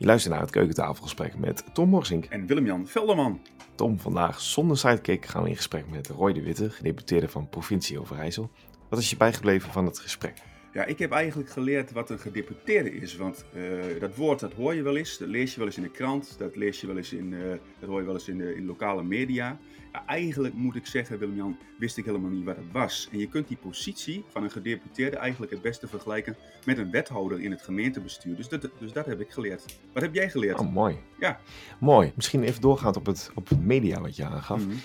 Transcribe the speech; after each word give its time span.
Je 0.00 0.06
luistert 0.06 0.32
naar 0.32 0.42
het 0.42 0.50
keukentafelgesprek 0.50 1.38
met 1.38 1.64
Tom 1.72 1.88
Morsink. 1.88 2.24
En 2.24 2.46
Willem-Jan 2.46 2.86
Velderman. 2.86 3.40
Tom, 3.74 3.98
vandaag 3.98 4.40
zonder 4.40 4.78
sidekick 4.78 5.26
gaan 5.26 5.42
we 5.42 5.48
in 5.48 5.56
gesprek 5.56 5.90
met 5.90 6.08
Roy 6.08 6.32
de 6.32 6.42
Witte, 6.42 6.70
gedeputeerde 6.70 7.28
van 7.28 7.48
provincie 7.48 8.00
Overijssel. 8.00 8.50
Wat 8.88 8.98
is 8.98 9.10
je 9.10 9.16
bijgebleven 9.16 9.72
van 9.72 9.86
het 9.86 9.98
gesprek? 9.98 10.42
Ja, 10.72 10.84
ik 10.84 10.98
heb 10.98 11.10
eigenlijk 11.10 11.50
geleerd 11.50 11.92
wat 11.92 12.10
een 12.10 12.18
gedeputeerde 12.18 12.94
is. 12.94 13.16
Want 13.16 13.44
uh, 13.54 14.00
dat 14.00 14.16
woord 14.16 14.40
dat 14.40 14.52
hoor 14.52 14.74
je 14.74 14.82
wel 14.82 14.96
eens, 14.96 15.18
dat 15.18 15.28
lees 15.28 15.52
je 15.52 15.58
wel 15.58 15.66
eens 15.66 15.76
in 15.76 15.82
de 15.82 15.90
krant, 15.90 16.34
dat 16.38 16.56
lees 16.56 16.80
je 16.80 16.86
wel 16.86 16.96
eens 16.96 17.12
in, 17.12 17.32
uh, 17.32 17.50
dat 17.78 17.88
hoor 17.88 18.00
je 18.00 18.06
wel 18.06 18.14
eens 18.14 18.28
in, 18.28 18.38
de, 18.38 18.54
in 18.54 18.66
lokale 18.66 19.02
media. 19.02 19.58
Ja, 19.92 20.06
eigenlijk 20.06 20.54
moet 20.54 20.76
ik 20.76 20.86
zeggen, 20.86 21.18
Willem-Jan, 21.18 21.58
wist 21.78 21.96
ik 21.96 22.04
helemaal 22.04 22.30
niet 22.30 22.44
wat 22.44 22.56
het 22.56 22.72
was. 22.72 23.08
En 23.12 23.18
je 23.18 23.28
kunt 23.28 23.48
die 23.48 23.56
positie 23.56 24.24
van 24.28 24.42
een 24.42 24.50
gedeputeerde 24.50 25.16
eigenlijk 25.16 25.52
het 25.52 25.62
beste 25.62 25.88
vergelijken 25.88 26.36
met 26.64 26.78
een 26.78 26.90
wethouder 26.90 27.40
in 27.40 27.50
het 27.50 27.62
gemeentebestuur. 27.62 28.36
Dus 28.36 28.48
dat, 28.48 28.68
dus 28.78 28.92
dat 28.92 29.06
heb 29.06 29.20
ik 29.20 29.30
geleerd. 29.30 29.64
Wat 29.92 30.02
heb 30.02 30.14
jij 30.14 30.30
geleerd? 30.30 30.58
Oh, 30.58 30.72
mooi. 30.72 30.98
Ja. 31.18 31.40
Mooi. 31.80 32.12
Misschien 32.14 32.42
even 32.42 32.60
doorgaand 32.60 32.96
op 32.96 33.06
het, 33.06 33.30
op 33.34 33.48
het 33.48 33.64
media 33.64 34.00
wat 34.00 34.16
je 34.16 34.24
aangaf. 34.24 34.66
Mm 34.66 34.78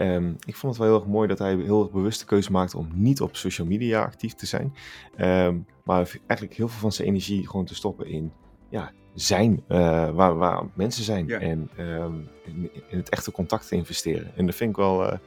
Um, 0.00 0.36
ik 0.44 0.56
vond 0.56 0.72
het 0.72 0.82
wel 0.82 0.92
heel 0.92 1.00
erg 1.00 1.12
mooi 1.12 1.28
dat 1.28 1.38
hij 1.38 1.56
heel 1.56 1.82
erg 1.82 1.90
bewuste 1.90 2.24
keuze 2.24 2.52
maakte 2.52 2.78
om 2.78 2.88
niet 2.94 3.20
op 3.20 3.36
social 3.36 3.66
media 3.66 4.02
actief 4.02 4.34
te 4.34 4.46
zijn. 4.46 4.74
Um, 5.18 5.66
maar 5.84 6.18
eigenlijk 6.26 6.58
heel 6.58 6.68
veel 6.68 6.80
van 6.80 6.92
zijn 6.92 7.08
energie 7.08 7.48
gewoon 7.48 7.64
te 7.64 7.74
stoppen 7.74 8.06
in 8.06 8.32
ja, 8.68 8.92
zijn, 9.14 9.62
uh, 9.68 10.10
waar, 10.10 10.36
waar 10.36 10.64
mensen 10.74 11.04
zijn. 11.04 11.26
Ja. 11.26 11.38
En 11.38 11.70
um, 11.78 12.28
in, 12.44 12.70
in, 12.88 12.96
het 12.96 13.08
echte 13.08 13.30
contact 13.30 13.68
te 13.68 13.76
investeren. 13.76 14.36
En 14.36 14.46
dat 14.46 14.54
vind 14.54 14.70
ik 14.70 14.76
wel, 14.76 15.02
uh, 15.02 15.10
dat 15.10 15.20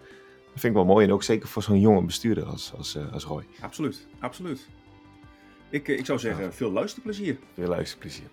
vind 0.53 0.63
ik 0.63 0.73
wel 0.73 0.85
mooi. 0.85 1.05
En 1.05 1.13
ook 1.13 1.23
zeker 1.23 1.47
voor 1.47 1.63
zo'n 1.63 1.79
jonge 1.79 2.01
bestuurder 2.01 2.45
als, 2.45 2.73
als, 2.77 2.95
uh, 2.95 3.13
als 3.13 3.23
Roy. 3.23 3.43
Absoluut, 3.61 4.07
absoluut. 4.20 4.67
Ik, 5.70 5.87
ik 5.87 6.05
zou 6.05 6.20
zeggen, 6.20 6.43
ja. 6.43 6.51
veel 6.51 6.71
luisterplezier. 6.71 7.37
Veel 7.53 7.67
luisterplezier. 7.67 8.27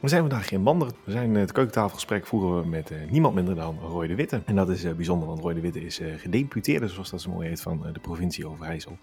We 0.00 0.08
zijn 0.08 0.20
vandaag 0.20 0.50
in 0.50 0.62
Manderen. 0.62 0.94
We 1.04 1.10
zijn 1.10 1.34
het 1.34 1.52
keukentafelgesprek 1.52 2.26
voeren 2.26 2.62
we 2.62 2.68
met 2.68 2.90
uh, 2.90 3.10
niemand 3.10 3.34
minder 3.34 3.54
dan 3.54 3.78
Roy 3.78 4.06
de 4.06 4.14
Witte. 4.14 4.42
En 4.44 4.56
dat 4.56 4.68
is 4.68 4.84
uh, 4.84 4.92
bijzonder, 4.92 5.28
want 5.28 5.40
Roy 5.40 5.54
de 5.54 5.60
Witte 5.60 5.84
is 5.84 6.00
uh, 6.00 6.14
gedeputeerde, 6.18 6.88
zoals 6.88 7.10
dat 7.10 7.20
zo 7.20 7.30
mooi 7.30 7.48
heet, 7.48 7.60
van 7.60 7.86
de 7.92 8.00
provincie 8.00 8.46
Overijssel. 8.46 8.98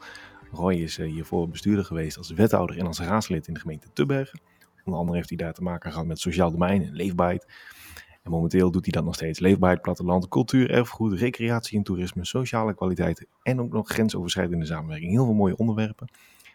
Roy 0.52 0.74
is 0.74 0.98
hiervoor 0.98 1.50
bestuurder 1.50 1.86
geweest 1.86 2.18
als 2.18 2.32
wethouder 2.32 2.78
en 2.78 2.86
als 2.86 3.00
raadslid 3.00 3.48
in 3.48 3.54
de 3.54 3.60
gemeente 3.60 3.88
Tubbergen. 3.94 4.40
Onder 4.84 5.00
andere 5.00 5.18
heeft 5.18 5.30
hij 5.30 5.38
daar 5.38 5.54
te 5.54 5.64
maken 5.64 5.92
gehad 5.92 6.08
met 6.08 6.20
sociaal 6.20 6.52
domein 6.52 6.84
en 6.84 6.94
leefbaarheid. 6.94 7.48
En 8.24 8.32
momenteel 8.32 8.72
doet 8.72 8.86
hij 8.86 8.94
dat 8.94 9.04
nog 9.04 9.16
steeds. 9.16 9.40
Leefbaarheid, 9.40 9.82
platteland, 9.82 10.28
cultuur, 10.28 10.72
erfgoed, 10.72 11.14
recreatie 11.20 11.78
en 11.78 11.84
toerisme, 11.84 12.26
sociale 12.26 12.74
kwaliteit 12.74 13.28
en 13.44 13.62
ook 13.62 13.72
nog 13.72 13.90
grensoverschrijdende 13.90 14.66
samenwerking. 14.66 15.12
Heel 15.12 15.26
veel 15.26 15.34
mooie 15.34 15.58
onderwerpen, 15.58 16.08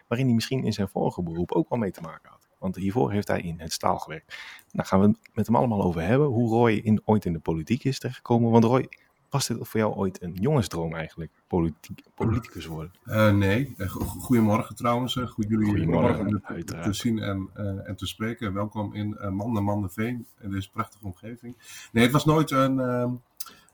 waarin 0.07 0.25
hij 0.25 0.35
misschien 0.35 0.63
in 0.63 0.73
zijn 0.73 0.87
vorige 0.87 1.23
beroep 1.23 1.51
ook 1.51 1.69
wel 1.69 1.79
mee 1.79 1.91
te 1.91 2.01
maken 2.01 2.29
had. 2.29 2.40
Want 2.61 2.75
hiervoor 2.75 3.11
heeft 3.11 3.27
hij 3.27 3.41
in 3.41 3.59
het 3.59 3.73
staal 3.73 3.97
gewerkt. 3.97 4.27
Daar 4.27 4.37
nou, 4.71 4.87
gaan 4.87 4.99
we 4.99 5.07
het 5.07 5.17
met 5.33 5.45
hem 5.45 5.55
allemaal 5.55 5.83
over 5.83 6.01
hebben. 6.01 6.27
Hoe 6.27 6.49
Roy 6.49 6.71
in, 6.71 7.01
ooit 7.05 7.25
in 7.25 7.33
de 7.33 7.39
politiek 7.39 7.83
is 7.83 7.99
terechtgekomen. 7.99 8.51
Want 8.51 8.63
Roy, 8.63 8.89
was 9.29 9.47
dit 9.47 9.57
voor 9.61 9.79
jou 9.79 9.93
ooit 9.93 10.21
een 10.21 10.33
jongensdroom 10.33 10.95
eigenlijk? 10.95 11.31
Politiek, 11.47 12.03
politicus 12.15 12.65
worden? 12.65 12.93
Uh, 13.05 13.31
nee. 13.31 13.75
Goedemorgen 14.19 14.75
trouwens. 14.75 15.15
Goed 15.15 15.45
jullie 15.47 15.67
Goedemorgen, 15.67 16.41
te, 16.65 16.79
te, 16.81 16.93
zien 16.93 17.19
en, 17.19 17.49
uh, 17.57 17.89
en 17.89 17.95
te 17.95 18.07
spreken. 18.07 18.53
Welkom 18.53 18.93
in 18.93 19.17
uh, 19.21 19.29
Manden, 19.29 19.63
Mandenveen. 19.63 20.25
In 20.39 20.51
deze 20.51 20.71
prachtige 20.71 21.05
omgeving. 21.05 21.57
Nee, 21.91 22.03
het 22.03 22.13
was 22.13 22.25
nooit 22.25 22.51
een... 22.51 22.77
Uh, 22.77 23.11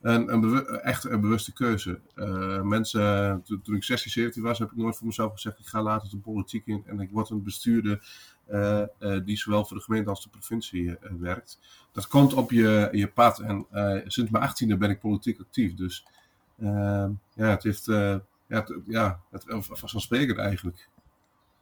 een, 0.02 0.34
een 0.34 0.67
echt 0.67 1.03
een 1.03 1.22
bewuste 1.22 1.53
keuze. 1.53 2.00
Uh, 2.16 2.62
mensen, 2.62 3.42
toen, 3.44 3.62
toen, 3.62 3.76
ik 3.76 3.84
16, 3.84 4.12
17 4.12 4.44
was, 4.44 4.59
heb 4.59 4.72
ik 4.72 4.78
nooit 4.78 4.98
voor 4.98 5.08
mezelf 5.08 5.34
gezegd: 5.34 5.59
ik 5.59 5.67
ga 5.67 5.81
later 5.81 6.09
de 6.09 6.17
politiek 6.17 6.67
in 6.67 6.84
en 6.86 7.00
ik 7.00 7.09
word 7.12 7.30
een 7.30 7.44
bestuurder 7.44 8.08
uh, 8.50 8.81
uh, 9.00 9.20
die 9.26 9.38
zowel 9.38 9.66
voor 9.66 9.78
de 9.78 9.84
gemeente 9.84 10.09
als 10.09 10.23
de 10.23 10.30
provincie 10.30 10.98
werkt. 11.20 11.59
Dat 11.92 12.08
komt 12.08 12.34
op 12.34 12.52
je, 12.52 12.89
je 12.92 13.08
pad 13.08 13.39
en 13.39 13.66
sinds 14.08 14.31
mijn 14.31 14.50
18e 14.50 14.78
ben 14.78 14.89
ik 14.89 15.00
politiek 15.00 15.39
actief. 15.39 15.76
Dus 15.76 16.06
ja, 16.58 17.09
het 17.34 17.64
heeft, 17.64 17.86
ja, 17.86 18.22
het, 18.48 18.73
ja, 18.88 19.20
het 19.32 19.45
vanzelfsprekend 19.48 20.38
eigenlijk. 20.38 20.89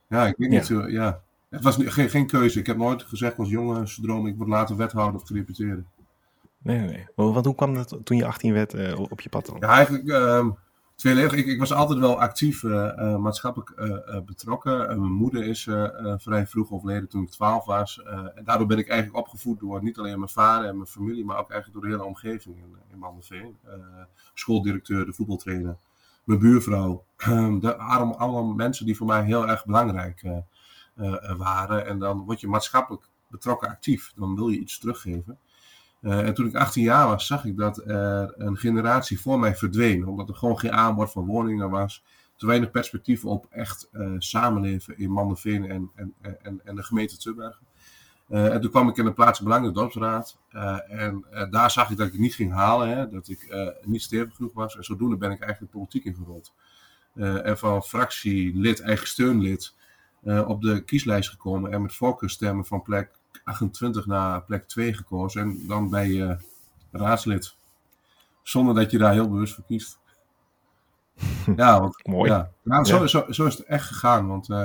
Ja, 0.07 0.27
ik 0.27 0.35
weet 0.37 0.49
niet, 0.49 0.67
ja. 0.67 0.87
ja. 0.87 1.21
Het 1.49 1.63
was 1.63 1.77
geen, 1.79 2.09
geen 2.09 2.27
keuze. 2.27 2.59
Ik 2.59 2.67
heb 2.67 2.77
nooit 2.77 3.03
gezegd 3.03 3.37
als 3.37 3.49
jongensdroom, 3.49 4.27
ik 4.27 4.37
word 4.37 4.49
later 4.49 4.75
wethouder 4.75 5.21
of 5.21 5.27
gedeputeerde. 5.27 5.83
Nee, 6.65 6.79
nee. 6.79 7.07
Want 7.15 7.45
hoe 7.45 7.55
kwam 7.55 7.73
dat 7.73 7.99
toen 8.03 8.17
je 8.17 8.25
18 8.25 8.53
werd 8.53 8.73
uh, 8.73 8.99
op 8.99 9.21
je 9.21 9.29
pad 9.29 9.45
dan? 9.45 9.57
Ja, 9.59 9.67
eigenlijk 9.67 10.03
uh, 10.07 10.47
tweeledig. 10.95 11.33
Ik, 11.33 11.45
ik 11.45 11.59
was 11.59 11.73
altijd 11.73 11.99
wel 11.99 12.19
actief 12.19 12.63
uh, 12.63 12.71
uh, 12.71 13.17
maatschappelijk 13.17 13.75
betrokken. 14.25 14.87
mijn 14.87 15.11
moeder 15.11 15.43
is 15.43 15.69
vrij 16.17 16.47
vroeg 16.47 16.71
overleden 16.71 17.09
toen 17.09 17.23
ik 17.23 17.29
12 17.29 17.65
was. 17.65 18.03
en 18.35 18.43
daardoor 18.43 18.67
ben 18.67 18.77
ik 18.77 18.87
eigenlijk 18.87 19.19
opgevoed 19.19 19.59
door 19.59 19.83
niet 19.83 19.97
alleen 19.97 20.19
mijn 20.19 20.31
vader 20.31 20.69
en 20.69 20.75
mijn 20.75 20.87
familie, 20.87 21.25
maar 21.25 21.37
ook 21.37 21.51
eigenlijk 21.51 21.81
door 21.81 21.89
de 21.89 21.97
hele 21.97 22.09
omgeving 22.09 22.57
in, 22.57 22.75
in 22.91 23.55
schooldirecteur, 24.33 25.05
de 25.05 25.13
voetbaltrainer, 25.13 25.77
mijn 26.23 26.39
buurvrouw. 26.39 27.05
Ehm, 27.17 27.59
de, 27.59 27.75
allemaal, 27.75 28.17
allemaal 28.17 28.43
mensen 28.43 28.85
die 28.85 28.97
voor 28.97 29.07
mij 29.07 29.23
heel 29.23 29.47
erg 29.47 29.65
belangrijk 29.65 30.21
waren. 31.37 31.85
En 31.85 31.99
dan 31.99 32.25
word 32.25 32.39
je 32.39 32.47
maatschappelijk 32.47 33.09
betrokken 33.27 33.69
actief. 33.69 34.13
Dan 34.15 34.35
wil 34.35 34.49
je 34.49 34.59
iets 34.59 34.79
teruggeven. 34.79 35.39
Uh, 36.05 36.27
en 36.27 36.33
toen 36.33 36.47
ik 36.47 36.55
18 36.55 36.83
jaar 36.83 37.07
was, 37.07 37.27
zag 37.27 37.45
ik 37.45 37.57
dat 37.57 37.77
er 37.77 38.33
een 38.37 38.57
generatie 38.57 39.19
voor 39.19 39.39
mij 39.39 39.55
verdween. 39.55 40.07
Omdat 40.07 40.29
er 40.29 40.35
gewoon 40.35 40.59
geen 40.59 40.71
aanbod 40.71 41.11
van 41.11 41.25
woningen 41.25 41.69
was. 41.69 42.03
Te 42.35 42.45
weinig 42.45 42.71
perspectief 42.71 43.25
op 43.25 43.45
echt 43.49 43.89
uh, 43.93 44.15
samenleven 44.17 44.97
in 44.97 45.11
Mandenveen 45.11 45.69
en, 45.69 45.91
en, 45.95 46.13
en, 46.41 46.61
en 46.63 46.75
de 46.75 46.83
gemeente 46.83 47.17
Tubbergen. 47.17 47.65
Uh, 48.29 48.53
en 48.53 48.61
toen 48.61 48.69
kwam 48.69 48.89
ik 48.89 48.97
in 48.97 49.05
de 49.05 49.13
plaatsbelang, 49.13 49.65
de 49.65 49.71
dorpsraad. 49.71 50.37
en 50.87 51.25
daar 51.49 51.71
zag 51.71 51.89
ik 51.89 51.97
dat 51.97 52.05
ik 52.05 52.11
het 52.11 52.21
niet 52.21 52.35
ging 52.35 52.53
halen. 52.53 52.89
Hè, 52.89 53.09
dat 53.09 53.27
ik 53.27 53.53
niet 53.81 54.01
stevig 54.01 54.35
genoeg 54.35 54.53
was. 54.53 54.77
En 54.77 54.83
zodoende 54.83 55.17
ben 55.17 55.31
ik 55.31 55.41
eigenlijk 55.41 55.71
politiek 55.71 56.05
ingerold. 56.05 56.53
en 57.15 57.57
van 57.57 57.83
fractielid, 57.83 58.81
eigen 58.81 59.07
steunlid, 59.07 59.75
op 60.23 60.61
de 60.61 60.81
kieslijst 60.81 61.29
gekomen. 61.29 61.71
En 61.71 61.81
met 61.81 61.93
voorkeurstemmen 61.93 62.65
van 62.65 62.81
plek 62.81 63.11
28 63.43 64.05
naar 64.05 64.43
plek 64.43 64.67
2 64.67 64.93
gekozen. 64.93 65.41
En 65.41 65.67
dan 65.67 65.89
ben 65.89 66.13
je 66.13 66.37
raadslid. 66.91 67.55
Zonder 68.43 68.75
dat 68.75 68.91
je 68.91 68.97
daar 68.97 69.13
heel 69.13 69.29
bewust 69.29 69.53
voor 69.53 69.63
kiest. 69.67 69.99
Ja, 71.55 71.79
want, 71.79 72.07
Mooi. 72.07 72.31
Ja, 72.31 72.51
nou, 72.63 72.85
zo, 72.85 73.07
Zo, 73.07 73.25
zo, 73.29 73.45
is 73.45 73.57
het 73.57 73.65
echt 73.65 73.85
gegaan. 73.85 74.27
Want 74.27 74.49
uh, 74.49 74.63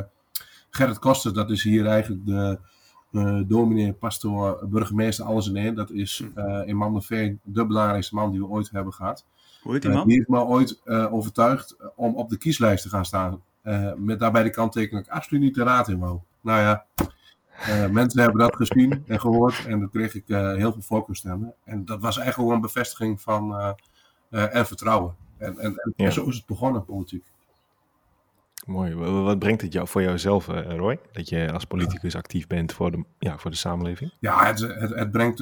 Gerrit 0.70 0.98
Koster, 0.98 1.34
dat 1.34 1.50
is 1.50 1.62
hier 1.62 1.86
eigenlijk 1.86 2.26
de 2.26 2.58
uh, 3.12 3.40
dominee, 3.46 3.92
pastoor, 3.92 4.68
burgemeester, 4.68 5.24
alles 5.24 5.48
in 5.48 5.56
één. 5.56 5.74
Dat 5.74 5.90
is 5.90 6.22
uh, 6.36 6.62
in 6.64 6.76
Mandenveen 6.76 7.40
de 7.42 7.66
belangrijkste 7.66 8.14
man 8.14 8.30
die 8.30 8.40
we 8.40 8.46
ooit 8.46 8.70
hebben 8.70 8.92
gehad. 8.92 9.24
Hoe 9.62 9.72
heet 9.72 9.82
die 9.82 9.90
man? 9.90 10.06
die 10.06 10.16
heeft 10.16 10.28
me 10.28 10.44
ooit 10.44 10.80
overtuigd 11.10 11.76
om 11.96 12.14
op 12.14 12.30
de 12.30 12.38
kieslijst 12.38 12.82
te 12.82 12.88
gaan 12.88 13.04
staan. 13.04 13.42
met 13.96 14.18
daarbij 14.18 14.42
de 14.42 14.50
kanttekening 14.50 15.04
dat 15.04 15.12
ik 15.12 15.18
absoluut 15.20 15.42
niet 15.42 15.54
de 15.54 15.62
raad 15.62 15.88
in 15.88 15.98
wou. 15.98 16.18
Nou 16.40 16.60
ja, 16.60 16.86
uh, 17.68 17.86
mensen 17.86 18.20
hebben 18.20 18.40
dat 18.40 18.56
gezien 18.56 19.04
en 19.06 19.20
gehoord 19.20 19.66
en 19.66 19.80
dan 19.80 19.90
kreeg 19.90 20.14
ik 20.14 20.24
uh, 20.26 20.54
heel 20.54 20.72
veel 20.72 20.82
voorkeurstemmen. 20.82 21.54
En 21.64 21.84
dat 21.84 22.00
was 22.00 22.16
eigenlijk 22.16 22.34
gewoon 22.34 22.54
een 22.54 22.60
bevestiging 22.60 23.20
van 23.20 23.50
uh, 24.30 24.54
en 24.54 24.66
vertrouwen. 24.66 25.14
En, 25.38 25.58
en, 25.58 25.74
en 25.74 25.92
ja. 25.96 26.10
zo 26.10 26.26
is 26.26 26.36
het 26.36 26.46
begonnen, 26.46 26.84
politiek. 26.84 27.24
Mooi. 28.66 28.94
Wat 28.94 29.38
brengt 29.38 29.62
het 29.62 29.72
jou 29.72 29.88
voor 29.88 30.02
jouzelf, 30.02 30.46
Roy? 30.46 30.98
Dat 31.12 31.28
je 31.28 31.52
als 31.52 31.64
politicus 31.64 32.14
actief 32.14 32.46
bent 32.46 32.72
voor 32.72 32.90
de, 32.90 33.04
ja, 33.18 33.38
voor 33.38 33.50
de 33.50 33.56
samenleving? 33.56 34.12
Ja, 34.18 34.46
het, 34.46 34.58
het, 34.58 34.94
het 34.94 35.10
brengt 35.10 35.40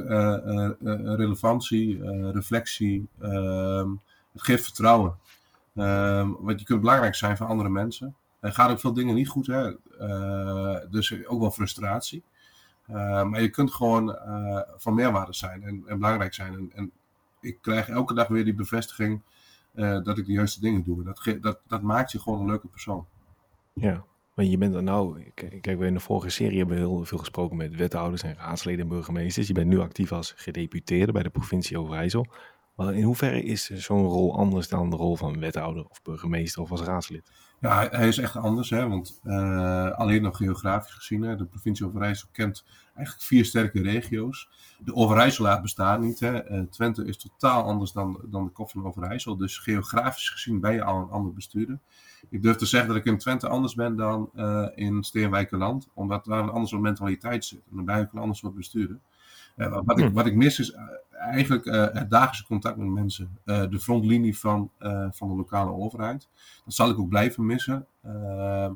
relevantie, 1.16 2.00
reflectie, 2.30 3.08
ehm, 3.20 3.90
het 4.32 4.42
geeft 4.42 4.64
vertrouwen. 4.64 5.16
Ehm, 5.74 6.30
want 6.38 6.60
je 6.60 6.66
kunt 6.66 6.80
belangrijk 6.80 7.14
zijn 7.14 7.36
voor 7.36 7.46
andere 7.46 7.68
mensen. 7.68 8.14
Er 8.41 8.53
gaan 8.53 8.71
ook 8.71 8.81
veel 8.81 8.93
dingen 8.93 9.15
niet 9.15 9.28
goed, 9.28 9.47
hè? 9.47 9.71
Uh, 10.00 10.91
dus 10.91 11.26
ook 11.26 11.41
wel 11.41 11.50
frustratie. 11.50 12.22
Uh, 12.91 13.25
maar 13.25 13.43
je 13.43 13.49
kunt 13.49 13.72
gewoon 13.72 14.09
uh, 14.09 14.60
van 14.76 14.94
meerwaarde 14.94 15.34
zijn 15.34 15.62
en, 15.62 15.83
en 15.86 15.98
belangrijk 15.98 16.34
zijn. 16.34 16.54
En, 16.54 16.71
en, 16.74 16.92
ik 17.41 17.59
krijg 17.60 17.89
elke 17.89 18.15
dag 18.15 18.28
weer 18.28 18.45
die 18.45 18.54
bevestiging 18.54 19.22
dat 19.74 20.18
ik 20.18 20.27
de 20.27 20.33
juiste 20.33 20.60
dingen 20.60 20.84
doe. 20.84 21.03
Dat, 21.03 21.36
dat, 21.41 21.60
dat 21.66 21.83
maakt 21.83 22.12
je 22.12 22.21
gewoon 22.21 22.41
een 22.41 22.47
leuke 22.47 22.68
persoon. 22.68 23.07
Ja, 23.72 24.04
maar 24.34 24.45
je 24.45 24.59
bent 24.59 24.74
er 24.74 24.83
nou, 24.83 25.33
kijk, 25.34 25.78
we 25.78 25.86
in 25.86 25.95
de 25.95 26.01
vorige 26.01 26.28
serie 26.28 26.59
hebben 26.59 26.77
we 26.77 26.83
heel 26.83 27.04
veel 27.04 27.18
gesproken 27.18 27.57
met 27.57 27.77
wethouders 27.77 28.22
en 28.22 28.34
raadsleden 28.34 28.80
en 28.80 28.89
burgemeesters. 28.89 29.47
Je 29.47 29.53
bent 29.53 29.66
nu 29.66 29.78
actief 29.78 30.12
als 30.12 30.33
gedeputeerde 30.36 31.12
bij 31.12 31.22
de 31.22 31.30
provincie 31.30 31.78
Overijssel. 31.78 32.27
Maar 32.74 32.95
in 32.95 33.03
hoeverre 33.03 33.42
is 33.42 33.71
zo'n 33.71 34.07
rol 34.07 34.36
anders 34.36 34.68
dan 34.68 34.91
de 34.91 34.97
rol 34.97 35.16
van 35.16 35.39
wethouder 35.39 35.84
of 35.89 36.03
burgemeester 36.03 36.62
of 36.62 36.71
als 36.71 36.83
raadslid? 36.83 37.30
Ja, 37.60 37.89
hij 37.91 38.09
is 38.09 38.19
echt 38.19 38.37
anders, 38.37 38.71
hè, 38.71 38.89
want 38.89 39.21
uh, 39.25 39.91
alleen 39.91 40.22
nog 40.22 40.37
geografisch 40.37 40.95
gezien, 40.95 41.22
hè, 41.22 41.37
de 41.37 41.45
provincie 41.45 41.87
Overijssel 41.87 42.28
kent 42.33 42.65
eigenlijk 42.95 43.27
vier 43.27 43.45
sterke 43.45 43.83
regio's. 43.83 44.49
De 44.78 44.95
Overijsselaar 44.95 45.63
bestaat 45.63 46.01
niet. 46.01 46.21
Hè. 46.21 46.51
Uh, 46.51 46.60
Twente 46.71 47.05
is 47.05 47.16
totaal 47.16 47.63
anders 47.63 47.93
dan, 47.93 48.21
dan 48.25 48.45
de 48.45 48.51
kop 48.51 48.71
van 48.71 48.87
Overijssel. 48.87 49.37
Dus 49.37 49.59
geografisch 49.59 50.31
gezien 50.31 50.60
ben 50.60 50.72
je 50.72 50.84
al 50.84 51.03
een 51.03 51.10
ander 51.10 51.33
bestuurder. 51.33 51.78
Ik 52.31 52.43
durf 52.43 52.57
te 52.57 52.66
zeggen 52.66 52.89
dat 52.89 52.99
ik 52.99 53.05
in 53.05 53.19
Twente 53.19 53.49
anders 53.49 53.75
ben 53.75 53.97
dan 53.97 54.31
uh, 54.34 54.69
in 54.75 55.03
Steenwijkerland, 55.03 55.89
omdat 55.95 56.25
daar 56.25 56.43
een 56.43 56.51
andere 56.51 56.78
mentaliteit 56.78 57.45
zit. 57.45 57.63
En 57.71 57.77
dan 57.77 57.84
ben 57.84 58.01
ik 58.01 58.13
een 58.13 58.21
ander 58.21 58.37
soort 58.37 58.55
bestuurder. 58.55 58.99
Wat, 59.84 59.99
ik, 59.99 60.13
wat 60.13 60.27
ik 60.27 60.34
mis 60.34 60.59
is 60.59 60.75
eigenlijk 61.10 61.65
het 61.95 62.10
dagelijkse 62.10 62.45
contact 62.45 62.77
met 62.77 62.89
mensen. 62.89 63.39
de 63.45 63.78
frontlinie 63.81 64.39
van, 64.39 64.71
van 65.10 65.28
de 65.28 65.34
lokale 65.34 65.71
overheid. 65.71 66.28
Dat 66.65 66.75
zal 66.75 66.91
ik 66.91 66.99
ook 66.99 67.09
blijven 67.09 67.47
missen. 67.47 67.87
Ehm, 68.03 68.72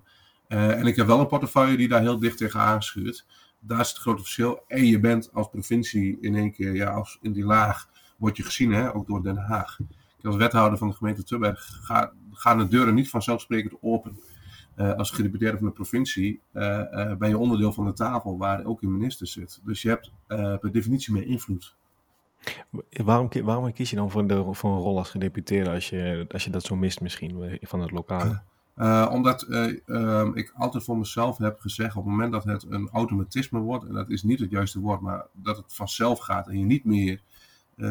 en 0.49 0.87
ik 0.87 0.96
heb 0.96 1.06
wel 1.06 1.20
een 1.20 1.26
portefeuille 1.26 1.76
die 1.76 1.88
daar 1.88 2.00
heel 2.00 2.19
dicht 2.19 2.37
tegen 2.37 2.61
aanschuurt. 2.61 3.26
Daar 3.61 3.81
is 3.81 3.88
het 3.88 3.99
grote 3.99 4.23
verschil. 4.23 4.64
En 4.69 4.84
je 4.84 5.00
bent 5.00 5.32
als 5.32 5.49
provincie 5.49 6.19
in 6.20 6.34
één 6.34 6.52
keer, 6.52 6.75
ja, 6.75 6.90
als 6.90 7.19
in 7.20 7.32
die 7.32 7.44
laag, 7.44 7.88
word 8.17 8.37
je 8.37 8.43
gezien, 8.43 8.73
hè, 8.73 8.94
ook 8.94 9.06
door 9.06 9.23
Den 9.23 9.37
Haag. 9.37 9.79
Als 10.23 10.37
wethouder 10.37 10.79
van 10.79 10.88
de 10.88 10.94
gemeente 10.94 11.25
Tubberg 11.25 11.81
gaan 12.32 12.58
de 12.58 12.69
deuren 12.69 12.94
niet 12.94 13.11
vanzelfsprekend 13.11 13.75
open. 13.81 14.20
Uh, 14.76 14.92
als 14.92 15.10
gedeputeerde 15.10 15.58
van 15.58 15.66
de 15.66 15.72
provincie 15.72 16.40
uh, 16.52 16.62
uh, 16.62 17.14
ben 17.14 17.28
je 17.28 17.38
onderdeel 17.38 17.72
van 17.72 17.84
de 17.84 17.92
tafel 17.92 18.38
waar 18.38 18.64
ook 18.64 18.82
een 18.82 18.92
minister 18.92 19.26
zit. 19.26 19.60
Dus 19.64 19.82
je 19.82 19.88
hebt 19.88 20.12
per 20.60 20.72
definitie 20.72 21.12
meer 21.12 21.26
invloed. 21.26 21.76
Waarom, 22.90 23.28
waarom 23.42 23.72
kies 23.72 23.90
je 23.90 23.96
dan 23.96 24.10
voor, 24.10 24.26
de, 24.26 24.44
voor 24.50 24.72
een 24.72 24.78
rol 24.78 24.98
als 24.98 25.10
gedeputeerde 25.10 25.70
als 25.70 25.90
je, 25.90 26.26
als 26.28 26.44
je 26.44 26.50
dat 26.50 26.62
zo 26.62 26.76
mist 26.76 27.00
misschien 27.00 27.58
van 27.60 27.80
het 27.80 27.90
lokale? 27.90 28.42
omdat 29.10 29.42
ehm, 29.42 30.30
ik 30.34 30.52
altijd 30.56 30.84
voor 30.84 30.98
mezelf 30.98 31.38
heb 31.38 31.60
gezegd, 31.60 31.96
op 31.96 32.04
het 32.04 32.12
moment 32.12 32.32
dat 32.32 32.44
het 32.44 32.66
een 32.69 32.88
automatisme 32.92 33.58
wordt, 33.58 33.84
en 33.84 33.94
dat 33.94 34.10
is 34.10 34.22
niet 34.22 34.40
het 34.40 34.50
juiste 34.50 34.80
woord, 34.80 35.00
maar 35.00 35.26
dat 35.32 35.56
het 35.56 35.74
vanzelf 35.74 36.19
gaat 36.19 36.48
en 36.48 36.58
je 36.58 36.64
niet 36.64 36.84
meer 36.84 37.22
110% 37.76 37.84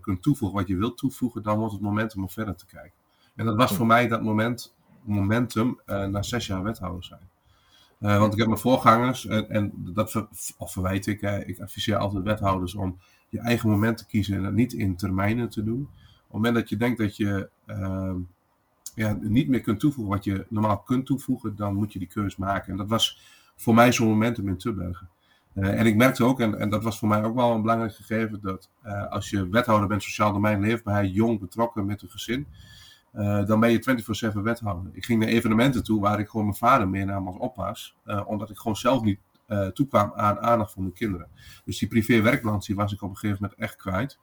kunt 0.00 0.22
toevoegen 0.22 0.58
wat 0.58 0.68
je 0.68 0.76
wilt 0.76 0.98
toevoegen, 0.98 1.42
dan 1.42 1.58
wordt 1.58 1.72
het 1.72 1.82
momentum 1.82 2.22
om 2.22 2.30
verder 2.30 2.54
te 2.56 2.66
kijken. 2.66 2.98
En 3.38 3.46
dat 3.46 3.56
was 3.56 3.74
voor 3.74 3.86
mij 3.86 4.08
dat 4.08 4.22
moment, 4.22 4.74
momentum 5.02 5.80
uh, 5.86 6.06
na 6.06 6.22
zes 6.22 6.46
jaar 6.46 6.62
wethouder 6.62 7.04
zijn. 7.04 7.20
Uh, 8.00 8.18
want 8.18 8.32
ik 8.32 8.38
heb 8.38 8.48
mijn 8.48 8.60
voorgangers, 8.60 9.26
en, 9.26 9.50
en 9.50 9.72
dat 9.74 10.10
ver, 10.10 10.28
of 10.56 10.72
verwijt 10.72 11.06
ik, 11.06 11.22
ik 11.22 11.60
adviseer 11.60 11.96
altijd 11.96 12.24
wethouders 12.24 12.74
om 12.74 12.98
je 13.28 13.40
eigen 13.40 13.70
moment 13.70 13.98
te 13.98 14.06
kiezen 14.06 14.36
en 14.36 14.42
dat 14.42 14.52
niet 14.52 14.72
in 14.72 14.96
termijnen 14.96 15.48
te 15.48 15.64
doen. 15.64 15.80
Op 15.82 15.88
het 16.24 16.32
moment 16.32 16.54
dat 16.54 16.68
je 16.68 16.76
denkt 16.76 16.98
dat 16.98 17.16
je 17.16 17.48
uh, 17.66 18.14
ja, 18.94 19.18
niet 19.20 19.48
meer 19.48 19.60
kunt 19.60 19.80
toevoegen 19.80 20.14
wat 20.14 20.24
je 20.24 20.46
normaal 20.48 20.78
kunt 20.78 21.06
toevoegen, 21.06 21.56
dan 21.56 21.74
moet 21.74 21.92
je 21.92 21.98
die 21.98 22.08
keuze 22.08 22.36
maken. 22.38 22.72
En 22.72 22.76
dat 22.76 22.88
was 22.88 23.20
voor 23.56 23.74
mij 23.74 23.92
zo'n 23.92 24.08
momentum 24.08 24.48
in 24.48 24.56
Tubbergen. 24.56 25.08
Uh, 25.54 25.80
en 25.80 25.86
ik 25.86 25.96
merkte 25.96 26.24
ook, 26.24 26.40
en, 26.40 26.58
en 26.58 26.70
dat 26.70 26.82
was 26.82 26.98
voor 26.98 27.08
mij 27.08 27.24
ook 27.24 27.34
wel 27.34 27.52
een 27.52 27.60
belangrijk 27.60 27.94
gegeven, 27.94 28.40
dat 28.42 28.70
als 29.10 29.30
je 29.30 29.48
wethouder 29.48 29.88
bent 29.88 30.02
sociaal 30.02 30.32
domein 30.32 30.60
leefbaarheid, 30.60 31.14
jong, 31.14 31.40
betrokken 31.40 31.86
met 31.86 32.02
een 32.02 32.10
gezin, 32.10 32.46
uh, 33.14 33.46
dan 33.46 33.60
ben 33.60 33.70
je 33.70 34.32
24-7 34.34 34.42
wethouder. 34.42 34.90
Ik 34.92 35.04
ging 35.04 35.20
naar 35.20 35.28
evenementen 35.28 35.84
toe 35.84 36.00
waar 36.00 36.20
ik 36.20 36.28
gewoon 36.28 36.46
mijn 36.46 36.58
vader 36.58 36.88
meenam 36.88 37.26
als 37.26 37.36
oppas, 37.36 37.96
uh, 38.06 38.22
omdat 38.26 38.50
ik 38.50 38.56
gewoon 38.56 38.76
zelf 38.76 39.02
niet 39.02 39.18
uh, 39.48 39.66
toekwam 39.66 40.12
aan 40.14 40.38
aandacht 40.38 40.72
voor 40.72 40.82
mijn 40.82 40.94
kinderen. 40.94 41.28
Dus 41.64 41.78
die 41.78 41.88
privé-werkbalans 41.88 42.68
was 42.68 42.92
ik 42.92 43.02
op 43.02 43.10
een 43.10 43.16
gegeven 43.16 43.38
moment 43.42 43.60
echt 43.60 43.76
kwijt. 43.76 44.18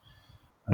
Hm. 0.66 0.74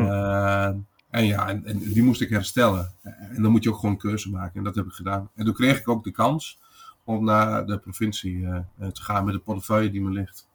en 1.10 1.26
ja, 1.26 1.48
en, 1.50 1.66
en, 1.66 1.80
die 1.80 2.04
moest 2.04 2.22
ik 2.22 2.30
herstellen. 2.30 2.94
En 3.02 3.42
dan 3.42 3.52
moet 3.52 3.64
je 3.64 3.70
ook 3.70 3.76
gewoon 3.76 3.92
een 3.92 3.98
keuze 3.98 4.30
maken. 4.30 4.58
En 4.58 4.64
dat 4.64 4.76
heb 4.76 4.86
ik 4.86 4.92
gedaan. 4.92 5.30
En 5.36 5.46
toen 5.46 5.54
kreeg 5.54 5.80
ik 5.80 5.88
ook 5.88 6.04
de 6.04 6.12
kans 6.12 6.60
om 7.04 7.24
naar 7.24 7.66
de 7.66 7.80
provincie 7.80 8.42
te 8.78 9.02
gaan 9.02 9.26
met 9.26 9.34
de 9.34 9.40
portefeuille 9.40 9.92
die 9.92 10.02
me 10.02 10.12
ligt. 10.12 10.50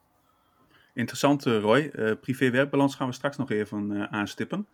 Interessant, 0.94 1.44
Roy. 1.44 1.90
privé-werkbalans 2.20 2.94
gaan 2.94 3.06
we 3.08 3.14
straks 3.14 3.36
nog 3.36 3.50
even 3.50 4.10
aanstippen. 4.10 4.66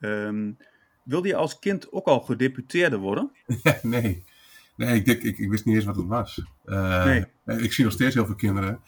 Um, 0.00 0.56
Wilde 1.04 1.28
je 1.28 1.36
als 1.36 1.58
kind 1.58 1.92
ook 1.92 2.06
al 2.06 2.20
gedeputeerde 2.20 2.96
worden? 2.96 3.30
nee. 3.82 4.24
Nee, 4.76 5.02
ik, 5.02 5.22
ik, 5.22 5.38
ik, 5.38 5.50
wist 5.50 5.64
niet 5.64 5.74
eens 5.74 5.84
wat 5.84 5.96
het 5.96 6.06
was. 6.06 6.42
Uh, 6.66 7.04
nee. 7.04 7.26
Ik 7.44 7.72
zie 7.72 7.84
nog 7.84 7.92
steeds 7.92 8.14
heel 8.14 8.26
veel 8.26 8.34
kinderen 8.34 8.80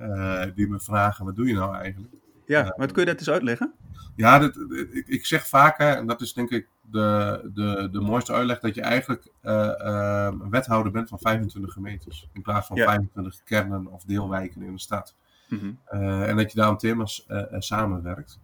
uh, 0.00 0.44
die 0.54 0.68
me 0.68 0.80
vragen, 0.80 1.24
wat 1.24 1.36
doe 1.36 1.46
je 1.46 1.54
nou 1.54 1.74
eigenlijk? 1.74 2.14
Ja, 2.46 2.64
uh, 2.64 2.70
maar 2.76 2.92
kun 2.92 3.00
je 3.00 3.08
dat 3.08 3.18
eens 3.18 3.30
uitleggen? 3.30 3.72
Ja, 4.16 4.38
dat, 4.38 4.56
ik, 4.92 5.04
ik, 5.06 5.26
zeg 5.26 5.46
vaker, 5.46 5.96
en 5.96 6.06
dat 6.06 6.20
is 6.20 6.32
denk 6.32 6.50
ik 6.50 6.68
de, 6.90 7.40
de, 7.54 7.88
de 7.92 8.00
mooiste 8.00 8.32
uitleg, 8.32 8.60
dat 8.60 8.74
je 8.74 8.80
eigenlijk 8.80 9.32
een 9.40 10.50
wethouder 10.50 10.92
bent 10.92 11.08
van 11.08 11.18
25 11.18 11.72
gemeentes. 11.72 12.28
In 12.32 12.42
plaats 12.42 12.66
van 12.66 12.76
ja. 12.76 12.84
25 12.84 13.42
kernen 13.44 13.86
of 13.86 14.04
deelwijken 14.04 14.62
in 14.62 14.72
de 14.72 14.80
stad. 14.80 15.14
Mm 15.48 15.58
-hmm. 15.58 16.02
en 16.22 16.36
dat 16.36 16.52
je 16.52 16.58
daar 16.58 16.68
aan 16.68 16.78
thema's 16.78 17.26
samenwerkt. 17.58 18.40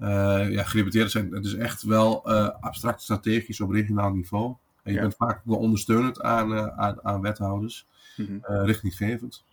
Uh, 0.00 0.50
ja, 0.50 0.62
gedeputeerden 0.62 1.10
zijn, 1.10 1.32
het 1.32 1.44
is 1.44 1.54
echt 1.54 1.82
wel 1.82 2.30
uh, 2.30 2.48
abstract 2.60 3.02
strategisch 3.02 3.60
op 3.60 3.70
regionaal 3.70 4.12
niveau. 4.12 4.54
En 4.82 4.92
je 4.92 4.92
ja. 4.92 5.00
bent 5.00 5.14
vaak 5.14 5.40
wel 5.44 5.56
ondersteunend 5.56 6.22
aan, 6.22 6.52
uh, 6.52 6.66
aan, 6.66 7.04
aan, 7.04 7.20
wethouders, 7.20 7.86
mm 8.16 8.26
-hmm. 8.26 8.64
richtinggevend. 8.64 9.44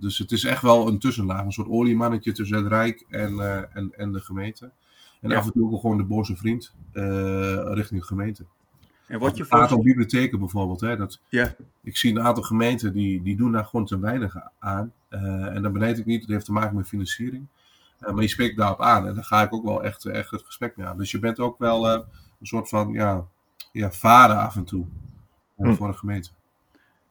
dus 0.00 0.18
het 0.18 0.32
is 0.32 0.44
echt 0.44 0.62
wel 0.62 0.88
een 0.88 0.98
tussenlaag, 0.98 1.44
een 1.44 1.52
soort 1.52 1.68
oliemannetje 1.68 2.32
tussen 2.32 2.56
het 2.56 2.66
Rijk 2.66 3.04
en, 3.08 3.40
en, 3.72 3.92
en 3.96 4.12
de 4.12 4.20
gemeente. 4.20 4.70
En 5.20 5.30
ja. 5.30 5.36
af 5.36 5.46
en 5.46 5.52
toe 5.52 5.72
ook 5.72 5.80
gewoon 5.80 5.96
de 5.96 6.04
boze 6.04 6.36
vriend 6.36 6.74
richting 7.74 8.00
de 8.00 8.06
gemeente. 8.06 8.44
En 9.06 9.18
wat 9.18 9.36
je 9.36 9.42
een 9.42 9.60
aantal 9.60 9.82
bibliotheken 9.82 10.38
bijvoorbeeld. 10.38 10.80
Hè, 10.80 10.96
dat, 10.96 11.20
ja. 11.28 11.54
Ik 11.82 11.96
zie 11.96 12.10
een 12.10 12.22
aantal 12.22 12.42
gemeenten 12.42 12.92
die, 12.92 13.22
die 13.22 13.36
doen 13.36 13.52
daar 13.52 13.64
gewoon 13.64 13.86
te 13.86 13.98
weinig 13.98 14.36
aan. 14.58 14.92
en 15.08 15.62
dan 15.62 15.72
benijd 15.72 15.98
ik 15.98 16.06
niet, 16.06 16.20
het 16.20 16.30
heeft 16.30 16.44
te 16.44 16.52
maken 16.52 16.76
met 16.76 16.88
financiering. 16.88 17.46
Maar 18.10 18.22
je 18.22 18.28
spreekt 18.28 18.56
daarop 18.56 18.80
aan 18.80 19.06
en 19.06 19.14
dan 19.14 19.24
ga 19.24 19.42
ik 19.42 19.52
ook 19.52 19.64
wel 19.64 19.84
echt, 19.84 20.04
echt 20.04 20.30
het 20.30 20.42
gesprek 20.42 20.76
mee 20.76 20.86
aan. 20.86 20.98
Dus 20.98 21.10
je 21.10 21.18
bent 21.18 21.38
ook 21.38 21.58
wel 21.58 21.86
uh, 21.86 22.02
een 22.40 22.46
soort 22.46 22.68
van 22.68 22.92
ja, 22.92 23.26
ja, 23.72 23.90
vader 23.90 24.36
af 24.36 24.56
en 24.56 24.64
toe 24.64 24.86
uh, 25.58 25.68
hm. 25.68 25.74
voor 25.74 25.88
de 25.88 25.96
gemeente. 25.96 26.30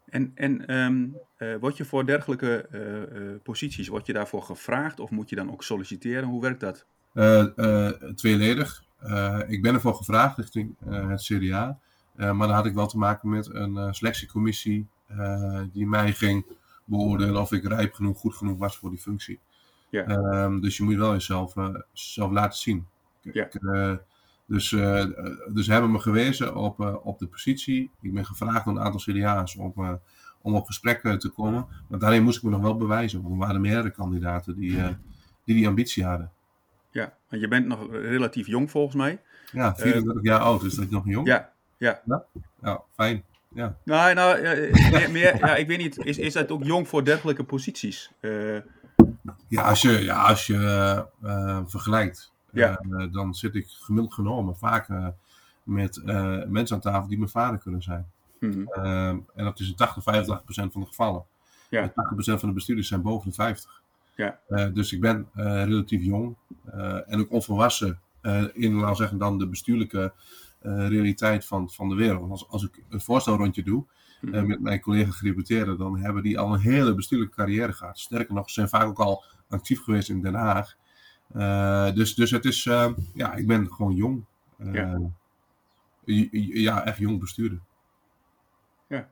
En, 0.05 0.31
en 0.35 0.75
um, 0.75 1.17
word 1.59 1.77
je 1.77 1.85
voor 1.85 2.05
dergelijke 2.05 3.39
posities, 3.43 3.88
word 3.88 4.05
je 4.05 4.13
daarvoor 4.13 4.43
gevraagd 4.43 4.99
of 4.99 5.09
moet 5.09 5.29
je 5.29 5.35
dan 5.35 5.51
ook 5.51 5.63
solliciteren? 5.63 6.29
Hoe 6.29 6.41
werkt 6.41 6.59
dat? 6.59 6.85
tweeledig. 8.15 8.83
ik 9.47 9.61
ben 9.61 9.73
ervoor 9.73 9.95
gevraagd 9.95 10.38
richting 10.38 10.75
het 10.85 11.21
CDA. 11.21 11.79
maar 12.15 12.47
dan 12.47 12.51
had 12.51 12.65
ik 12.65 12.73
wel 12.73 12.88
te 12.88 12.97
maken 12.97 13.29
met 13.29 13.53
een 13.53 13.93
selectiecommissie 13.93 14.88
die 15.71 15.88
mij 15.88 16.13
ging 16.13 16.45
beoordelen 16.85 17.41
of 17.41 17.51
ik 17.51 17.67
rijp 17.67 17.93
genoeg, 17.93 18.19
goed 18.19 18.35
genoeg 18.35 18.57
was 18.57 18.77
voor 18.77 18.89
die 18.89 18.99
functie. 18.99 19.39
Ja. 19.91 20.09
Um, 20.43 20.61
dus 20.61 20.77
je 20.77 20.83
moet 20.83 20.95
wel 20.95 21.11
jezelf 21.11 21.55
uh, 21.55 21.75
zelf 21.93 22.31
laten 22.31 22.59
zien. 22.59 22.88
Ja. 23.21 23.45
Ik, 23.45 23.57
uh, 23.61 23.95
dus, 24.45 24.71
uh, 24.71 25.05
dus 25.53 25.67
hebben 25.67 25.91
me 25.91 25.99
gewezen 25.99 26.55
op, 26.55 26.79
op 27.03 27.19
de 27.19 27.27
positie. 27.27 27.91
Ik 28.01 28.13
ben 28.13 28.25
gevraagd 28.25 28.65
door 28.65 28.75
een 28.75 28.81
aantal 28.81 28.99
CDA's 28.99 29.55
om, 29.55 29.99
om 30.41 30.55
op 30.55 30.65
gesprek 30.65 31.19
te 31.19 31.29
komen. 31.29 31.67
Maar 31.88 31.99
daarin 31.99 32.23
moest 32.23 32.38
ik 32.38 32.43
me 32.43 32.49
nog 32.49 32.61
wel 32.61 32.75
bewijzen. 32.75 33.21
Want 33.21 33.33
er 33.33 33.39
waren 33.39 33.61
meerdere 33.61 33.91
kandidaten 33.91 34.55
die 34.55 34.77
die, 35.43 35.55
die 35.55 35.67
ambitie 35.67 36.05
hadden. 36.05 36.31
Ja, 36.91 37.13
want 37.29 37.41
je 37.41 37.48
bent 37.48 37.67
nog 37.67 37.91
relatief 37.91 38.48
jong 38.48 38.71
volgens 38.71 38.95
mij. 38.95 39.21
Ja, 39.51 39.75
34 39.75 40.24
jaar 40.24 40.39
oud, 40.39 40.63
is 40.63 40.74
dat 40.74 40.89
nog 40.89 41.05
jong? 41.05 41.27
Ja, 41.27 41.51
ja. 41.77 42.01
Ja, 42.05 42.25
ja 42.62 42.83
fijn. 42.95 43.24
Ja. 43.53 43.77
Nou, 43.83 44.13
nou 44.13 44.41
meer, 45.12 45.38
ja, 45.38 45.55
ik 45.55 45.67
weet 45.67 45.77
niet, 45.77 45.98
is, 46.05 46.17
is 46.17 46.33
dat 46.33 46.51
ook 46.51 46.63
jong 46.63 46.88
voor 46.88 47.05
dergelijke 47.05 47.43
posities? 47.43 48.12
Ja, 49.51 49.62
als 49.62 49.81
je, 49.81 50.03
ja, 50.03 50.24
als 50.24 50.48
je 50.48 50.58
uh, 51.24 51.60
vergelijkt, 51.65 52.34
ja. 52.51 52.81
uh, 52.89 53.05
dan 53.12 53.34
zit 53.34 53.55
ik 53.55 53.67
gemiddeld 53.67 54.13
genomen 54.13 54.58
vaak 54.58 54.88
met 55.63 56.01
mensen 56.48 56.75
aan 56.75 56.81
tafel 56.81 57.08
die 57.08 57.17
mijn 57.17 57.29
vader 57.29 57.60
kunnen 57.60 57.81
zijn. 57.81 58.12
Mm 58.39 58.51
-hmm. 58.51 59.25
en 59.36 59.43
dat 59.43 59.60
is 59.60 59.67
in 59.70 59.75
80, 59.75 60.03
85% 60.03 60.36
van 60.46 60.81
de 60.81 60.86
gevallen. 60.86 61.25
Ja. 61.70 61.89
80% 61.89 61.93
van 62.15 62.50
de 62.50 62.53
bestuurders 62.53 62.88
zijn 62.88 63.01
boven 63.01 63.29
de 63.29 63.36
50. 63.36 63.81
Ja. 64.15 64.39
dus 64.74 64.93
ik 64.93 65.01
ben 65.01 65.27
relatief 65.34 66.03
jong 66.03 66.36
en 67.05 67.20
ook 67.20 67.31
onvolwassen 67.31 68.00
in, 68.53 68.74
laten 68.74 68.96
zeggen, 68.96 69.17
dan 69.17 69.38
de 69.38 69.48
bestuurlijke 69.48 70.13
realiteit 70.62 71.46
van, 71.46 71.70
van 71.70 71.89
de 71.89 71.96
wereld. 71.96 72.31
Als, 72.31 72.50
als 72.50 72.63
ik 72.63 72.84
een 72.89 73.01
voorstelrondje 73.01 73.63
doe, 73.63 73.86
uh, 74.22 74.43
met 74.43 74.62
mijn 74.62 74.79
collega 74.79 75.12
gedeputeerden, 75.12 75.77
dan 75.77 76.00
hebben 76.00 76.24
die 76.24 76.39
al 76.39 76.53
een 76.53 76.60
hele 76.60 76.96
bestuurlijke 76.96 77.36
carrière 77.36 77.74
gehad. 77.74 78.00
Sterker 78.00 78.34
nog, 78.34 78.48
ze 78.48 78.53
zijn 78.53 78.70
vaak 78.70 78.88
ook 78.88 79.00
al 79.00 79.24
actief 79.51 79.84
geweest 79.84 80.10
in 80.10 80.22
Den 80.22 80.34
Haag. 80.34 80.75
Uh, 81.36 81.91
dus, 81.93 82.15
dus 82.15 82.31
het 82.31 82.46
is, 82.46 82.65
uh, 82.65 82.91
ja, 83.13 83.34
ik 83.34 83.48
ben 83.48 83.72
gewoon 83.72 83.96
jong. 83.96 84.25
Ja. 84.58 85.00
ja, 86.03 86.86
echt 86.86 86.98
jong 86.98 87.20
bestuurder. 87.20 87.60
Ja. 88.88 89.10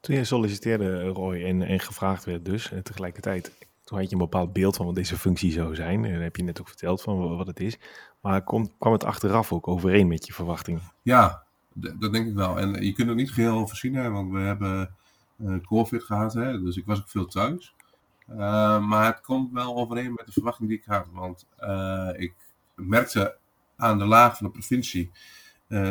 Toen 0.00 0.16
je 0.16 0.24
solliciteerde, 0.24 1.06
Roy, 1.06 1.44
en, 1.44 1.62
en 1.62 1.80
gevraagd 1.80 2.24
werd 2.24 2.44
dus, 2.44 2.70
en 2.70 2.82
tegelijkertijd, 2.82 3.66
toen 3.84 3.98
had 3.98 4.06
je 4.06 4.12
een 4.12 4.20
bepaald 4.20 4.52
beeld 4.52 4.76
van 4.76 4.86
wat 4.86 4.94
deze 4.94 5.18
functie 5.18 5.52
zou 5.52 5.74
zijn. 5.74 6.04
En 6.04 6.12
dat 6.12 6.22
heb 6.22 6.36
je 6.36 6.42
net 6.42 6.60
ook 6.60 6.68
verteld 6.68 7.02
van 7.02 7.36
wat 7.36 7.46
het 7.46 7.60
is. 7.60 7.78
Maar 8.20 8.42
kom, 8.42 8.72
kwam 8.78 8.92
het 8.92 9.04
achteraf 9.04 9.52
ook 9.52 9.68
overeen 9.68 10.08
met 10.08 10.26
je 10.26 10.32
verwachtingen? 10.32 10.82
Ja, 11.02 11.44
dat 11.72 12.12
denk 12.12 12.26
ik 12.26 12.34
wel. 12.34 12.58
En 12.58 12.84
je 12.84 12.92
kunt 12.92 13.08
het 13.08 13.16
niet 13.16 13.30
geheel 13.30 13.66
voorzien, 13.66 13.94
hè, 13.94 14.10
want 14.10 14.32
we 14.32 14.38
hebben 14.38 14.94
uh, 15.36 15.56
COVID 15.60 16.02
gehad, 16.02 16.34
hè, 16.34 16.62
dus 16.62 16.76
ik 16.76 16.86
was 16.86 16.98
ook 16.98 17.08
veel 17.08 17.26
thuis. 17.26 17.74
Uh, 18.30 18.86
maar 18.86 19.06
het 19.06 19.20
komt 19.20 19.52
wel 19.52 19.76
overeen 19.76 20.12
met 20.12 20.26
de 20.26 20.32
verwachting 20.32 20.68
die 20.68 20.78
ik 20.78 20.84
had. 20.84 21.06
Want 21.12 21.46
uh, 21.60 22.10
ik 22.16 22.34
merkte 22.74 23.36
aan 23.76 23.98
de 23.98 24.04
laag 24.04 24.36
van 24.36 24.46
de 24.46 24.52
provincie 24.52 25.10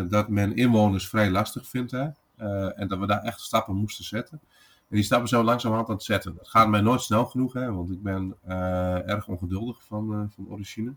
dat 0.08 0.30
men 0.30 0.56
inwoners 0.56 1.10
vrij 1.10 1.30
lastig 1.32 1.70
vindt. 1.70 1.94
En 1.94 2.88
dat 2.88 3.00
we 3.00 3.08
daar 3.08 3.22
echt 3.22 3.40
stappen 3.40 3.76
moesten 3.76 4.06
zetten. 4.06 4.40
En 4.90 4.96
die 4.96 5.04
stappen 5.04 5.30
zo 5.30 5.44
langzamerhand 5.44 5.90
aan 5.90 5.96
het 5.96 6.04
zetten. 6.04 6.36
Dat 6.36 6.48
gaat 6.48 6.68
mij 6.68 6.82
nooit 6.82 7.02
snel 7.02 7.26
genoeg, 7.26 7.54
hè, 7.54 7.72
want 7.74 7.92
ik 7.92 8.04
ben 8.04 8.36
erg 9.06 9.28
ongeduldig 9.28 9.84
van, 9.84 10.32
van 10.36 10.50
origine. 10.50 10.94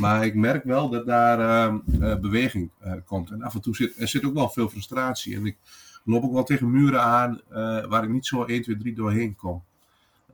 Maar 0.00 0.24
ik 0.24 0.34
merk 0.34 0.64
wel 0.64 0.88
dat 0.88 1.06
daar 1.06 1.72
beweging 2.20 2.70
komt. 3.04 3.30
En 3.30 3.42
af 3.42 3.54
en 3.54 3.60
toe 3.60 3.76
zit 3.76 4.00
er 4.00 4.08
zit 4.08 4.24
ook 4.24 4.34
wel 4.34 4.48
veel 4.48 4.68
frustratie. 4.68 5.36
En 5.36 5.46
ik 5.46 5.56
loop 6.04 6.24
ook 6.24 6.32
wel 6.32 6.44
tegen 6.44 6.70
muren 6.70 7.02
aan 7.02 7.40
waar 7.88 8.04
ik 8.04 8.10
niet 8.10 8.26
zo 8.26 8.44
1, 8.44 8.62
2, 8.62 8.76
3 8.76 8.94
doorheen 8.94 9.36
kom. 9.36 9.62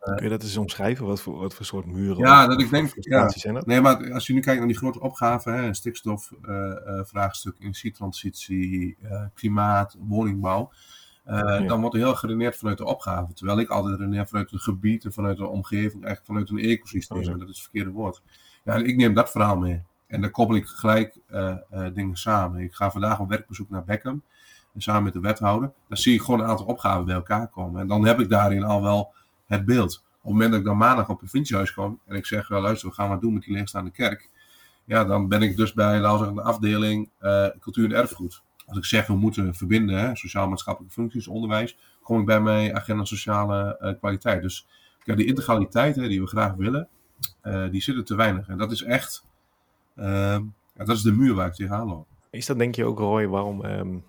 Kun 0.04 0.22
je 0.22 0.28
dat 0.28 0.42
eens 0.42 0.56
omschrijven? 0.56 1.06
Wat 1.06 1.20
voor, 1.20 1.38
wat 1.38 1.54
voor 1.54 1.66
soort 1.66 1.86
muren? 1.86 2.18
Ja, 2.18 2.46
dat 2.46 2.60
ik 2.60 2.70
denk. 2.70 2.92
Ja, 2.94 3.28
zijn 3.28 3.54
dat? 3.54 3.66
Nee, 3.66 3.80
maar 3.80 4.12
als 4.12 4.26
je 4.26 4.32
nu 4.32 4.40
kijkt 4.40 4.58
naar 4.58 4.68
die 4.68 4.76
grote 4.76 5.00
opgaven, 5.00 5.74
stikstofvraagstuk, 5.74 7.56
energietransitie, 7.58 8.96
klimaat, 9.34 9.96
woningbouw. 9.98 10.70
Uh, 11.28 11.68
Dan 11.68 11.80
wordt 11.80 11.96
er 11.96 12.02
heel 12.02 12.14
geredeneerd 12.14 12.56
vanuit 12.56 12.78
de 12.78 12.84
opgave. 12.84 13.32
Terwijl 13.32 13.60
ik 13.60 13.68
altijd 13.68 13.98
redeneer 13.98 14.26
vanuit 14.26 14.50
het 14.50 14.62
gebied 14.62 15.04
en 15.04 15.12
vanuit 15.12 15.36
de 15.36 15.46
omgeving, 15.46 16.04
eigenlijk 16.04 16.26
vanuit 16.26 16.50
een 16.50 16.70
ecosysteem. 16.70 17.18
Oh, 17.18 17.24
dat 17.24 17.48
is 17.48 17.48
het 17.48 17.60
verkeerde 17.60 17.90
woord. 17.90 18.22
Ja, 18.64 18.74
ik 18.74 18.96
neem 18.96 19.14
dat 19.14 19.30
verhaal 19.30 19.56
mee. 19.56 19.82
En 20.06 20.20
dan 20.20 20.30
koppel 20.30 20.56
ik 20.56 20.66
gelijk 20.66 21.18
uh, 21.32 21.56
uh, 21.74 21.86
dingen 21.94 22.16
samen. 22.16 22.60
Ik 22.60 22.74
ga 22.74 22.90
vandaag 22.90 23.20
op 23.20 23.28
werkbezoek 23.28 23.70
naar 23.70 23.84
Beckham. 23.84 24.22
En 24.74 24.80
samen 24.80 25.02
met 25.02 25.12
de 25.12 25.20
wethouder. 25.20 25.72
Dan 25.88 25.96
zie 25.96 26.14
ik 26.14 26.22
gewoon 26.22 26.40
een 26.40 26.46
aantal 26.46 26.66
opgaven 26.66 27.04
bij 27.04 27.14
elkaar 27.14 27.48
komen. 27.48 27.80
En 27.80 27.86
dan 27.86 28.06
heb 28.06 28.20
ik 28.20 28.28
daarin 28.28 28.64
al 28.64 28.82
wel 28.82 29.12
het 29.56 29.64
beeld. 29.64 29.96
Op 29.96 30.22
het 30.22 30.32
moment 30.32 30.50
dat 30.50 30.60
ik 30.60 30.66
dan 30.66 30.76
maandag 30.76 31.08
op 31.08 31.18
provinciehuis 31.18 31.72
kom. 31.72 32.00
En 32.06 32.16
ik 32.16 32.26
zeg, 32.26 32.48
luister, 32.48 32.88
we 32.88 32.94
gaan 32.94 33.08
wat 33.08 33.20
doen 33.20 33.32
met 33.32 33.42
die 33.42 33.54
leegstaande 33.54 33.90
kerk. 33.90 34.30
Ja, 34.84 35.04
dan 35.04 35.28
ben 35.28 35.42
ik 35.42 35.56
dus 35.56 35.72
bij, 35.72 35.98
de 35.98 36.06
afdeling 36.42 37.10
cultuur 37.60 37.84
en 37.84 37.92
erfgoed 37.96 38.42
als 38.66 38.78
ik 38.78 38.84
zeg 38.84 39.06
we 39.06 39.16
moeten 39.16 39.54
verbinden, 39.54 40.16
sociaal-maatschappelijke 40.16 40.94
functies, 40.94 41.28
onderwijs, 41.28 41.76
kom 42.02 42.20
ik 42.20 42.26
bij 42.26 42.40
mijn 42.40 42.74
agenda 42.74 43.04
sociale 43.04 43.78
uh, 43.80 43.92
kwaliteit. 43.98 44.42
Dus 44.42 44.66
ja, 45.02 45.14
die 45.14 45.26
integraliteit 45.26 45.96
hè, 45.96 46.08
die 46.08 46.20
we 46.20 46.26
graag 46.26 46.54
willen, 46.54 46.88
die 47.70 47.82
zit 47.82 47.96
er 47.96 48.04
te 48.04 48.14
weinig. 48.14 48.48
En 48.48 48.58
dat 48.58 48.72
is 48.72 48.82
echt, 48.82 49.26
uh, 49.96 50.04
ja, 50.74 50.84
dat 50.84 50.96
is 50.96 51.02
de 51.02 51.12
muur 51.12 51.34
waar 51.34 51.46
ik 51.46 51.54
tegenaan 51.54 51.86
loop. 51.86 52.06
Is 52.30 52.46
dat 52.46 52.58
denk 52.58 52.74
je 52.74 52.84
ook, 52.84 52.98
Roy, 52.98 53.26
waarom, 53.26 53.64
um, 53.64 54.04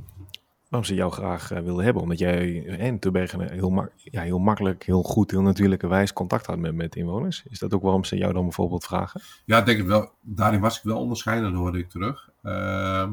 waarom 0.76 0.94
ze 0.94 1.02
jou 1.02 1.12
graag 1.12 1.52
uh, 1.52 1.60
wilden 1.60 1.84
hebben? 1.84 2.02
Omdat 2.02 2.20
jij 2.20 2.54
in 2.56 3.00
Tubbergen 3.00 3.52
heel, 3.52 3.90
ja, 3.96 4.22
heel 4.22 4.40
makkelijk, 4.40 4.84
heel 4.84 5.04
goed, 5.04 5.32
heel 5.32 5.42
natuurlijke 5.42 5.88
wijze 5.88 6.14
contact 6.14 6.46
had 6.46 6.58
met, 6.58 6.76
met 6.76 6.96
inwoners. 6.96 7.44
Is 7.50 7.60
dat 7.60 7.74
ook 7.74 7.82
waarom 7.82 8.04
ze 8.04 8.18
jou 8.18 8.34
dan 8.34 8.44
bijvoorbeeld 8.44 8.86
vragen? 8.86 9.22
Ja, 9.46 9.62
denk 9.62 9.80
ik 9.80 9.86
wel. 9.86 10.12
Daarin 10.22 10.60
was 10.60 10.78
ik 10.78 10.84
wel 10.84 11.00
onderscheidend, 11.00 11.56
hoorde 11.56 11.78
ik 11.78 11.90
terug. 11.90 12.30
Ehm, 12.44 13.12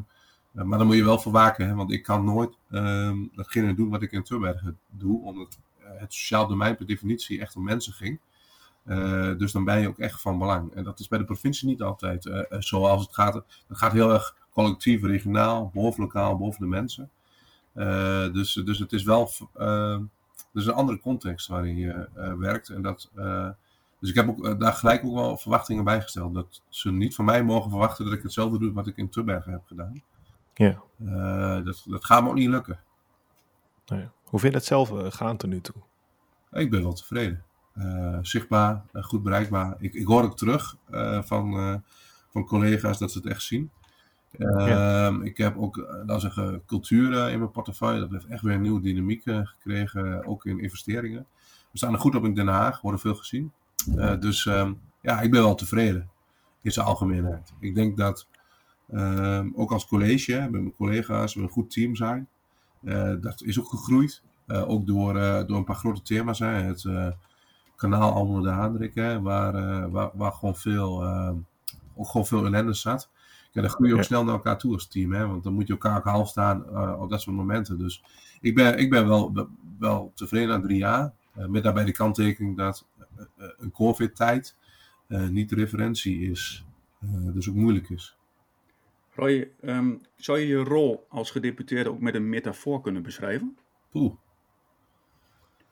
maar 0.53 0.79
dan 0.79 0.87
moet 0.87 0.97
je 0.97 1.05
wel 1.05 1.19
voor 1.19 1.33
waken, 1.33 1.67
hè, 1.67 1.75
want 1.75 1.93
ik 1.93 2.03
kan 2.03 2.25
nooit 2.25 2.57
um, 2.71 3.31
datgene 3.35 3.75
doen 3.75 3.91
wat 3.91 4.03
ik 4.03 4.13
in 4.13 4.23
Turbergen 4.23 4.79
doe, 4.91 5.23
omdat 5.23 5.59
het 5.79 6.15
sociaal 6.15 6.47
domein 6.47 6.77
per 6.77 6.87
definitie 6.87 7.41
echt 7.41 7.57
om 7.57 7.65
mensen 7.65 7.93
ging. 7.93 8.21
Uh, 8.87 9.39
dus 9.39 9.53
dan 9.53 9.65
ben 9.65 9.81
je 9.81 9.89
ook 9.89 9.99
echt 9.99 10.21
van 10.21 10.39
belang. 10.39 10.75
En 10.75 10.85
dat 10.85 11.01
is 11.01 11.09
bij 11.09 11.19
de 11.19 11.25
provincie 11.25 11.69
niet 11.69 11.83
altijd 11.83 12.31
zoals 12.59 13.03
het 13.03 13.15
gaat. 13.15 13.35
Het 13.35 13.79
gaat 13.79 13.93
heel 13.93 14.13
erg 14.13 14.37
collectief, 14.53 15.03
regionaal, 15.03 15.71
bovenlokaal, 15.75 16.37
boven 16.37 16.61
de 16.61 16.67
mensen. 16.67 17.11
Dus, 18.33 18.53
dus 18.53 18.79
het 18.79 18.93
is 18.93 19.03
wel 19.03 19.31
dus 20.53 20.67
een 20.67 20.73
andere 20.73 21.01
context 21.01 21.47
waarin 21.47 21.77
je 21.77 22.09
werkt. 22.39 22.69
En 22.69 22.83
dat, 22.83 23.11
dus 23.99 24.11
ik 24.11 24.15
heb 24.15 24.29
ook, 24.29 24.61
daar 24.61 24.73
gelijk 24.73 25.05
ook 25.05 25.15
wel 25.15 25.37
verwachtingen 25.37 25.85
bij 25.85 26.03
gesteld. 26.03 26.35
Dat 26.35 26.63
ze 26.69 26.93
niet 26.93 27.15
van 27.15 27.25
mij 27.25 27.45
mogen 27.45 27.71
verwachten 27.71 28.05
dat 28.05 28.15
ik 28.15 28.23
hetzelfde 28.23 28.59
doe 28.59 28.73
wat 28.73 28.87
ik 28.87 28.97
in 28.97 29.09
Turbergen 29.09 29.53
heb 29.53 29.63
gedaan. 29.67 30.03
Ja. 30.55 30.83
Dat, 31.65 31.85
dat 31.87 32.05
gaat 32.05 32.23
me 32.23 32.29
ook 32.29 32.35
niet 32.35 32.49
lukken. 32.49 32.81
Nee. 33.87 34.09
Hoe 34.25 34.41
vind 34.41 34.53
je 34.53 34.59
het 34.59 34.69
zelf 34.69 35.15
gaan 35.15 35.37
tot 35.37 35.51
nu 35.51 35.61
toe? 35.61 35.75
Ik 36.51 36.71
ben 36.71 36.83
wel 36.83 36.93
tevreden. 36.93 37.45
Uh, 37.75 38.19
zichtbaar, 38.23 38.85
goed 38.93 39.23
bereikbaar. 39.23 39.77
Ik, 39.79 39.95
ik 39.95 40.07
hoor 40.07 40.23
ook 40.23 40.37
terug 40.37 40.77
van, 41.25 41.83
van 42.31 42.45
collega's 42.45 42.99
dat 42.99 43.13
ze 43.13 43.19
het 43.19 43.27
echt 43.27 43.43
zien. 43.43 43.71
Ehm, 44.39 45.23
ik 45.23 45.37
heb 45.37 45.57
ook, 45.57 45.77
laten 45.77 46.21
zeggen, 46.21 46.63
cultuur 46.67 47.31
in 47.31 47.39
mijn 47.39 47.51
portefeuille. 47.51 48.01
Dat 48.01 48.11
heeft 48.11 48.27
echt 48.27 48.43
weer 48.43 48.55
een 48.55 48.61
nieuwe 48.61 48.81
dynamiek 48.81 49.23
gekregen, 49.23 50.27
ook 50.27 50.45
in 50.47 50.61
investeringen. 50.61 51.27
We 51.71 51.79
staan 51.79 51.93
er 51.93 51.99
goed 51.99 52.15
op 52.15 52.25
in 52.25 52.35
Den 52.35 52.49
Haag, 52.49 52.81
worden 52.81 53.01
veel 53.01 53.15
gezien. 53.15 53.53
dus 54.21 54.45
um, 54.45 54.81
ja, 55.01 55.21
ik 55.21 55.31
ben 55.31 55.43
wel 55.43 55.55
tevreden 55.55 56.11
in 56.63 56.73
zijn 56.73 56.87
algemeenheid. 56.87 57.53
Ik 57.61 57.75
denk 57.75 57.97
dat 57.97 58.27
Ehm, 58.93 59.49
ook 59.55 59.73
als 59.73 59.87
college, 59.87 60.41
met 60.41 60.51
mijn 60.51 60.75
collega's, 60.77 61.35
we 61.35 61.43
een 61.43 61.49
goed 61.49 61.71
team 61.71 61.97
zijn. 61.97 62.29
Dat 63.21 63.43
is 63.43 63.61
ook 63.61 63.69
gegroeid. 63.69 64.23
Ook 64.47 64.87
door, 64.87 65.13
door 65.47 65.57
een 65.57 65.65
paar 65.65 65.77
grote 65.77 66.03
thema's. 66.03 66.39
Hè. 66.39 66.47
Het 66.47 66.87
kanaal 67.77 68.13
Almelo 68.13 68.43
de 68.43 68.49
Haandrik, 68.49 68.95
hè, 68.95 69.21
waar, 69.21 69.91
waar, 69.91 70.11
waar, 70.15 70.33
gewoon 70.33 70.57
veel, 70.57 71.03
ehm, 71.03 71.35
gewoon 71.97 72.27
veel 72.27 72.45
ellende 72.45 72.75
zat. 72.75 73.11
Ja, 73.53 73.61
dan 73.61 73.71
groei 73.71 73.91
je 73.91 73.97
ook 73.97 74.03
snel 74.03 74.25
naar 74.25 74.35
elkaar 74.35 74.59
toe 74.59 74.73
als 74.73 74.89
team. 74.89 75.13
Hè, 75.13 75.27
want 75.27 75.43
dan 75.43 75.53
moet 75.53 75.67
je 75.67 75.73
elkaar 75.73 75.97
ook 75.97 76.05
half 76.05 76.29
staan 76.29 76.69
op 77.01 77.11
dat 77.11 77.21
soort 77.21 77.37
momenten. 77.37 77.79
Dus 77.79 78.05
ik 78.41 78.55
ben, 78.55 78.79
ik 78.79 78.91
ben 78.91 79.09
wel, 79.09 79.49
wel 79.79 80.13
tevreden 80.15 80.49
na 80.49 80.61
drie 80.61 80.79
jaar. 80.79 81.13
met 81.35 81.63
daarbij 81.63 81.85
de 81.85 81.93
kanttekening 81.93 82.57
dat 82.57 82.87
een 83.37 83.71
COVID-tijd 83.71 84.57
niet 85.09 85.49
de 85.49 85.55
referentie 85.55 86.31
is. 86.31 86.67
dus 87.35 87.49
ook 87.49 87.55
moeilijk 87.55 87.91
is. 87.91 88.17
Roy, 89.15 89.51
um, 89.65 90.01
zou 90.17 90.39
je 90.39 90.47
je 90.47 90.57
rol 90.57 91.07
als 91.09 91.31
gedeputeerde 91.31 91.91
ook 91.91 92.01
met 92.01 92.15
een 92.15 92.29
metafoor 92.29 92.81
kunnen 92.81 93.03
beschrijven? 93.03 93.57
Oeh. 93.93 94.15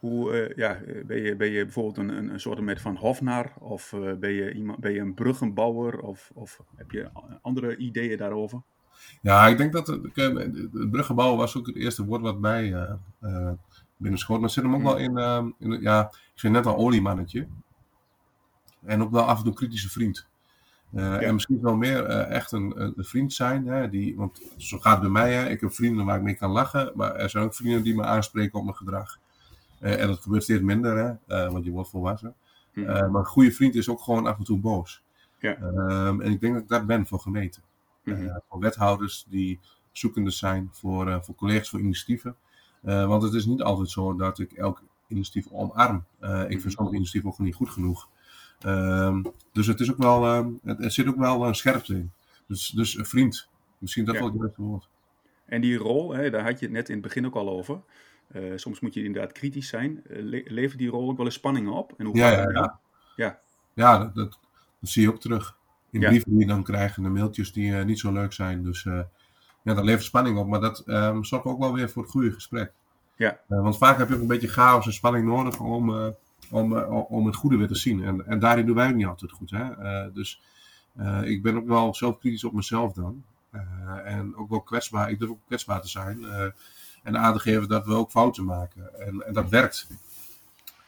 Hoe, 0.01 0.49
uh, 0.49 0.57
ja, 0.57 0.81
ben, 1.07 1.23
je, 1.23 1.37
ben 1.37 1.51
je 1.51 1.65
bijvoorbeeld 1.65 1.97
een, 1.97 2.09
een, 2.09 2.33
een 2.33 2.41
soort 2.41 2.61
met 2.61 2.81
van 2.81 2.97
hofnar? 2.97 3.53
Of 3.59 3.93
uh, 3.93 4.15
ben, 4.15 4.31
je 4.31 4.53
iemand, 4.53 4.79
ben 4.79 4.93
je 4.93 5.01
een 5.01 5.15
bruggenbouwer? 5.15 6.01
Of, 6.01 6.31
of 6.35 6.61
heb 6.77 6.91
je 6.91 7.11
andere 7.43 7.77
ideeën 7.77 8.19
daarover? 8.19 8.63
Ja, 9.23 9.47
ik 9.47 9.59
denk 9.59 9.73
dat 9.73 9.87
het, 9.87 10.03
het 10.73 10.91
bruggenbouwen 10.91 11.39
was 11.39 11.57
ook 11.57 11.67
het 11.67 11.77
eerste 11.77 12.05
woord 12.05 12.23
wat 12.23 12.39
mij 12.39 12.69
uh, 12.69 12.93
uh, 13.21 13.51
binnenschoot. 13.97 14.41
Maar 14.41 14.51
zit 14.51 14.65
hem 14.65 14.75
ook 14.75 14.83
wel 14.83 14.97
hmm. 14.97 15.05
in, 15.05 15.19
uh, 15.19 15.45
in, 15.59 15.81
ja, 15.81 16.09
ik 16.11 16.33
zei 16.35 16.53
net 16.53 16.67
al 16.67 16.77
oliemannetje. 16.77 17.47
En 18.85 19.03
ook 19.03 19.11
wel 19.11 19.23
af 19.23 19.39
en 19.39 19.45
toe 19.45 19.55
kritische 19.55 19.91
vriend. 19.91 20.29
Uh, 20.95 21.27
En 21.27 21.35
misschien 21.35 21.61
wel 21.61 21.77
meer 21.77 22.05
echt 22.09 22.53
een, 22.53 22.81
een, 22.81 22.95
vriend 22.97 23.33
zijn. 23.33 23.67
Hè, 23.67 23.89
die, 23.89 24.17
want 24.17 24.43
zo 24.57 24.79
gaat 24.79 24.93
het 24.93 25.01
bij 25.01 25.11
mij. 25.11 25.33
Hè. 25.33 25.49
Ik 25.49 25.61
heb 25.61 25.73
vrienden 25.73 26.07
waar 26.07 26.17
ik 26.17 26.23
mee 26.23 26.35
kan 26.35 26.51
lachen. 26.51 26.93
Maar 26.95 27.15
er 27.15 27.31
zijn 27.31 27.45
ook 27.45 27.55
vrienden 27.55 27.83
die 27.83 27.95
me 27.95 28.05
aanspreken 28.05 28.59
op 28.59 28.65
mijn 28.65 28.77
gedrag. 28.77 29.19
Uh, 29.81 30.01
en 30.01 30.07
dat 30.07 30.21
gebeurt 30.21 30.43
steeds 30.43 30.63
minder, 30.63 31.21
hè, 31.27 31.51
want 31.51 31.65
je 31.65 31.71
wordt 31.71 31.91
volwassen. 31.91 32.35
Mm. 32.75 32.85
maar 32.85 33.15
een 33.15 33.25
goede 33.25 33.53
vriend 33.53 33.75
is 33.75 33.89
ook 33.89 34.01
gewoon 34.01 34.27
af 34.27 34.39
en 34.39 34.45
toe 34.45 34.59
boos. 34.59 35.03
Ja. 35.39 35.61
Um, 35.61 36.21
en 36.21 36.33
ik 36.33 36.41
denk 36.41 36.53
dat 36.53 36.63
ik 36.63 36.69
dat 36.69 36.87
ben 36.87 37.07
voor 37.07 37.21
gemeenten. 37.21 37.63
Mm-hmm. 38.05 38.41
voor 38.49 38.61
wethouders 38.61 39.27
die 39.29 39.59
zoekende 39.93 40.31
zijn 40.31 40.69
voor, 40.73 41.25
voor 41.25 41.35
collega's, 41.35 41.69
voor 41.69 41.81
initiatieven. 41.81 42.37
want 42.81 43.23
het 43.23 43.35
is 43.35 43.47
niet 43.47 43.63
altijd 43.63 43.91
zo 43.91 44.17
dat 44.17 44.39
ik 44.39 44.53
elk 44.53 44.83
initiatief 45.09 45.53
omarm. 45.53 46.05
ik 46.49 46.61
vind 46.61 46.73
sommige 46.73 46.97
initiatieven 46.97 47.31
ook 47.31 47.39
niet 47.39 47.55
goed 47.55 47.71
genoeg. 47.71 48.09
Um, 48.67 49.23
dus 49.53 49.67
het, 49.67 49.81
is 49.81 49.91
ook 49.91 49.97
wel, 49.97 50.25
uh, 50.25 50.47
het, 50.63 50.79
het, 50.79 50.93
zit 50.93 51.07
ook 51.07 51.17
wel 51.17 51.47
een 51.47 51.55
scherpte 51.55 51.95
in. 51.95 52.11
Dus, 52.47 52.69
dus 52.69 52.99
een 52.99 53.07
vriend. 53.07 53.49
Misschien 53.79 54.05
dat 54.05 54.15
ja. 54.15 54.21
wel 54.21 54.31
het 54.31 54.41
beste 54.41 54.63
woord. 54.63 54.89
En 55.45 55.61
die 55.61 55.77
rol, 55.77 56.13
hè, 56.13 56.31
daar 56.31 56.43
had 56.43 56.59
je 56.59 56.65
het 56.65 56.75
net 56.75 56.89
in 56.89 56.95
het 56.95 57.03
begin 57.03 57.27
ook 57.27 57.35
al 57.35 57.49
over. 57.49 57.81
Uh, 58.37 58.53
soms 58.57 58.81
moet 58.81 58.95
je 58.95 59.05
inderdaad 59.05 59.33
kritisch 59.33 59.69
zijn. 59.69 60.03
Uh, 60.07 60.23
le 60.23 60.43
levert 60.47 60.79
die 60.79 60.89
rol 60.89 61.11
ook 61.11 61.17
wel 61.17 61.27
eens 61.27 61.35
spanningen 61.35 61.73
op? 61.73 61.95
En 61.97 62.07
hoe 62.07 62.17
ja, 62.17 62.31
ja, 62.31 62.51
ja. 62.51 62.79
ja. 63.17 63.41
ja 63.75 63.99
dat, 63.99 64.15
dat, 64.15 64.39
dat, 64.81 64.91
zie 64.91 65.03
je 65.03 65.09
ook 65.09 65.21
terug. 65.21 65.59
In 65.91 66.01
brieven 66.01 66.31
die 66.31 66.41
je 66.41 66.47
dan 66.47 66.63
krijgt 66.63 66.97
en 66.97 67.03
de 67.03 67.09
mailtjes 67.09 67.53
die 67.53 67.73
niet 67.73 67.99
zo 67.99 68.13
leuk 68.13 68.33
zijn. 68.33 68.63
Dus 68.63 68.83
ja, 69.63 69.75
dat 69.75 69.85
levert 69.85 70.05
spanning 70.05 70.39
op. 70.39 70.47
Maar 70.47 70.61
dat 70.61 70.83
um, 70.87 71.25
zorgt 71.25 71.45
ook 71.45 71.59
wel 71.59 71.73
weer 71.73 71.91
voor 71.91 72.03
het 72.03 72.11
goede 72.11 72.33
gesprek. 72.33 72.73
Ja. 73.17 73.41
want 73.47 73.79
vaak 73.79 73.99
heb 73.99 74.09
je 74.09 74.15
ook 74.15 74.21
een 74.21 74.27
beetje 74.27 74.49
chaos 74.49 74.87
en 74.87 74.93
spanning 74.93 75.27
nodig 75.27 75.61
om 75.61 76.15
om, 76.51 76.77
eh, 76.77 77.11
om 77.13 77.27
het 77.27 77.37
goede 77.37 77.57
weer 77.57 77.69
te 77.69 77.75
zien. 77.75 78.05
En, 78.05 78.27
en 78.27 78.39
daarin 78.39 78.67
doen 78.67 78.75
wij 78.75 78.87
het 78.87 78.97
niet 78.97 79.07
altijd 79.07 79.33
goed. 79.33 79.51
Hè? 79.51 80.13
Dus 80.13 80.43
ik 81.25 81.43
ben 81.43 81.57
ook 81.57 81.67
wel 81.67 81.95
zelfkritisch 81.95 82.45
op 82.45 82.53
mezelf 82.53 82.93
dan. 82.93 83.25
en 84.05 84.37
ook 84.37 84.51
wel 84.51 84.61
kwetsbaar. 84.61 85.11
Ik 85.11 85.19
durf 85.19 85.31
ook 85.31 85.47
kwetsbaar 85.47 85.81
te 85.81 85.89
zijn. 85.89 86.25
En 87.03 87.19
aan 87.19 87.33
te 87.33 87.39
geven 87.39 87.69
dat 87.69 87.87
we 87.87 87.95
ook 87.95 88.11
fouten 88.11 88.45
maken. 88.45 89.01
En, 89.01 89.27
en 89.27 89.33
dat 89.33 89.49
werkt. 89.49 89.87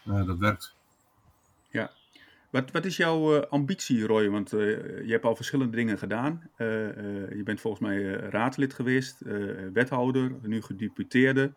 dat 0.04 0.38
werkt. 0.38 0.74
Ja. 1.70 1.90
Wat, 2.50 2.70
wat 2.70 2.84
is 2.84 2.96
jouw 2.96 3.44
ambitie, 3.44 4.06
Roy? 4.06 4.30
Want 4.30 4.50
je 4.50 5.06
hebt 5.06 5.24
al 5.24 5.36
verschillende 5.36 5.76
dingen 5.76 5.98
gedaan. 5.98 6.50
je 6.56 7.40
bent 7.44 7.60
volgens 7.60 7.82
mij 7.82 8.02
raadslid 8.12 8.74
geweest, 8.74 9.20
wethouder, 9.72 10.32
nu 10.42 10.62
gedeputeerde. 10.62 11.52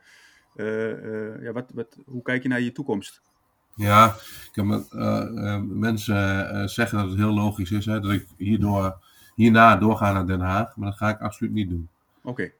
ja, 1.41 1.51
wat, 1.51 1.71
wat, 1.74 1.97
hoe 2.05 2.21
kijk 2.21 2.43
je 2.43 2.50
naar 2.50 2.62
je 2.62 2.71
toekomst? 2.71 3.21
Ja, 3.75 4.15
ik 4.51 4.55
heb, 4.55 4.85
mensen 5.63 6.69
zeggen 6.69 6.97
dat 6.97 7.09
het 7.09 7.17
heel 7.17 7.33
logisch 7.33 7.71
is 7.71 7.85
hè, 7.85 8.00
dat 8.00 8.12
ik 8.12 8.27
hierdoor, 8.38 8.97
hierna 9.35 9.75
doorga 9.75 10.12
naar 10.12 10.27
Den 10.27 10.39
Haag, 10.39 10.75
maar 10.75 10.89
dat 10.89 10.97
ga 10.97 11.09
ik 11.09 11.19
absoluut 11.19 11.53
niet 11.53 11.69
doen. 11.69 11.89
Oké. 12.25 12.51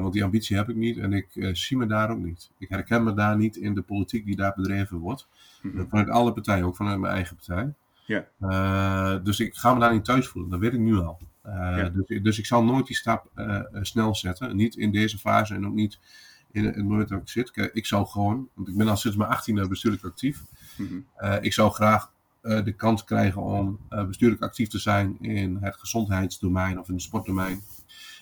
want 0.00 0.12
die 0.12 0.24
ambitie 0.24 0.56
heb 0.56 0.68
ik 0.68 0.76
niet 0.76 0.98
en 0.98 1.12
ik 1.12 1.26
zie 1.52 1.76
me 1.76 1.86
daar 1.86 2.10
ook 2.10 2.18
niet. 2.18 2.50
Ik 2.58 2.68
herken 2.68 3.04
me 3.04 3.14
daar 3.14 3.36
niet 3.36 3.56
in 3.56 3.74
de 3.74 3.82
politiek 3.82 4.24
die 4.24 4.36
daar 4.36 4.52
bedreven 4.56 4.98
wordt. 4.98 5.28
Mhm. 5.62 5.84
Vanuit 5.88 6.08
alle 6.08 6.32
partijen, 6.32 6.64
ook 6.64 6.76
vanuit 6.76 6.98
mijn 6.98 7.14
eigen 7.14 7.36
partij. 7.36 7.74
Ja. 8.06 9.18
dus 9.18 9.40
ik 9.40 9.54
ga 9.54 9.74
me 9.74 9.80
daar 9.80 9.92
niet 9.92 10.04
thuis 10.04 10.26
voelen, 10.26 10.50
dat 10.50 10.60
weet 10.60 10.72
ik 10.72 10.78
nu 10.78 10.96
al. 10.96 11.18
Dus, 11.92 12.22
dus 12.22 12.38
ik 12.38 12.46
zal 12.46 12.64
nooit 12.64 12.86
die 12.86 12.96
stap 12.96 13.30
snel 13.82 14.14
zetten. 14.14 14.56
Niet 14.56 14.76
in 14.76 14.92
deze 14.92 15.18
fase 15.18 15.54
en 15.54 15.66
ook 15.66 15.74
niet 15.74 15.98
in 16.50 16.64
het 16.64 16.76
moment 16.76 17.08
dat 17.08 17.20
ik 17.20 17.28
zit. 17.28 17.50
Kijk, 17.50 17.74
ik 17.74 17.86
zou 17.86 18.06
gewoon, 18.06 18.48
want 18.54 18.68
ik 18.68 18.76
ben 18.76 18.88
al 18.88 18.96
sinds 18.96 19.16
mijn 19.16 19.30
18e 19.30 19.68
bestuurlijk 19.68 20.04
actief. 20.04 20.42
Mhm. 20.76 20.98
ik 21.40 21.52
zou 21.52 21.70
graag 21.72 22.12
de 22.40 22.72
kans 22.76 23.04
krijgen 23.04 23.42
om 23.42 23.78
bestuurlijk 23.88 24.42
actief 24.42 24.68
te 24.68 24.78
zijn 24.78 25.16
in 25.20 25.58
het 25.60 25.76
gezondheidsdomein 25.76 26.78
of 26.78 26.88
in 26.88 26.94
het 26.94 27.02
sportdomein. 27.02 27.62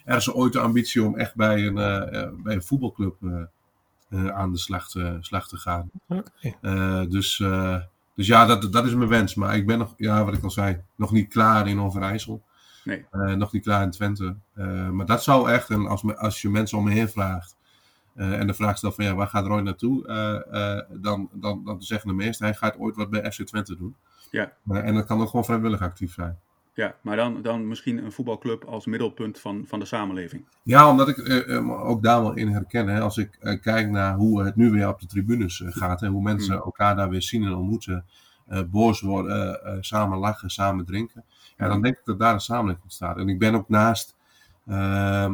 Er 0.05 0.17
is 0.17 0.33
ooit 0.33 0.53
de 0.53 0.61
ambitie 0.61 1.05
om 1.05 1.17
echt 1.17 1.35
bij 1.35 1.67
een, 1.67 1.75
bij 2.43 2.55
een 2.55 2.63
voetbalclub 2.63 3.15
aan 4.11 4.53
de 4.53 4.59
slag 4.59 4.89
te, 4.89 5.17
slag 5.21 5.49
te 5.49 5.57
gaan. 5.57 5.91
Okay. 6.09 7.07
dus, 7.09 7.37
dus 8.15 8.27
ja, 8.27 8.47
dat, 8.47 8.73
dat 8.73 8.87
is 8.87 8.95
mijn 8.95 9.09
wens. 9.09 9.35
Maar 9.35 9.57
ik 9.57 9.67
ben 9.67 9.79
nog, 9.79 9.95
ja, 9.97 10.25
wat 10.25 10.35
ik 10.35 10.43
al 10.43 10.51
zei, 10.51 10.81
nog 10.97 11.13
niet 11.13 11.29
klaar 11.29 11.69
in 11.69 11.81
Overijssel. 11.81 12.43
Nee. 12.85 13.07
nog 13.37 13.53
niet 13.53 13.63
klaar 13.63 13.83
in 13.83 13.91
Twente. 13.91 14.37
maar 14.93 15.07
dat 15.07 15.23
zou 15.23 15.51
echt, 15.51 15.71
en 15.71 15.87
als, 15.87 16.17
als 16.17 16.43
je 16.43 16.51
mensen 16.51 16.79
om 16.79 16.85
me 16.85 16.93
heen 16.93 17.09
vraagt, 17.09 17.57
uh, 18.17 18.39
en 18.39 18.47
de 18.47 18.55
vraag 18.55 18.77
stelt 18.77 18.95
van 18.95 19.05
ja, 19.05 19.15
waar 19.15 19.27
gaat 19.27 19.47
Roy 19.47 19.61
naartoe? 19.61 20.07
Uh, 20.07 20.61
uh, 20.61 21.01
dan, 21.03 21.29
dan, 21.33 21.65
dan 21.65 21.83
zeggen 21.83 22.09
de 22.09 22.15
meesten, 22.15 22.47
hij 22.47 22.55
gaat 22.55 22.79
ooit 22.79 22.97
wat 22.97 23.11
bij 23.11 23.33
FC 23.33 23.43
Twente 23.43 23.77
doen. 23.77 23.97
Ja. 24.31 24.53
en 24.67 24.95
dat 24.95 25.07
kan 25.07 25.21
ook 25.21 25.29
gewoon 25.29 25.45
vrijwillig 25.45 25.81
actief 25.81 26.13
zijn. 26.13 26.39
Ja, 26.75 26.97
maar 27.03 27.17
dan, 27.17 27.43
dan 27.43 27.69
misschien 27.69 28.05
een 28.05 28.13
voetbalclub 28.13 28.65
als 28.65 28.87
middelpunt 28.87 29.39
van, 29.39 29.65
van 29.67 29.79
de 29.79 29.85
samenleving. 29.85 30.45
Ja, 30.63 30.91
omdat 30.91 31.09
ik 31.09 31.49
ook 31.69 32.03
daar 32.03 32.23
wel 32.23 32.35
in 32.35 32.49
herken. 32.49 32.89
Hè, 32.89 33.01
als 33.01 33.17
ik 33.17 33.59
kijk 33.63 33.91
naar 33.91 34.15
hoe 34.15 34.45
het 34.45 34.57
nu 34.57 34.71
weer 34.71 34.89
op 34.89 35.01
de 35.01 35.07
tribunes 35.07 35.63
gaat. 35.65 36.01
Hè, 36.01 36.09
hoe 36.09 36.23
mensen 36.23 36.55
Hmm. 36.55 36.65
elkaar 36.65 36.97
daar 36.97 37.09
weer 37.09 37.23
zien 37.23 37.45
en 37.45 37.55
ontmoeten. 37.55 38.05
boos 38.71 39.01
worden, 39.01 39.79
samen 39.85 40.19
lachen, 40.19 40.51
samen 40.51 40.85
drinken. 40.85 41.25
Ja, 41.57 41.69
dan 41.69 41.83
denk 41.83 41.97
ik 41.97 42.05
dat 42.05 42.19
daar 42.19 42.35
een 42.35 42.41
samenleving 42.41 42.83
ontstaat. 42.83 43.17
En 43.17 43.29
ik 43.29 43.39
ben 43.39 43.55
ook 43.55 43.69
naast 43.69 44.17
uh, 44.67 45.31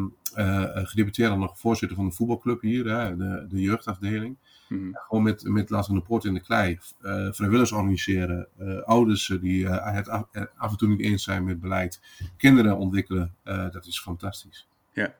gedeputeerd 0.74 1.36
nog 1.36 1.58
voorzitter 1.58 1.96
van 1.96 2.06
de 2.06 2.14
voetbalclub 2.14 2.60
hier, 2.60 2.84
hè, 2.86 3.16
de, 3.16 3.46
de 3.48 3.60
jeugdafdeling. 3.60 4.36
Mhm. 4.68 4.90
Gewoon 4.92 5.22
met, 5.22 5.42
met 5.44 5.72
aan 5.72 5.94
de 5.94 6.00
Poort 6.00 6.24
in 6.24 6.34
de 6.34 6.40
Klei. 6.40 6.78
Uh, 7.02 7.32
vrijwilligers 7.32 7.72
organiseren. 7.72 8.46
Uh, 8.60 8.82
ouders 8.82 9.38
die 9.40 9.68
het 9.68 10.08
af, 10.08 10.24
af, 10.56 10.70
en 10.70 10.76
toe 10.76 10.88
niet 10.88 11.00
eens 11.00 11.22
zijn 11.22 11.44
met 11.44 11.60
beleid. 11.60 12.00
Kinderen 12.36 12.76
ontwikkelen. 12.76 13.34
dat 13.44 13.86
is 13.86 14.00
fantastisch. 14.00 14.68
Ja. 14.92 15.14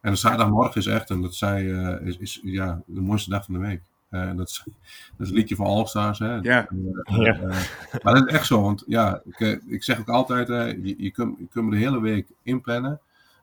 En 0.00 0.10
de 0.10 0.18
zaterdagmorgen 0.18 0.80
is 0.80 0.86
echt, 0.86 1.10
en 1.10 1.20
dat 1.20 1.34
zei, 1.34 1.72
is, 2.04 2.18
is 2.18 2.40
ja, 2.42 2.82
de 2.86 3.00
mooiste 3.00 3.30
dag 3.30 3.44
van 3.44 3.54
de 3.54 3.60
week. 3.60 3.82
Uh, 4.10 4.36
dat, 4.36 4.48
is, 4.48 4.62
dat 5.16 5.26
is 5.26 5.28
een 5.28 5.34
liedje 5.34 5.56
van 5.56 5.66
Allstars. 5.66 6.18
Hè? 6.18 6.34
Ja. 6.34 6.68
Uh, 6.70 7.18
uh, 7.18 7.24
ja. 7.24 7.36
maar 8.02 8.14
dat 8.14 8.28
is 8.28 8.34
echt 8.34 8.46
zo, 8.46 8.62
want 8.62 8.84
ja, 8.86 9.22
ik, 9.24 9.62
ik 9.66 9.82
zeg 9.82 9.98
ook 9.98 10.08
altijd, 10.08 10.48
je, 10.48 10.94
je, 10.98 11.10
kunt, 11.10 11.38
je 11.38 11.46
kunt 11.50 11.64
me 11.64 11.70
de 11.70 11.76
hele 11.76 12.00
week 12.00 12.28
inplannen. 12.42 13.00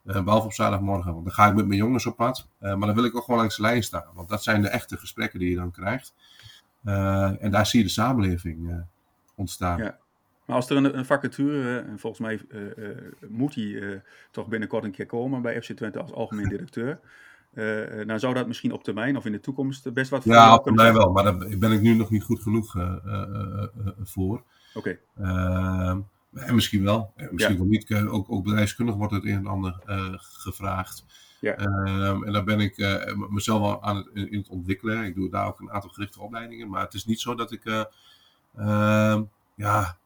Uh, 0.07 0.23
behalve 0.23 0.45
op 0.45 0.53
zaterdagmorgen, 0.53 1.13
want 1.13 1.25
dan 1.25 1.33
ga 1.33 1.47
ik 1.47 1.55
met 1.55 1.67
mijn 1.67 1.79
jongens 1.79 2.05
op 2.05 2.15
pad. 2.15 2.47
Uh, 2.61 2.75
maar 2.75 2.87
dan 2.87 2.95
wil 2.95 3.05
ik 3.05 3.15
ook 3.15 3.23
gewoon 3.23 3.39
langs 3.39 3.55
de 3.55 3.61
lijn 3.61 3.83
staan. 3.83 4.05
Want 4.13 4.29
dat 4.29 4.43
zijn 4.43 4.61
de 4.61 4.67
echte 4.67 4.97
gesprekken 4.97 5.39
die 5.39 5.49
je 5.49 5.55
dan 5.55 5.71
krijgt. 5.71 6.13
Uh, 6.85 7.43
en 7.43 7.51
daar 7.51 7.65
zie 7.65 7.79
je 7.79 7.85
de 7.85 7.91
samenleving 7.91 8.85
ontstaan. 9.35 9.77
Ja. 9.77 9.97
Maar 10.45 10.55
als 10.55 10.69
er 10.69 10.77
een, 10.77 10.97
een 10.97 11.05
vacature, 11.05 11.79
en 11.79 11.99
volgens 11.99 12.21
mij 12.21 12.41
moet 13.27 13.53
die 13.53 14.01
toch 14.31 14.47
binnenkort 14.47 14.83
een 14.83 14.91
keer 14.91 15.05
komen 15.05 15.41
bij 15.41 15.61
FC 15.61 15.71
Twente 15.71 15.99
als 15.99 16.13
algemeen 16.13 16.49
directeur. 16.55 16.99
dan 18.05 18.19
zou 18.19 18.33
dat 18.33 18.47
misschien 18.47 18.71
op 18.71 18.83
termijn 18.83 19.17
of 19.17 19.25
in 19.25 19.31
de 19.31 19.39
toekomst 19.39 19.93
best 19.93 20.09
wat 20.09 20.23
voor 20.23 20.33
Ja, 20.33 20.53
op 20.53 20.63
termijn 20.63 20.93
wel, 20.93 21.11
maar 21.11 21.23
daar 21.23 21.37
ben 21.57 21.71
ik 21.71 21.81
nu 21.81 21.93
nog 21.93 22.09
niet 22.09 22.23
goed 22.23 22.41
genoeg 22.41 22.71
voor. 24.03 24.43
Oké. 24.73 24.97
Okay. 25.15 26.03
En 26.33 26.55
misschien 26.55 26.83
wel, 26.83 27.13
en 27.15 27.29
misschien 27.31 27.55
ja. 27.55 27.59
wel 27.59 27.69
niet. 27.69 27.93
Ook, 27.93 28.31
ook 28.31 28.43
bedrijfskundig 28.43 28.95
wordt 28.95 29.13
het 29.13 29.23
een 29.23 29.37
en 29.37 29.47
ander 29.47 29.81
uh, 29.85 30.13
gevraagd. 30.17 31.05
Ja. 31.39 31.59
Um, 31.59 32.23
en 32.23 32.33
daar 32.33 32.43
ben 32.43 32.59
ik 32.59 32.77
uh, 32.77 33.29
mezelf 33.29 33.61
al 33.61 33.83
aan 33.83 33.95
het, 33.95 34.09
in 34.13 34.37
het 34.37 34.49
ontwikkelen. 34.49 35.03
Ik 35.03 35.15
doe 35.15 35.29
daar 35.29 35.47
ook 35.47 35.59
een 35.59 35.71
aantal 35.71 35.89
gerichte 35.89 36.21
opleidingen. 36.21 36.69
Maar 36.69 36.83
het 36.83 36.93
is 36.93 37.05
niet 37.05 37.19
zo 37.19 37.35
dat 37.35 37.51
ik 37.51 37.65
uh, 37.65 39.21
ja, 39.55 39.97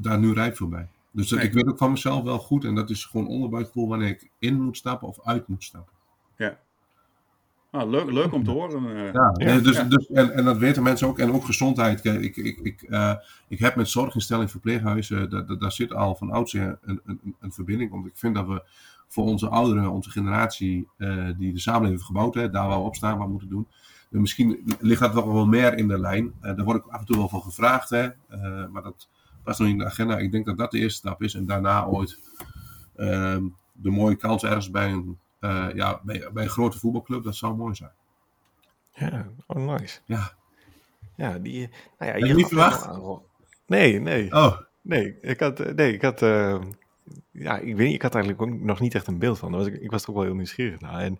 daar 0.00 0.18
nu 0.18 0.32
rijp 0.32 0.56
voor 0.56 0.68
ben. 0.68 0.90
Dus 1.10 1.30
nee. 1.30 1.44
ik 1.44 1.52
weet 1.52 1.66
ook 1.66 1.78
van 1.78 1.90
mezelf 1.90 2.22
wel 2.22 2.38
goed. 2.38 2.64
En 2.64 2.74
dat 2.74 2.90
is 2.90 3.04
gewoon 3.04 3.26
onderbuikgevoel 3.28 3.88
wanneer 3.88 4.08
ik 4.08 4.30
in 4.38 4.62
moet 4.62 4.76
stappen 4.76 5.08
of 5.08 5.24
uit 5.24 5.48
moet 5.48 5.64
stappen. 5.64 5.92
Ja. 6.36 6.58
Ah, 7.74 7.90
leuk, 7.90 8.10
leuk 8.10 8.32
om 8.32 8.44
te 8.44 8.50
horen. 8.50 8.82
Uh, 8.84 9.12
ja, 9.12 9.34
ja, 9.36 9.58
dus. 9.58 9.88
Dus, 9.88 10.06
en, 10.06 10.34
en 10.34 10.44
dat 10.44 10.56
weten 10.56 10.82
mensen 10.82 11.06
ook. 11.06 11.18
En 11.18 11.32
ook 11.32 11.44
gezondheid. 11.44 12.04
Ik, 12.04 12.36
ik, 12.36 12.56
ik, 12.62 12.82
uh, 12.88 13.14
ik 13.48 13.58
heb 13.58 13.76
met 13.76 13.88
zorginstellingen, 13.88 14.50
verpleeghuizen, 14.50 15.30
daar, 15.30 15.58
daar 15.58 15.72
zit 15.72 15.92
al 15.92 16.14
van 16.14 16.30
oudsher 16.30 16.78
een, 16.82 17.00
een, 17.04 17.34
een 17.40 17.52
verbinding. 17.52 17.90
Want 17.90 18.06
ik 18.06 18.12
vind 18.14 18.34
dat 18.34 18.46
we 18.46 18.62
voor 19.08 19.24
onze 19.24 19.48
ouderen, 19.48 19.90
onze 19.90 20.10
generatie, 20.10 20.88
uh, 20.98 21.28
die 21.38 21.52
de 21.52 21.58
samenleving 21.58 21.96
heeft 21.96 22.06
gebouwd, 22.06 22.34
hè, 22.34 22.50
daar 22.50 22.68
waar 22.68 22.78
we 22.78 22.84
op 22.84 22.96
staan, 22.96 23.18
wat 23.18 23.28
moeten 23.28 23.48
doen. 23.48 23.66
En 24.10 24.20
misschien 24.20 24.76
ligt 24.80 25.00
dat 25.00 25.14
nog 25.14 25.24
wel 25.24 25.46
meer 25.46 25.76
in 25.76 25.88
de 25.88 26.00
lijn. 26.00 26.32
daar 26.40 26.64
word 26.64 26.84
ik 26.84 26.92
af 26.92 27.00
en 27.00 27.06
toe 27.06 27.16
wel 27.16 27.28
van 27.28 27.42
gevraagd, 27.42 27.90
hè, 27.90 28.08
maar 28.72 28.82
dat 28.82 29.08
past 29.42 29.58
nog 29.58 29.68
niet 29.68 29.76
in 29.76 29.82
de 29.82 29.90
agenda. 29.90 30.18
Ik 30.18 30.32
denk 30.32 30.46
dat 30.46 30.58
dat 30.58 30.70
de 30.70 30.78
eerste 30.78 30.98
stap 30.98 31.22
is. 31.22 31.34
En 31.34 31.46
daarna 31.46 31.86
ooit 31.86 32.18
ehm, 32.96 33.44
de 33.72 33.90
mooie 33.90 34.16
kans 34.16 34.42
ergens 34.44 34.70
bij 34.70 34.92
een 34.92 35.18
uh, 35.44 35.68
ja, 35.74 36.00
bij, 36.02 36.28
bij, 36.32 36.44
een 36.44 36.50
grote 36.50 36.78
voetbalclub, 36.78 37.24
dat 37.24 37.36
zou 37.36 37.54
mooi 37.54 37.74
zijn. 37.74 37.92
Ja, 38.90 39.26
oh 39.46 39.76
nice. 39.76 40.00
Ja. 40.04 40.32
Ja, 41.16 41.38
die... 41.38 41.58
Nou 41.98 42.12
ja, 42.12 42.18
Heb 42.18 42.26
je 42.26 42.34
niet 42.34 42.46
verwacht? 42.46 42.88
Nee, 43.66 44.00
nee. 44.00 44.32
Oh. 44.32 44.60
Nee, 44.82 45.20
ik 45.20 45.40
had... 45.40 45.74
Nee, 45.74 45.92
ik 45.92 46.02
had... 46.02 46.22
Uh, 46.22 46.60
ja, 47.30 47.58
ik 47.58 47.76
weet 47.76 47.86
niet, 47.86 47.94
ik 47.94 48.02
had 48.02 48.14
eigenlijk 48.14 48.42
ook 48.42 48.60
nog 48.60 48.80
niet 48.80 48.94
echt 48.94 49.06
een 49.06 49.18
beeld 49.18 49.38
van. 49.38 49.52
Was 49.52 49.66
ik, 49.66 49.74
ik, 49.80 49.90
was 49.90 50.02
er 50.02 50.08
ook 50.08 50.14
wel 50.14 50.24
heel 50.24 50.34
nieuwsgierig 50.34 50.80
naar. 50.80 51.00
En, 51.00 51.18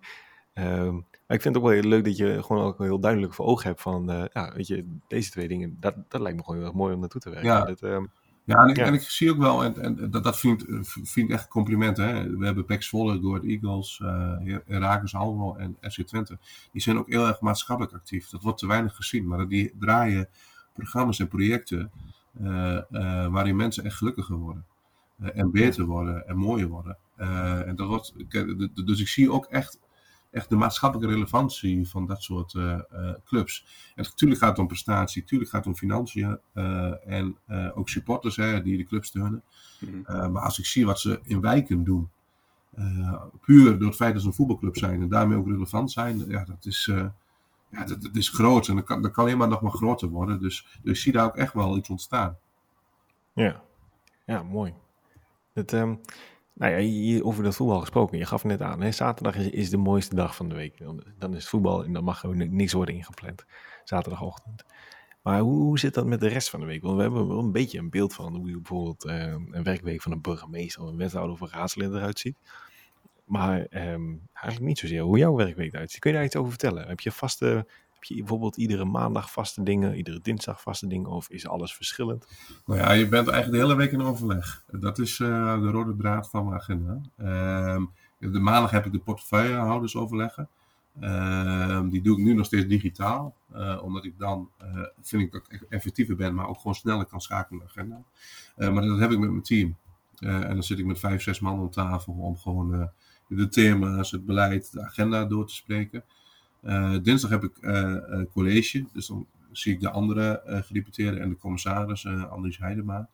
uh, 0.53 0.91
maar 1.27 1.37
ik 1.37 1.41
vind 1.41 1.43
het 1.43 1.57
ook 1.57 1.63
wel 1.63 1.79
heel 1.79 1.89
leuk 1.89 2.03
dat 2.03 2.17
je 2.17 2.43
gewoon 2.43 2.63
ook 2.63 2.79
heel 2.79 2.99
duidelijk 2.99 3.33
voor 3.33 3.45
ogen 3.45 3.67
hebt 3.67 3.81
van... 3.81 4.29
Ja, 4.33 4.53
weet 4.55 4.67
je, 4.67 4.97
deze 5.07 5.31
twee 5.31 5.47
dingen, 5.47 5.77
dat, 5.79 5.95
dat 6.07 6.21
lijkt 6.21 6.37
me 6.37 6.43
gewoon 6.43 6.59
heel 6.59 6.67
erg 6.67 6.77
mooi 6.77 6.93
om 6.93 6.99
naartoe 6.99 7.21
te 7.21 7.29
werken. 7.29 7.49
Ja. 7.49 7.65
Dat, 7.65 8.09
ja, 8.45 8.63
en 8.63 8.69
ik, 8.69 8.75
ja. 8.75 8.85
en 8.85 8.93
ik 8.93 9.01
zie 9.01 9.31
ook 9.31 9.37
wel, 9.37 9.63
en, 9.63 9.81
en 9.81 10.09
dat, 10.11 10.23
dat 10.23 10.39
vind, 10.39 10.65
vind 10.83 11.29
ik 11.29 11.29
echt 11.29 11.47
complimenten. 11.47 12.07
Hè. 12.07 12.37
We 12.37 12.45
hebben 12.45 12.65
Pax 12.65 12.89
Volle, 12.89 13.19
Go 13.19 13.39
Eagles, 13.39 13.99
uh, 14.03 14.57
Herakles 14.65 15.15
Almelo 15.15 15.55
en 15.55 15.77
FC 15.81 16.01
Twente. 16.01 16.37
Die 16.71 16.81
zijn 16.81 16.97
ook 16.97 17.09
heel 17.09 17.27
erg 17.27 17.41
maatschappelijk 17.41 17.93
actief. 17.93 18.29
Dat 18.29 18.41
wordt 18.41 18.57
te 18.57 18.67
weinig 18.67 18.95
gezien, 18.95 19.27
maar 19.27 19.47
die 19.47 19.73
draaien 19.79 20.29
programma's 20.73 21.19
en 21.19 21.27
projecten 21.27 21.91
uh, 22.41 22.81
uh, 22.91 23.27
waarin 23.27 23.55
mensen 23.55 23.83
echt 23.83 23.97
gelukkiger 23.97 24.35
worden. 24.35 24.65
en 25.19 25.51
beter 25.51 25.85
worden 25.85 26.27
en 26.27 26.37
mooier 26.37 26.67
worden. 26.67 26.97
en 27.65 27.75
dat 27.75 27.87
wordt, 27.87 28.13
dus 28.85 28.99
ik 28.99 29.07
zie 29.07 29.31
ook 29.31 29.45
echt 29.45 29.79
echt 30.35 30.49
de 30.49 30.55
maatschappelijke 30.55 31.13
relevantie 31.13 31.89
van 31.89 32.05
dat 32.05 32.23
soort 32.23 32.53
uh, 32.53 32.79
uh, 32.93 33.11
clubs. 33.25 33.65
En 33.95 34.03
natuurlijk 34.03 34.39
gaat 34.39 34.49
het 34.49 34.59
om 34.59 34.67
prestatie, 34.67 35.21
natuurlijk 35.21 35.49
gaat 35.49 35.65
het 35.65 35.73
om 35.73 35.79
financiën 35.79 36.39
uh, 36.53 37.07
en 37.07 37.37
ook 37.75 37.89
supporters 37.89 38.35
hè, 38.35 38.61
die 38.61 38.77
de 38.77 38.83
club 38.83 39.05
steunen. 39.05 39.43
Mm-hmm. 39.79 40.31
maar 40.31 40.43
als 40.43 40.59
ik 40.59 40.65
zie 40.65 40.85
wat 40.85 40.99
ze 40.99 41.19
in 41.23 41.41
wijken 41.41 41.83
doen, 41.83 42.09
puur 43.41 43.77
door 43.77 43.87
het 43.87 43.95
feit 43.95 44.13
dat 44.13 44.21
ze 44.21 44.27
een 44.27 44.33
voetbalclub 44.33 44.77
zijn 44.77 45.01
en 45.01 45.09
daarmee 45.09 45.37
ook 45.37 45.47
relevant 45.47 45.91
zijn, 45.91 46.25
ja, 46.27 46.43
dat 46.43 46.65
is, 46.65 46.85
ja, 47.69 47.85
dat, 47.85 48.01
dat, 48.01 48.15
is 48.15 48.29
groot 48.29 48.67
en 48.67 48.75
dat 48.75 48.85
kan, 48.85 49.01
dat 49.01 49.11
kan 49.11 49.23
alleen 49.23 49.37
maar 49.37 49.47
nog 49.47 49.61
maar 49.61 49.71
groter 49.71 50.07
worden. 50.07 50.39
Dus, 50.39 50.79
dus 50.83 50.91
ik 50.91 51.03
zie 51.03 51.11
daar 51.11 51.25
ook 51.25 51.35
echt 51.35 51.53
wel 51.53 51.77
iets 51.77 51.89
ontstaan. 51.89 52.37
Ja, 53.33 53.61
ja 54.25 54.43
mooi. 54.43 54.73
Het, 55.53 55.71
um... 55.71 55.99
Nou 56.55 56.71
ja, 56.71 56.77
hier 56.77 57.25
over 57.25 57.43
dat 57.43 57.55
voetbal 57.55 57.79
gesproken. 57.79 58.17
Je 58.17 58.25
gaf 58.25 58.43
net 58.43 58.61
aan, 58.61 58.81
hè? 58.81 58.91
zaterdag 58.91 59.35
is, 59.35 59.49
is, 59.49 59.69
de 59.69 59.77
mooiste 59.77 60.15
dag 60.15 60.35
van 60.35 60.49
de 60.49 60.55
week. 60.55 60.77
Dan, 61.17 61.33
is 61.33 61.37
het 61.37 61.47
voetbal 61.47 61.83
en 61.83 61.93
dan 61.93 62.03
mag 62.03 62.23
er 62.23 62.35
niks 62.35 62.73
worden 62.73 62.95
ingepland. 62.95 63.45
Zaterdagochtend. 63.83 64.63
Maar 65.21 65.39
hoe, 65.39 65.79
zit 65.79 65.93
dat 65.93 66.05
met 66.05 66.19
de 66.19 66.27
rest 66.27 66.49
van 66.49 66.59
de 66.59 66.65
week? 66.65 66.81
Want 66.81 66.95
we 66.95 67.01
hebben 67.01 67.27
wel 67.27 67.39
een 67.39 67.51
beetje 67.51 67.79
een 67.79 67.89
beeld 67.89 68.13
van 68.13 68.35
hoe 68.35 68.51
bijvoorbeeld 68.51 69.05
uh, 69.05 69.35
een 69.51 69.63
werkweek 69.63 70.01
van 70.01 70.11
een 70.11 70.21
burgemeester 70.21 70.81
of 70.81 70.89
een 70.89 70.97
wethouder 70.97 71.33
of 71.33 71.41
een 71.41 71.49
raadslid 71.49 71.93
eruit 71.93 72.19
ziet. 72.19 72.37
Maar 73.25 73.59
um, 73.59 74.27
eigenlijk 74.33 74.65
niet 74.65 74.79
zozeer 74.79 75.01
hoe 75.01 75.17
jouw 75.17 75.35
werkweek 75.35 75.73
eruit 75.73 75.91
ziet. 75.91 75.99
Kun 75.99 76.11
je 76.11 76.15
daar 76.15 76.25
iets 76.25 76.35
over 76.35 76.49
vertellen? 76.49 76.87
Heb 76.87 76.99
je 76.99 77.11
vaste, 77.11 77.67
je 78.13 78.19
bijvoorbeeld 78.19 78.57
iedere 78.57 78.85
maandag 78.85 79.31
vaste 79.31 79.63
dingen, 79.63 79.95
iedere 79.95 80.19
dinsdag 80.21 80.61
vaste 80.61 80.87
dingen 80.87 81.09
of 81.09 81.29
is 81.29 81.47
alles 81.47 81.75
verschillend? 81.75 82.27
Nou 82.65 82.79
ja, 82.79 82.91
je 82.91 83.07
bent 83.07 83.27
eigenlijk 83.27 83.51
de 83.61 83.67
hele 83.67 83.79
week 83.79 83.91
in 83.91 84.01
overleg. 84.01 84.63
Dat 84.71 84.99
is 84.99 85.19
uh, 85.19 85.61
de 85.61 85.69
rode 85.69 85.95
draad 85.95 86.29
van 86.29 86.45
mijn 86.45 86.57
agenda. 86.57 87.01
Uh, 87.17 87.83
de 88.19 88.39
maandag 88.39 88.71
heb 88.71 88.85
ik 88.85 88.91
de 88.91 88.99
portefeuillehouders 88.99 89.95
overleggen. 89.95 90.49
Uh, 91.01 91.81
die 91.89 92.01
doe 92.01 92.17
ik 92.17 92.23
nu 92.23 92.33
nog 92.33 92.45
steeds 92.45 92.67
digitaal. 92.67 93.35
Uh, 93.55 93.79
omdat 93.83 94.05
ik 94.05 94.17
dan, 94.17 94.49
uh, 94.61 94.81
vind 95.01 95.21
ik 95.21 95.31
dat 95.31 95.45
ik 95.47 95.65
effectiever 95.69 96.15
ben, 96.15 96.35
maar 96.35 96.47
ook 96.47 96.57
gewoon 96.57 96.75
sneller 96.75 97.05
kan 97.05 97.21
schakelen 97.21 97.61
in 97.61 97.65
de 97.65 97.71
agenda. 97.71 98.03
Maar 98.71 98.83
dat 98.85 98.99
heb 98.99 99.11
ik 99.11 99.19
met 99.19 99.29
mijn 99.29 99.43
team. 99.43 99.75
en 100.19 100.53
dan 100.53 100.63
zit 100.63 100.79
ik 100.79 100.85
met 100.85 100.99
vijf, 100.99 101.21
zes 101.21 101.39
man 101.39 101.59
om 101.59 101.69
tafel 101.69 102.13
om 102.13 102.37
gewoon 102.37 102.89
de 103.27 103.47
thema's, 103.47 104.11
het 104.11 104.25
beleid, 104.25 104.71
de 104.71 104.81
agenda 104.81 105.25
door 105.25 105.47
te 105.47 105.53
spreken. 105.53 106.03
Dinsdag 107.01 107.29
heb 107.29 107.43
ik 107.43 107.53
college, 108.31 108.85
dus 108.93 109.07
dan 109.07 109.27
zie 109.51 109.73
ik 109.73 109.79
de 109.79 109.89
andere 109.89 110.41
gedeputeerden 110.45 111.21
en 111.21 111.29
de 111.29 111.37
commissaris, 111.37 112.07
Andries 112.07 112.57
Heidema. 112.57 113.09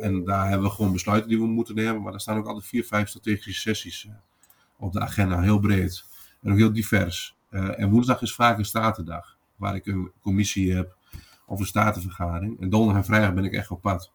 en 0.00 0.24
daar 0.24 0.48
hebben 0.48 0.68
we 0.68 0.74
gewoon 0.74 0.92
besluiten 0.92 1.28
die 1.28 1.38
we 1.38 1.46
moeten 1.46 1.74
nemen, 1.74 2.02
maar 2.02 2.12
er 2.12 2.20
staan 2.20 2.36
ook 2.36 2.46
altijd 2.46 2.66
vier, 2.66 2.84
vijf 2.84 3.08
strategische 3.08 3.60
sessies 3.60 4.08
op 4.76 4.92
de 4.92 5.00
agenda, 5.00 5.40
heel 5.40 5.58
breed 5.58 6.04
en 6.42 6.52
ook 6.52 6.58
heel 6.58 6.72
divers. 6.72 7.36
en 7.50 7.90
woensdag 7.90 8.22
is 8.22 8.34
vaak 8.34 8.58
een 8.58 8.64
statendag, 8.64 9.36
waar 9.56 9.74
ik 9.74 9.86
een 9.86 10.12
commissie 10.20 10.74
heb 10.74 10.96
of 11.46 11.60
een 11.60 11.66
statenvergadering. 11.66 12.60
En 12.60 12.68
donderdag 12.70 12.96
en 12.96 13.04
vrijdag 13.04 13.34
ben 13.34 13.44
ik 13.44 13.52
echt 13.52 13.70
op 13.70 13.80
pad. 13.80 14.12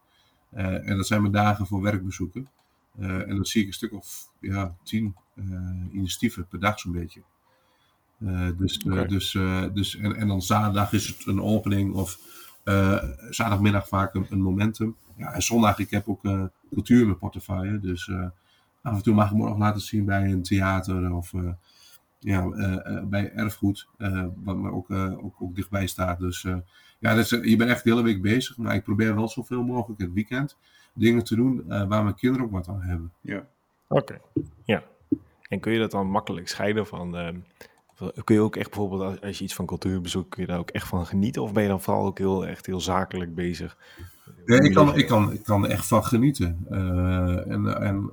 En 0.51 0.97
dat 0.97 1.07
zijn 1.07 1.21
mijn 1.21 1.33
dagen 1.33 1.67
voor 1.67 1.81
werkbezoeken. 1.81 2.49
En 2.97 3.35
dan 3.35 3.45
zie 3.45 3.61
ik 3.61 3.67
een 3.67 3.73
stuk 3.73 3.93
of 3.93 4.31
ja, 4.39 4.75
tien 4.83 5.15
initiatieven 5.91 6.47
per 6.47 6.59
dag 6.59 6.79
zo'n 6.79 6.91
beetje. 6.91 7.21
Dus, 8.57 8.83
okay. 8.85 9.07
dus, 9.07 9.31
dus, 9.73 9.97
en, 9.97 10.15
en 10.15 10.27
dan 10.27 10.41
zaterdag 10.41 10.93
is 10.93 11.07
het 11.07 11.25
een 11.25 11.41
opening 11.41 11.93
of 11.93 12.19
zaterdagmiddag 13.29 13.87
vaak 13.87 14.13
een, 14.13 14.25
een, 14.29 14.41
momentum. 14.41 14.95
Ja, 15.15 15.33
en 15.33 15.41
zondag, 15.41 15.79
ik 15.79 15.89
heb 15.89 16.07
ook 16.07 16.21
cultuur 16.73 16.99
in 16.99 17.05
mijn 17.05 17.17
portefeuille. 17.17 17.79
Dus 17.79 18.11
af 18.81 18.95
en 18.95 19.03
toe 19.03 19.13
mag 19.13 19.31
ik 19.31 19.37
me 19.37 19.43
nog 19.43 19.57
laten 19.57 19.81
zien 19.81 20.05
bij 20.05 20.31
een 20.31 20.43
theater 20.43 21.13
of 21.13 21.33
ja, 22.19 22.47
bij 23.03 23.31
erfgoed, 23.33 23.87
wat 24.35 24.57
me 24.57 24.71
ook, 24.71 24.91
ook, 24.91 25.35
ook 25.39 25.55
dichtbij 25.55 25.87
staat. 25.87 26.19
Dus 26.19 26.45
ja, 27.01 27.15
dus, 27.15 27.29
je 27.29 27.55
bent 27.55 27.69
echt 27.69 27.83
de 27.83 27.89
hele 27.89 28.03
week 28.03 28.21
bezig. 28.21 28.57
Maar 28.57 28.75
ik 28.75 28.83
probeer 28.83 29.15
wel 29.15 29.27
zoveel 29.27 29.63
mogelijk 29.63 30.01
het 30.01 30.13
weekend 30.13 30.57
dingen 30.93 31.23
te 31.23 31.35
doen 31.35 31.63
uh, 31.67 31.87
waar 31.87 32.03
mijn 32.03 32.15
kinderen 32.15 32.45
ook 32.45 32.51
wat 32.51 32.67
aan 32.67 32.81
hebben. 32.81 33.11
Ja. 33.21 33.47
Oké, 33.87 34.19
ja. 34.63 34.83
En 35.47 35.59
kun 35.59 35.73
je 35.73 35.79
dat 35.79 35.91
dan 35.91 36.07
makkelijk 36.07 36.47
scheiden 36.47 36.87
van... 36.87 37.15
Kun 38.23 38.35
je 38.35 38.41
ook 38.41 38.55
echt 38.55 38.69
bijvoorbeeld, 38.69 39.21
als 39.21 39.37
je 39.37 39.43
iets 39.43 39.55
van 39.55 39.65
cultuur 39.65 40.01
bezoekt, 40.01 40.29
kun 40.29 40.41
je 40.41 40.47
daar 40.47 40.59
ook 40.59 40.69
echt 40.69 40.87
van 40.87 41.05
genieten? 41.05 41.41
Of 41.41 41.53
ben 41.53 41.63
je 41.63 41.69
dan 41.69 41.81
vooral 41.81 42.05
ook 42.05 42.17
heel, 42.17 42.45
echt 42.45 42.65
heel 42.65 42.81
zakelijk 42.81 43.35
bezig? 43.35 43.77
Nee, 44.45 44.59
ik 44.59 44.73
kan, 44.73 44.95
ik 44.95 45.07
kan, 45.07 45.33
ik 45.33 45.43
kan 45.43 45.63
er 45.63 45.69
echt 45.69 45.87
van 45.87 46.05
genieten. 46.05 46.65
Uh, 46.71 47.51
en, 47.51 47.81
en, 47.81 48.09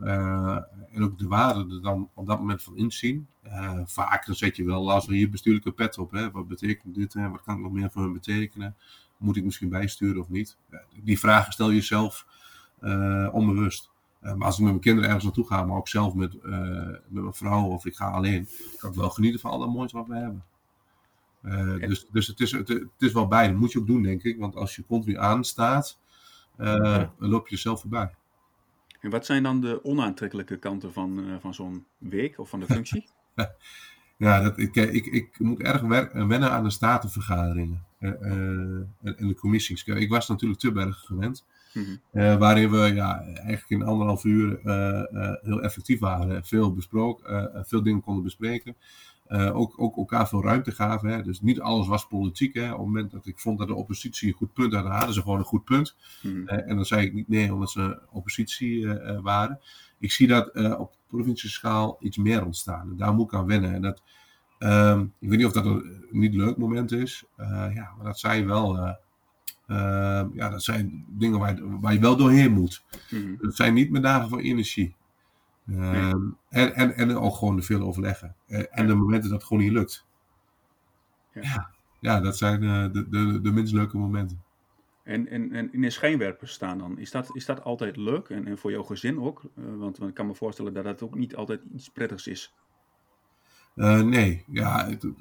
en 0.91 1.03
ook 1.03 1.19
de 1.19 1.29
waarde 1.29 1.75
er 1.75 1.83
dan 1.83 2.11
op 2.15 2.27
dat 2.27 2.39
moment 2.39 2.63
van 2.63 2.77
inzien. 2.77 3.27
Uh, 3.47 3.81
vaak 3.85 4.27
dan 4.27 4.35
zet 4.35 4.57
je 4.57 4.65
wel, 4.65 4.93
als 4.93 5.07
we 5.07 5.15
hier 5.15 5.31
bestuurlijke 5.31 5.73
pet 5.73 5.99
op, 5.99 6.11
hè, 6.11 6.31
wat 6.31 6.49
betekent 6.49 6.95
dit, 6.95 7.15
hè, 7.15 7.29
wat 7.29 7.43
kan 7.43 7.57
ik 7.57 7.63
nog 7.63 7.73
meer 7.73 7.91
voor 7.91 8.03
hun 8.03 8.13
betekenen? 8.13 8.77
Moet 9.17 9.37
ik 9.37 9.45
misschien 9.45 9.69
bijsturen 9.69 10.21
of 10.21 10.29
niet? 10.29 10.57
Die 11.03 11.19
vragen 11.19 11.53
stel 11.53 11.69
je 11.69 11.75
jezelf 11.75 12.27
uh, 12.81 13.29
onbewust. 13.33 13.91
Uh, 14.23 14.35
maar 14.35 14.47
als 14.47 14.55
ik 14.55 14.63
met 14.63 14.71
mijn 14.71 14.83
kinderen 14.83 15.09
ergens 15.09 15.25
naartoe 15.25 15.47
ga, 15.47 15.65
maar 15.65 15.77
ook 15.77 15.89
zelf 15.89 16.15
met, 16.15 16.43
met 16.43 17.23
mijn 17.23 17.35
vrouw 17.35 17.65
of 17.65 17.87
ik 17.87 17.97
ga 17.97 18.11
alleen, 18.11 18.49
kan 18.77 18.91
ik 18.91 18.97
wel 18.97 19.11
genieten 19.11 19.41
van 19.41 19.51
alle 19.51 19.67
moois 19.67 19.93
wat 19.93 20.07
we 20.07 20.15
hebben. 20.15 20.45
dus 21.89 22.07
dus 22.13 22.27
het, 22.27 22.41
is, 22.41 22.53
het, 22.53 22.69
het, 22.69 22.89
is 22.99 23.13
wel 23.13 23.29
bij. 23.29 23.49
Dat 23.49 23.57
moet 23.57 23.73
je 23.73 23.79
ook 23.79 23.87
doen, 23.87 24.03
denk 24.03 24.23
ik. 24.23 24.39
Want 24.39 24.57
als 24.57 24.77
je 24.77 24.87
continu 24.87 25.19
aanstaat, 25.19 25.99
dan 26.57 27.11
loop 27.19 27.49
je 27.49 27.55
jezelf 27.55 27.81
voorbij. 27.81 28.15
En 29.01 29.11
wat 29.11 29.27
zijn 29.27 29.43
dan 29.43 29.61
de 29.61 29.85
onaantrekkelijke 29.85 30.59
kanten 30.59 30.93
van, 30.93 31.39
van 31.41 31.55
zo'n 31.55 31.87
week 31.99 32.39
of 32.39 32.49
van 32.49 32.61
de 32.61 32.67
functie? 32.67 33.09
ja, 34.17 34.43
dat, 34.43 34.59
ik, 34.59 34.77
ik, 34.77 35.07
ik 35.07 35.39
moet 35.39 35.61
erg 35.61 35.81
wennen 36.13 36.51
aan 36.51 36.65
de 36.65 36.71
statenvergaderingen 36.71 37.85
uh, 38.01 38.11
en 39.03 39.29
de 39.29 39.35
commissies. 39.35 39.85
Ik 39.85 40.11
was 40.11 40.29
natuurlijk 40.29 40.61
te 40.61 40.73
berg 40.73 40.99
gewend. 40.99 41.45
Mm 41.79 42.01
-hmm. 42.13 42.39
waarin 42.39 42.71
we 42.71 42.95
ja, 42.95 43.21
eigenlijk 43.21 43.71
in 43.71 43.83
anderhalf 43.83 44.25
uur 44.25 44.61
heel 45.43 45.63
effectief 45.63 46.01
waren. 46.01 46.45
Veel 46.45 46.73
besproken, 46.73 47.53
veel 47.67 47.83
dingen 47.83 48.01
konden 48.01 48.23
bespreken. 48.23 48.77
Ook, 49.53 49.75
ook 49.77 49.97
elkaar 49.97 50.29
veel 50.29 50.43
ruimte 50.43 50.71
gaven. 50.73 51.09
Hè. 51.09 51.23
Dus 51.23 51.41
niet 51.41 51.61
alles 51.61 51.87
was 51.87 52.07
politiek. 52.07 52.55
Hè. 52.55 52.65
Op 52.65 52.77
het 52.77 52.87
moment 52.87 53.11
dat 53.11 53.27
ik 53.27 53.39
vond 53.39 53.59
dat 53.59 53.69
de 53.69 53.75
oppositie 53.75 54.29
een 54.29 54.35
goed 54.35 54.53
punt 54.53 54.75
had, 54.75 54.85
hadden 54.85 55.15
ze 55.15 55.23
gewoon 55.23 55.39
een 55.39 55.45
goed 55.45 55.65
punt. 55.65 55.97
Mm 56.23 56.33
-hmm. 56.33 56.43
uh, 56.43 56.69
en 56.69 56.77
dan 56.77 56.85
zei 56.85 57.07
ik 57.07 57.15
niet 57.15 57.29
nee 57.29 57.55
omdat 57.55 57.71
ze 57.71 58.01
oppositie 58.11 58.89
waren. 59.23 59.61
Ik 59.99 60.13
zie 60.13 60.27
dat 60.27 60.77
op 60.79 60.97
provincieschaal 61.09 61.97
iets 62.01 62.17
meer 62.17 62.45
ontstaan. 62.45 62.91
En 62.91 62.97
daar 62.97 63.15
moet 63.15 63.27
ik 63.27 63.39
aan 63.39 63.47
wennen. 63.47 63.75
En 63.75 63.83
dat, 63.83 64.03
ehm, 64.59 65.01
ik 65.19 65.29
weet 65.29 65.39
niet 65.39 65.47
of 65.47 65.53
dat 65.53 65.65
een 65.65 66.05
niet 66.11 66.35
leuk 66.35 66.57
moment 66.57 66.93
is. 66.93 67.25
ja, 67.75 67.93
maar 67.97 68.05
dat 68.05 68.19
zijn 68.19 68.47
wel 68.47 68.97
ja, 70.33 70.49
dat 70.49 70.63
zijn 70.63 71.05
dingen 71.09 71.39
waar, 71.39 71.55
je, 71.55 71.79
waar 71.81 71.93
je 71.93 72.01
wel 72.01 72.17
doorheen 72.17 72.53
moet. 72.53 72.85
Mm. 73.11 73.37
Dat 73.41 73.57
zijn 73.57 73.75
niet 73.75 73.91
mijn 73.91 74.03
dagen 74.03 74.29
van 74.29 74.39
energie. 74.39 74.95
Um, 75.71 76.37
en, 76.49 76.75
en, 76.75 76.95
en 76.95 77.17
ook 77.17 77.35
gewoon 77.35 77.63
veel 77.63 77.81
overleggen. 77.81 78.35
Uh, 78.47 78.65
en 78.71 78.87
de 78.87 78.95
momenten 78.95 79.31
dat 79.31 79.39
het 79.39 79.49
gewoon 79.49 79.63
niet 79.63 79.73
lukt. 79.73 80.07
Ja, 81.33 81.43
ja, 81.43 81.71
ja 82.01 82.21
dat 82.21 82.37
zijn 82.37 82.63
uh, 82.63 82.93
de, 82.93 83.09
de, 83.09 83.41
de 83.41 83.53
minst 83.53 83.73
leuke 83.73 83.97
momenten. 83.97 84.43
En, 85.03 85.29
en, 85.29 85.53
en 85.53 85.73
in 85.73 85.85
een 85.85 85.93
schijnwerpers 85.93 86.53
staan 86.53 86.79
dan, 86.79 86.99
is 86.99 87.11
dat, 87.11 87.31
is 87.33 87.47
dat 87.47 87.65
altijd 87.65 87.97
leuk? 87.97 88.29
En, 88.29 88.47
en 88.47 88.59
voor 88.59 88.71
jouw 88.71 88.83
gezin 88.83 89.21
ook? 89.21 89.43
Uh, 89.55 89.65
want, 89.65 89.99
want 89.99 90.11
ik 90.11 90.15
kan 90.15 90.27
me 90.27 90.35
voorstellen 90.35 90.75
dat 90.75 90.85
dat 90.85 91.03
ook 91.03 91.15
niet 91.15 91.37
altijd 91.37 91.61
iets 91.75 91.89
prettigs 91.89 92.27
is. 92.27 92.55
Nee, 93.85 94.45
ja, 94.47 94.85
de, 94.85 95.15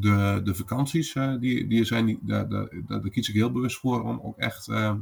de, 0.00 0.40
de 0.44 0.54
vakanties, 0.54 1.16
die, 1.40 1.66
die 1.66 1.84
zijn, 1.84 2.18
daar, 2.20 2.48
daar, 2.48 2.68
daar 2.86 3.08
kies 3.08 3.28
ik 3.28 3.34
heel 3.34 3.52
bewust 3.52 3.78
voor 3.78 4.02
om 4.02 4.20
ook 4.22 4.36
echt, 4.36 4.68
ehm, 4.68 4.98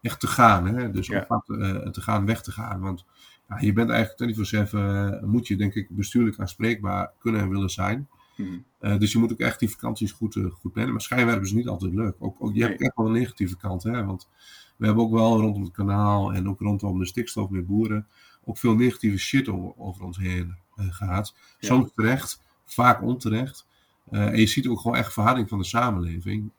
echt 0.00 0.20
te 0.20 0.26
gaan. 0.26 0.66
Hè? 0.66 0.90
Dus 0.90 1.06
ja. 1.06 1.24
op 1.28 1.44
te 1.92 2.00
gaan, 2.00 2.26
weg 2.26 2.42
te 2.42 2.52
gaan. 2.52 2.80
Want 2.80 3.04
ja, 3.48 3.60
je 3.60 3.72
bent 3.72 3.90
eigenlijk 3.90 4.70
24-7, 4.70 4.74
uh, 4.74 5.22
moet 5.22 5.46
je 5.46 5.56
denk 5.56 5.74
ik 5.74 5.86
bestuurlijk 5.90 6.38
aanspreekbaar 6.38 7.12
kunnen 7.18 7.40
en 7.40 7.48
willen 7.48 7.70
zijn. 7.70 8.08
Mm. 8.36 8.64
Uh, 8.80 8.98
dus 8.98 9.12
je 9.12 9.18
moet 9.18 9.32
ook 9.32 9.38
echt 9.38 9.58
die 9.58 9.70
vakanties 9.70 10.12
goed, 10.12 10.38
goed 10.52 10.72
plannen. 10.72 10.92
Maar 10.92 11.02
schijnwerpers 11.02 11.48
is 11.48 11.56
niet 11.56 11.68
altijd 11.68 11.94
leuk. 11.94 12.14
Ook, 12.18 12.36
ook, 12.38 12.52
je 12.52 12.60
nee. 12.60 12.68
hebt 12.68 12.82
echt 12.82 12.96
wel 12.96 13.06
een 13.06 13.12
negatieve 13.12 13.56
kant. 13.56 13.82
Hè? 13.82 14.04
Want 14.04 14.28
we 14.76 14.86
hebben 14.86 15.04
ook 15.04 15.12
wel 15.12 15.40
rondom 15.40 15.62
het 15.62 15.72
kanaal 15.72 16.32
en 16.32 16.48
ook 16.48 16.60
rondom 16.60 16.98
de 16.98 17.06
stikstof 17.06 17.50
met 17.50 17.66
boeren 17.66 18.06
ook 18.44 18.58
veel 18.58 18.74
negatieve 18.74 19.18
shit 19.18 19.48
over, 19.48 19.72
over 19.76 20.04
ons 20.04 20.18
heen 20.18 20.56
gehad. 20.76 21.34
Ja. 21.58 21.68
Soms 21.68 21.90
terecht, 21.94 22.42
vaak 22.64 23.02
onterecht. 23.02 23.66
en 24.10 24.36
je 24.36 24.46
ziet 24.46 24.66
ook 24.66 24.80
gewoon 24.80 24.96
echt 24.96 25.12
verharding 25.12 25.48
van 25.48 25.58
de 25.58 25.64
samenleving. 25.64 26.50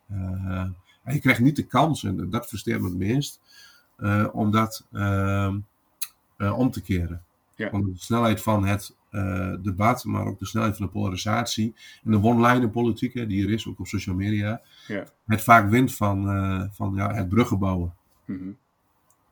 en 1.03 1.13
je 1.13 1.19
krijgt 1.19 1.39
niet 1.39 1.55
de 1.55 1.65
kans, 1.65 2.03
en 2.03 2.29
dat 2.29 2.47
versterkt 2.47 2.81
me 2.81 2.87
het 2.87 2.97
meest, 2.97 3.39
omdat 4.31 4.85
ehm, 4.91 5.57
uh, 6.37 6.57
om 6.57 6.71
te 6.71 6.81
keren. 6.81 7.23
Ja. 7.55 7.69
Want 7.69 7.85
de 7.85 7.91
snelheid 7.95 8.41
van 8.41 8.65
het 8.65 8.95
uh, 9.11 9.53
debat, 9.61 10.03
maar 10.03 10.25
ook 10.25 10.39
de 10.39 10.45
snelheid 10.45 10.77
van 10.77 10.85
de 10.85 10.91
polarisatie 10.91 11.73
en 12.03 12.11
de 12.11 12.21
one-liner 12.21 12.69
politiek 12.69 13.13
die 13.13 13.45
er 13.45 13.53
is, 13.53 13.67
ook 13.67 13.79
op 13.79 13.87
social 13.87 14.15
media, 14.15 14.61
ja. 14.87 15.03
het 15.25 15.43
vaak 15.43 15.69
wint 15.69 15.95
van, 15.95 16.35
uh, 16.35 16.63
van 16.71 16.93
ja, 16.95 17.13
het 17.13 17.29
bruggen 17.29 17.59
bouwen. 17.59 17.93
Mm 18.25 18.37
-hmm. 18.37 18.57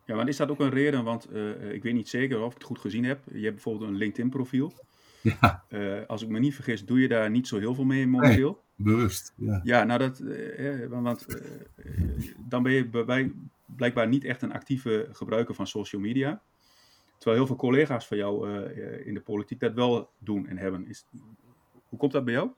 Ja, 0.06 0.16
maar 0.16 0.28
is 0.28 0.38
dat 0.38 0.50
ook 0.50 0.60
een 0.60 0.70
reden? 0.70 1.04
Want 1.04 1.28
ik 1.72 1.84
weet 1.84 1.94
niet 1.94 2.10
zeker 2.10 2.42
of 2.42 2.52
ik 2.52 2.58
het 2.58 2.68
goed 2.68 2.80
gezien 2.80 3.04
heb. 3.04 3.20
Je 3.32 3.42
hebt 3.42 3.54
bijvoorbeeld 3.54 3.90
een 3.90 3.98
LinkedIn-profiel. 3.98 4.74
Ja. 5.22 5.64
als 6.08 6.22
ik 6.22 6.30
me 6.30 6.40
niet 6.40 6.56
vergis, 6.56 6.86
doe 6.86 7.00
je 7.00 7.08
daar 7.08 7.30
niet 7.30 7.48
zo 7.48 7.60
heel 7.60 7.76
veel 7.76 7.84
mee 7.84 8.08
momenteel? 8.08 8.62
Nee, 8.76 8.96
bewust, 8.96 9.34
ja. 9.38 9.62
Ja, 9.64 9.84
nou 9.84 10.00
dat, 10.00 10.24
want 10.90 11.26
dan 12.50 12.64
ben 12.64 12.72
je 12.72 12.88
bij, 13.06 13.32
blijkbaar 13.66 14.08
niet 14.08 14.24
echt 14.24 14.42
een 14.42 14.54
actieve 14.54 15.08
gebruiker 15.12 15.56
van 15.56 15.68
social 15.68 16.02
media. 16.02 16.42
Terwijl 17.18 17.38
heel 17.38 17.48
veel 17.48 17.56
collega's 17.56 18.08
van 18.08 18.18
jou 18.18 18.64
in 19.04 19.14
de 19.14 19.22
politiek 19.22 19.60
dat 19.60 19.74
wel 19.74 20.10
doen 20.20 20.48
en 20.48 20.58
hebben. 20.58 20.88
Is, 20.88 21.06
hoe 21.90 22.00
komt 22.00 22.12
dat 22.12 22.26
bij 22.26 22.34
jou? 22.34 22.50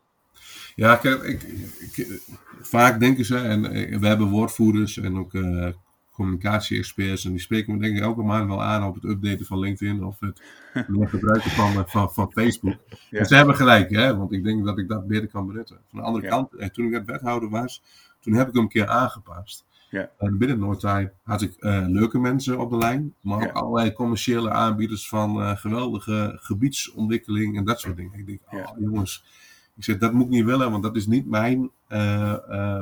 Ja, 0.76 1.04
ik, 1.04 1.44
ik, 1.44 2.22
vaak 2.62 3.00
denken 3.00 3.26
ze, 3.26 3.38
en 3.38 3.66
eh, 3.66 4.00
we 4.00 4.08
hebben 4.08 4.28
woordvoerders 4.28 4.98
en 4.98 5.18
ook 5.18 5.34
uh, 5.34 5.68
communicatie-experts, 6.16 7.26
en 7.26 7.32
die 7.32 7.40
spreken 7.40 7.74
me 7.74 7.80
denk 7.82 7.98
ik 7.98 8.04
elke 8.04 8.22
maand 8.22 8.48
wel 8.48 8.64
aan 8.64 8.84
op 8.84 8.96
het 8.96 9.04
updaten 9.04 9.46
van 9.46 9.60
LinkedIn 9.60 10.04
of 10.04 10.20
het 10.20 10.42
meer 10.88 11.10
gebruiken 11.10 11.52
van, 11.52 11.88
van, 11.88 12.14
van 12.14 12.32
Facebook. 12.32 12.78
Ja. 13.10 13.20
En 13.20 13.26
ze 13.26 13.36
hebben 13.36 13.56
gelijk, 13.56 13.90
hè, 13.90 14.18
want 14.18 14.32
ik 14.32 14.44
denk 14.44 14.66
dat 14.66 14.78
ik 14.78 14.88
dat 14.88 15.08
beter 15.08 15.28
kan 15.28 15.48
benutten. 15.48 15.78
Van 15.90 16.00
de 16.00 16.06
andere 16.06 16.26
ja. 16.26 16.32
kant, 16.32 16.74
toen 16.74 16.86
ik 16.86 16.94
het 16.94 17.06
wethouder 17.06 17.50
was, 17.50 17.82
toen 18.20 18.34
heb 18.34 18.48
ik 18.48 18.54
hem 18.54 18.64
een 18.64 18.70
keer 18.70 18.88
aangepast. 18.88 19.66
Ja. 19.90 20.12
En 20.18 20.38
binnen 20.38 20.60
Noordtime 20.60 21.14
had 21.24 21.42
ik 21.42 21.56
uh, 21.60 21.86
leuke 21.88 22.20
mensen 22.20 22.60
op 22.60 22.70
de 22.70 22.78
lijn, 22.78 23.14
maar 23.22 23.48
ook 23.48 23.54
allerlei 23.54 23.94
commerciële 23.94 24.52
aanbieders 24.52 25.10
van 25.10 25.42
uh, 25.42 25.56
geweldige 25.56 26.38
gebiedsontwikkeling 26.42 27.58
en 27.58 27.66
dat 27.66 27.80
soort 27.80 27.96
dingen. 27.96 28.20
Ik 28.20 28.26
denk, 28.26 28.42
oh 28.46 28.60
ja. 28.60 28.76
jongens, 28.80 29.24
ik 29.78 29.84
zeg, 29.84 29.98
dat 29.98 30.14
moet 30.14 30.26
ik 30.26 30.32
niet 30.32 30.46
willen, 30.46 30.72
want 30.72 30.84
dat 30.84 30.96
is 30.96 31.06
niet 31.06 31.26
mijn 31.26 31.72
uh, 31.90 32.36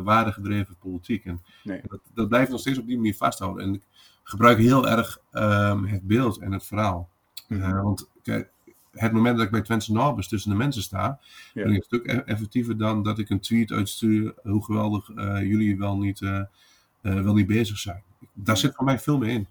waardegedreven 0.03 0.75
politiek. 0.79 1.25
En 1.25 1.41
nee. 1.63 1.81
dat, 1.87 1.99
dat 2.13 2.27
blijft 2.27 2.51
nog 2.51 2.59
steeds 2.59 2.77
op 2.77 2.87
die 2.87 2.95
manier 2.95 3.15
vasthouden. 3.15 3.63
En 3.63 3.73
ik 3.73 3.81
gebruik 4.23 4.57
heel 4.57 4.89
erg 4.89 5.19
um, 5.31 5.85
het 5.85 6.07
beeld 6.07 6.37
en 6.37 6.51
het 6.51 6.65
verhaal. 6.65 7.09
Mm-hmm. 7.47 7.81
want 7.81 8.09
kijk, 8.21 8.49
het 8.91 9.11
moment 9.11 9.35
dat 9.37 9.45
ik 9.45 9.51
bij 9.51 9.61
Twente 9.61 9.91
Norbers 9.91 10.27
tussen 10.27 10.51
de 10.51 10.57
mensen 10.57 10.81
sta, 10.81 11.19
ben 11.53 11.69
ik 11.69 11.75
een 11.75 11.83
stuk 11.83 12.07
e-, 12.07 12.17
effectiever 12.17 12.77
dan 12.77 13.03
dat 13.03 13.19
ik 13.19 13.29
een 13.29 13.39
tweet 13.39 13.71
uitstuur 13.71 14.33
hoe 14.43 14.63
geweldig 14.63 15.07
jullie 15.41 15.77
wel 15.77 15.97
niet 15.97 16.21
uh, 16.21 16.41
wel 17.01 17.33
niet 17.33 17.47
bezig 17.47 17.77
zijn. 17.77 18.03
Daar 18.33 18.57
zit 18.57 18.75
voor 18.75 18.85
mij 18.85 18.99
veel 18.99 19.17
meer 19.17 19.29
in. 19.29 19.47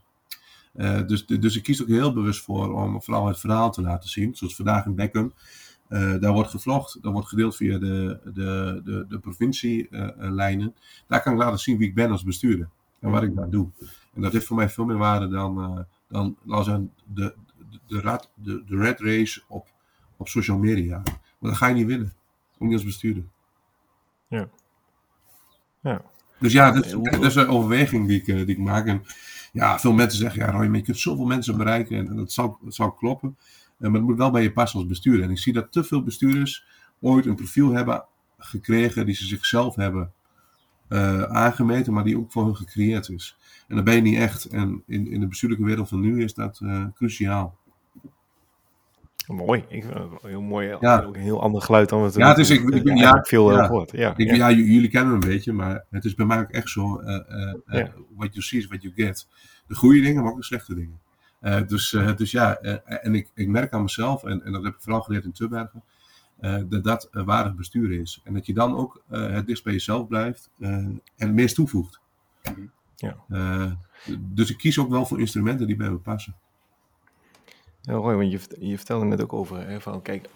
Dus, 1.07 1.27
dus 1.27 1.57
ik 1.57 1.63
kies 1.63 1.83
ook 1.83 1.89
heel 1.89 2.13
bewust 2.13 2.43
voor 2.43 2.75
om 2.75 3.03
vooral 3.03 3.27
het 3.27 3.41
verhaal 3.41 3.73
te 3.73 3.83
laten 3.83 4.09
zien. 4.09 4.35
Zoals 4.35 4.57
vandaag 4.57 4.87
in 4.87 4.95
Beckham. 4.95 5.33
Uh, 5.93 6.21
daar 6.21 6.33
wordt 6.33 6.51
gevlogd, 6.51 6.99
dat 7.03 7.13
wordt 7.13 7.29
gedeeld 7.29 7.57
via 7.57 7.79
de, 7.79 8.21
de, 8.25 8.81
de, 8.85 9.05
de 9.09 9.19
provincielijnen. 9.19 10.75
daar 11.07 11.23
kan 11.23 11.33
ik 11.33 11.39
laten 11.39 11.59
zien 11.59 11.79
wie 11.79 11.89
ik 11.89 11.95
ben 11.95 12.11
als 12.11 12.23
bestuurder 12.23 12.69
en 13.01 13.11
wat 13.11 13.23
ik 13.23 13.37
daar 13.37 13.51
doe. 13.51 13.69
En 14.15 14.23
dat 14.23 14.33
heeft 14.33 14.47
voor 14.47 14.57
mij 14.57 14.69
veel 14.69 14.85
meer 14.85 14.97
waarde 14.97 15.29
dan, 15.29 15.59
uh, 15.59 15.79
dan 16.09 16.37
laten 16.43 16.93
de, 17.05 17.35
de, 17.71 17.79
de, 17.87 18.01
rat, 18.01 18.31
de, 18.35 18.63
de 18.67 18.77
red 18.77 19.01
race 19.01 19.43
op, 19.49 19.69
op 20.17 20.29
social 20.29 20.59
media. 20.59 21.03
Maar 21.39 21.51
dan 21.51 21.57
ga 21.57 21.67
je 21.67 21.75
niet 21.75 21.87
winnen, 21.87 22.13
ook 22.59 22.69
niet 22.69 22.73
als 22.73 22.85
bestuurder. 22.85 23.25
Ja. 24.29 24.49
ja. 25.81 26.03
Dus 26.39 26.53
ja, 26.53 26.71
dat, 26.71 26.91
dat 26.91 27.25
is 27.25 27.35
een 27.35 27.49
overweging 27.49 28.07
die 28.07 28.19
ik, 28.19 28.25
die 28.25 28.47
ik 28.47 28.59
maak. 28.59 28.87
En 28.87 29.03
ja, 29.53 29.79
veel 29.79 29.93
mensen 29.93 30.19
zeggen, 30.19 30.41
ja 30.41 30.51
Roy, 30.51 30.75
je 30.75 30.83
kunt 30.83 30.99
zoveel 30.99 31.25
mensen 31.25 31.57
bereiken 31.57 31.97
en, 31.97 32.09
en 32.09 32.17
dat, 32.17 32.33
zal, 32.33 32.59
dat 32.63 32.75
zal 32.75 32.93
kloppen. 32.93 33.37
Uh, 33.83 33.89
maar 33.89 34.01
het 34.01 34.09
moet 34.09 34.19
wel 34.19 34.31
bij 34.31 34.43
je 34.43 34.53
passen 34.53 34.79
als 34.79 34.89
bestuurder. 34.89 35.25
En 35.25 35.31
ik 35.31 35.39
zie 35.39 35.53
dat 35.53 35.73
te 35.73 35.85
veel 35.85 36.03
bestuurders 36.03 36.65
ooit 37.01 37.27
een 37.27 37.35
profiel 37.35 37.73
hebben 37.73 38.05
gekregen 38.39 39.07
die 39.07 39.15
ze 39.15 39.27
zichzelf 39.27 39.75
hebben 39.75 40.13
uh, 40.89 41.23
aangemeten, 41.23 41.93
maar 41.93 42.05
die 42.05 42.19
ook 42.19 42.33
voor 42.33 42.45
hun 42.45 42.57
gecreëerd 42.57 43.09
is. 43.09 43.37
En 43.69 43.77
dat 43.77 43.85
ben 43.85 43.95
je 43.95 44.01
niet 44.01 44.19
echt. 44.19 44.45
En 44.45 44.83
in, 44.87 45.07
in 45.07 45.21
de 45.21 45.27
bestuurlijke 45.27 45.65
wereld 45.65 45.89
van 45.89 46.01
nu 46.01 46.23
is 46.23 46.35
dat 46.35 46.61
uh, 46.63 46.85
cruciaal. 46.95 47.61
Mooi, 49.27 49.65
ik 49.69 49.85
vind 49.85 49.95
het 49.95 50.23
heel 50.23 50.43
mooi. 50.43 50.77
Ja. 50.81 51.03
Ook 51.03 51.15
een 51.15 51.23
heel 51.23 51.43
ander 51.43 51.63
geluid 51.63 51.89
dan 51.89 52.03
we 52.03 52.19
ja, 52.19 52.29
het 52.29 52.39
is, 52.39 52.51
ik, 52.51 52.69
ik, 52.69 52.99
ja, 52.99 53.23
veel 53.23 53.53
ja, 53.53 53.65
gehoord. 53.65 53.91
Ja, 53.93 54.17
ik, 54.17 54.37
ja. 54.37 54.51
jullie 54.51 54.89
kennen 54.89 55.13
hem 55.13 55.23
een 55.23 55.29
beetje, 55.29 55.53
maar 55.53 55.85
het 55.91 56.05
is 56.05 56.15
bij 56.15 56.27
mij 56.27 56.39
ook 56.39 56.51
echt 56.51 56.69
zo. 56.69 57.01
Uh, 57.01 57.19
uh, 57.67 57.85
what 58.17 58.29
you 58.33 58.43
see 58.43 58.59
is 58.59 58.67
what 58.67 58.83
you 58.83 58.95
get. 58.95 59.29
De 59.67 59.75
goede 59.75 60.01
dingen, 60.01 60.23
maar 60.23 60.33
ook 60.33 60.39
de 60.39 60.45
slechte 60.45 60.75
dingen. 60.75 61.01
Uh, 61.43 61.67
dus, 61.67 61.93
uh, 61.93 62.17
dus 62.17 62.31
ja, 62.31 62.63
uh, 62.63 62.77
en 62.85 63.15
ik, 63.15 63.31
ik 63.35 63.49
merk 63.49 63.73
aan 63.73 63.83
mezelf, 63.83 64.25
en, 64.25 64.45
en 64.45 64.53
dat 64.53 64.65
heb 64.65 64.75
ik 64.75 64.81
vooral 64.81 65.03
geleerd 65.03 65.25
in 65.25 65.33
Tubbergen, 65.33 65.83
dat 66.69 66.85
dat 66.85 67.09
waardig 67.13 67.55
bestuur 67.55 68.01
is. 68.01 68.21
En 68.25 68.35
dat 68.35 68.47
je 68.47 68.55
dan 68.55 68.77
ook 68.77 69.03
het 69.09 69.47
dichtst 69.47 69.65
bij 69.65 69.73
jezelf 69.73 70.07
blijft 70.07 70.51
en 70.59 71.03
het 71.17 71.33
meest 71.33 71.55
toevoegt. 71.55 72.01
Ja. 72.97 73.17
dus 74.19 74.51
ik 74.51 74.57
kies 74.57 74.79
ook 74.79 74.91
wel 74.91 75.07
voor 75.07 75.21
instrumenten 75.21 75.67
die 75.67 75.77
bij 75.77 75.91
me 75.91 75.97
passen. 75.97 76.37
Ja, 77.81 77.93
Roy, 77.93 78.15
want 78.15 78.31
je, 78.33 78.69
je 78.69 78.77
vertelde 78.77 79.05
net 79.05 79.23
ook 79.23 79.33
over, 79.33 79.67
hè, 79.67 79.81
van 79.81 80.03
kijk, 80.03 80.29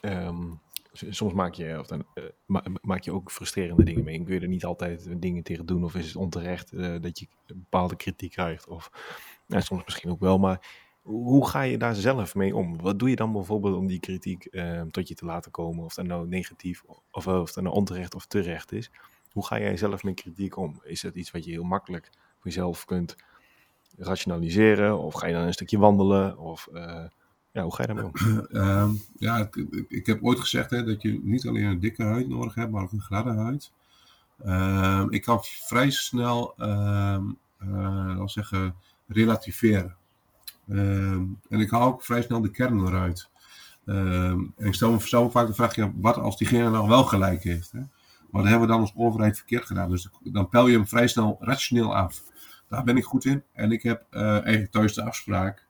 um, 0.00 0.60
soms 0.92 1.32
maak 1.32 1.54
je, 1.54 1.78
of 1.78 1.86
dan, 1.86 2.04
ma 2.46 2.62
maak 2.82 3.02
je 3.02 3.12
ook 3.12 3.30
frustrerende 3.30 3.84
dingen 3.84 4.04
mee. 4.04 4.18
En 4.18 4.24
kun 4.24 4.34
je 4.34 4.40
er 4.40 4.48
niet 4.48 4.64
altijd 4.64 5.20
dingen 5.22 5.42
tegen 5.42 5.66
doen, 5.66 5.84
of 5.84 5.94
is 5.94 6.06
het 6.06 6.16
onterecht 6.16 6.72
dat 7.02 7.18
je 7.18 7.26
bepaalde 7.46 7.96
kritiek 7.96 8.30
krijgt, 8.30 8.68
of 8.68 8.90
ja, 9.52 9.60
soms 9.60 9.84
misschien 9.84 10.10
ook 10.10 10.20
wel, 10.20 10.38
maar 10.38 10.60
hoe 11.02 11.48
ga 11.48 11.62
je 11.62 11.78
daar 11.78 11.94
zelf 11.94 12.34
mee 12.34 12.56
om? 12.56 12.80
Wat 12.80 12.98
doe 12.98 13.10
je 13.10 13.16
dan 13.16 13.32
bijvoorbeeld 13.32 13.76
om 13.76 13.86
die 13.86 14.00
kritiek 14.00 14.44
eh, 14.44 14.82
tot 14.82 15.08
je 15.08 15.14
te 15.14 15.24
laten 15.24 15.50
komen? 15.50 15.84
Of 15.84 15.94
dat 15.94 16.06
nou 16.06 16.28
negatief, 16.28 16.82
of, 17.10 17.26
of 17.26 17.52
dat 17.52 17.64
nou 17.64 17.76
onterecht 17.76 18.14
of 18.14 18.26
terecht 18.26 18.72
is. 18.72 18.90
Hoe 19.32 19.46
ga 19.46 19.58
jij 19.58 19.76
zelf 19.76 20.02
met 20.02 20.14
kritiek 20.14 20.56
om? 20.56 20.80
Is 20.84 21.02
het 21.02 21.14
iets 21.14 21.30
wat 21.30 21.44
je 21.44 21.50
heel 21.50 21.64
makkelijk 21.64 22.10
voor 22.14 22.50
jezelf 22.50 22.84
kunt 22.84 23.16
rationaliseren? 23.96 24.98
Of 24.98 25.14
ga 25.14 25.26
je 25.26 25.32
dan 25.32 25.42
een 25.42 25.52
stukje 25.52 25.78
wandelen? 25.78 26.38
Of 26.38 26.68
uh, 26.72 27.04
ja, 27.52 27.62
hoe 27.62 27.74
ga 27.74 27.82
je 27.82 27.94
daarmee 27.94 28.04
om? 28.04 28.46
Uh, 28.50 28.90
ja, 29.26 29.38
ik, 29.38 29.56
ik, 29.88 30.06
heb 30.06 30.22
ooit 30.22 30.40
gezegd 30.40 30.70
hè, 30.70 30.84
dat 30.84 31.02
je 31.02 31.20
niet 31.22 31.46
alleen 31.46 31.64
een 31.64 31.80
dikke 31.80 32.02
huid 32.02 32.28
nodig 32.28 32.54
hebt, 32.54 32.70
maar 32.70 32.82
ook 32.82 32.92
een 32.92 33.00
gladde 33.00 33.32
huid. 33.32 33.72
Ehm, 34.38 35.10
ik 35.10 35.22
kan 35.22 35.38
vrij 35.42 35.90
snel, 35.90 36.54
uh, 36.58 37.18
zeggen 38.24 38.74
relativeren. 39.12 39.96
Um, 40.68 41.40
en 41.48 41.60
ik 41.60 41.70
haal 41.70 41.86
ook 41.86 42.04
vrij 42.04 42.22
snel 42.22 42.40
de 42.40 42.50
kern 42.50 42.86
eruit. 42.86 43.30
Um, 43.84 44.52
en 44.56 44.66
ik 44.66 44.74
stel 44.74 44.92
me 44.92 45.30
vaak 45.30 45.46
de 45.46 45.54
vraag, 45.54 45.74
ja, 45.74 45.92
wat 45.94 46.16
als 46.16 46.36
diegene 46.38 46.70
nou 46.70 46.88
wel 46.88 47.04
gelijk 47.04 47.42
heeft? 47.42 47.72
Hè? 47.72 47.80
Hebben 48.32 48.60
we 48.60 48.66
dan 48.66 48.80
als 48.80 48.92
overheid 48.96 49.36
verkeerd 49.36 49.66
gedaan. 49.66 49.90
Dus 49.90 50.08
dan 50.22 50.48
pel 50.48 50.66
je 50.66 50.76
hem 50.76 50.86
vrij 50.86 51.06
snel 51.06 51.36
rationeel 51.40 51.96
af. 51.96 52.22
Daar 52.68 52.84
ben 52.84 52.96
ik 52.96 53.04
goed 53.04 53.24
in. 53.24 53.42
En 53.52 53.72
ik 53.72 53.82
heb 53.82 54.06
uh, 54.10 54.30
eigenlijk 54.30 54.70
thuis 54.70 54.94
de 54.94 55.04
afspraak, 55.04 55.66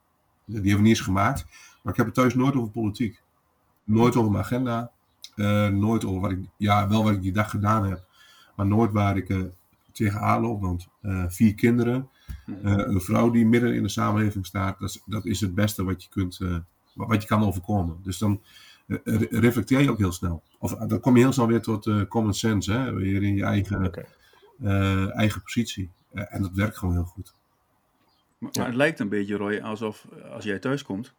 die 0.47 0.55
hebben 0.55 0.73
we 0.73 0.81
niet 0.81 0.89
eens 0.89 1.01
gemaakt, 1.01 1.47
maar 1.83 1.93
ik 1.93 1.99
heb 1.99 2.07
het 2.07 2.15
thuis 2.15 2.35
nooit 2.35 2.55
over 2.55 2.71
politiek. 2.71 3.23
Nooit 3.85 4.17
over 4.17 4.31
mijn 4.31 4.45
agenda. 4.45 4.91
Uh, 5.37 5.69
nooit 5.69 6.05
over 6.05 6.21
wat 6.21 6.31
ik, 6.31 6.39
ja, 6.57 6.89
wel 6.89 7.05
wat 7.05 7.13
ik 7.13 7.23
die 7.23 7.33
dag 7.33 7.51
gedaan 7.51 7.89
heb, 7.89 8.05
maar 8.57 8.67
nooit 8.67 8.93
waar 8.93 9.17
ik 9.17 9.29
uh, 9.29 9.45
tegenaan 9.93 10.41
loop. 10.41 10.61
Want 10.61 10.89
vier 11.29 11.55
kinderen, 11.55 12.09
een 12.63 13.01
vrouw 13.01 13.31
die 13.31 13.47
midden 13.47 13.75
in 13.75 13.83
de 13.83 13.89
samenleving 13.89 14.47
staat, 14.47 14.79
dat 14.79 14.89
is, 14.89 15.03
dat 15.07 15.25
is 15.25 15.41
het 15.41 15.55
beste 15.55 15.85
wat 15.85 16.03
je, 16.03 16.09
kunt, 16.09 16.39
uh, 16.43 16.57
wat 16.95 17.23
je 17.23 17.29
kan 17.29 17.45
overkomen. 17.45 18.01
Dus 18.03 18.19
dan 18.19 18.41
uh, 18.87 18.99
reflecteer 19.31 19.81
je 19.81 19.91
ook 19.91 19.99
heel 19.99 20.13
snel. 20.13 20.43
Of 20.59 20.75
dan 20.75 21.01
kom 21.01 21.17
je 21.17 21.23
heel 21.23 21.33
snel 21.33 21.47
weer 21.47 21.63
tot 21.63 22.07
common 22.09 22.35
sense, 22.35 22.73
hè? 22.73 22.93
weer 22.93 23.23
in 23.23 23.37
je 23.37 23.45
eigen, 23.45 23.87
okay. 23.87 24.07
eigen 25.11 25.43
positie. 25.43 25.91
en 26.13 26.43
dat 26.43 26.53
werkt 26.55 26.79
gewoon 26.79 26.95
heel 26.95 27.05
goed. 27.05 27.33
Maar, 28.39 28.51
maar, 28.59 28.67
het 28.67 28.75
lijkt 28.75 29.01
een 29.01 29.09
beetje, 29.09 29.37
Roy, 29.37 29.59
alsof 29.59 30.07
als 30.31 30.45
jij 30.45 30.59
thuis 30.59 30.83
komt 30.83 31.15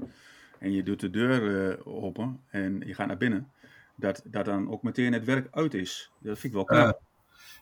en 0.60 0.71
je 0.71 0.84
doet 0.84 0.99
de 0.99 1.10
deur 1.10 1.86
open 1.86 2.39
en 2.49 2.82
je 2.86 2.93
gaat 2.93 3.08
naar 3.08 3.17
binnen, 3.17 3.52
dat, 3.95 4.21
dat 4.26 4.45
dan 4.45 4.71
ook 4.71 4.84
meteen 4.84 5.13
het 5.13 5.26
werk 5.26 5.47
uit 5.52 5.73
is. 5.73 6.12
Dat 6.19 6.39
vind 6.39 6.54
ik 6.54 6.60
wel 6.60 6.63
knap. 6.63 7.02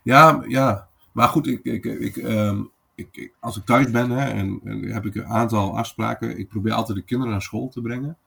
ja, 0.03 0.43
ja. 0.47 0.89
Maar 1.11 1.27
goed, 1.27 1.47
ik, 1.47 1.63
ik, 1.63 1.85
ik, 1.85 2.15
um, 2.15 2.71
ik, 3.07 3.33
als 3.39 3.57
ik 3.57 3.65
thuis 3.65 3.91
ben 3.91 4.09
hè, 4.09 4.29
en, 4.29 4.59
en, 4.63 4.83
heb 4.83 5.05
ik 5.05 5.15
een 5.15 5.25
aantal 5.25 5.77
afspraken. 5.77 6.37
Ik 6.37 6.47
probeer 6.47 6.73
altijd 6.73 6.97
de 6.97 7.03
kinderen 7.03 7.31
naar 7.31 7.41
school 7.41 7.69
te 7.69 7.81
brengen. 7.81 8.17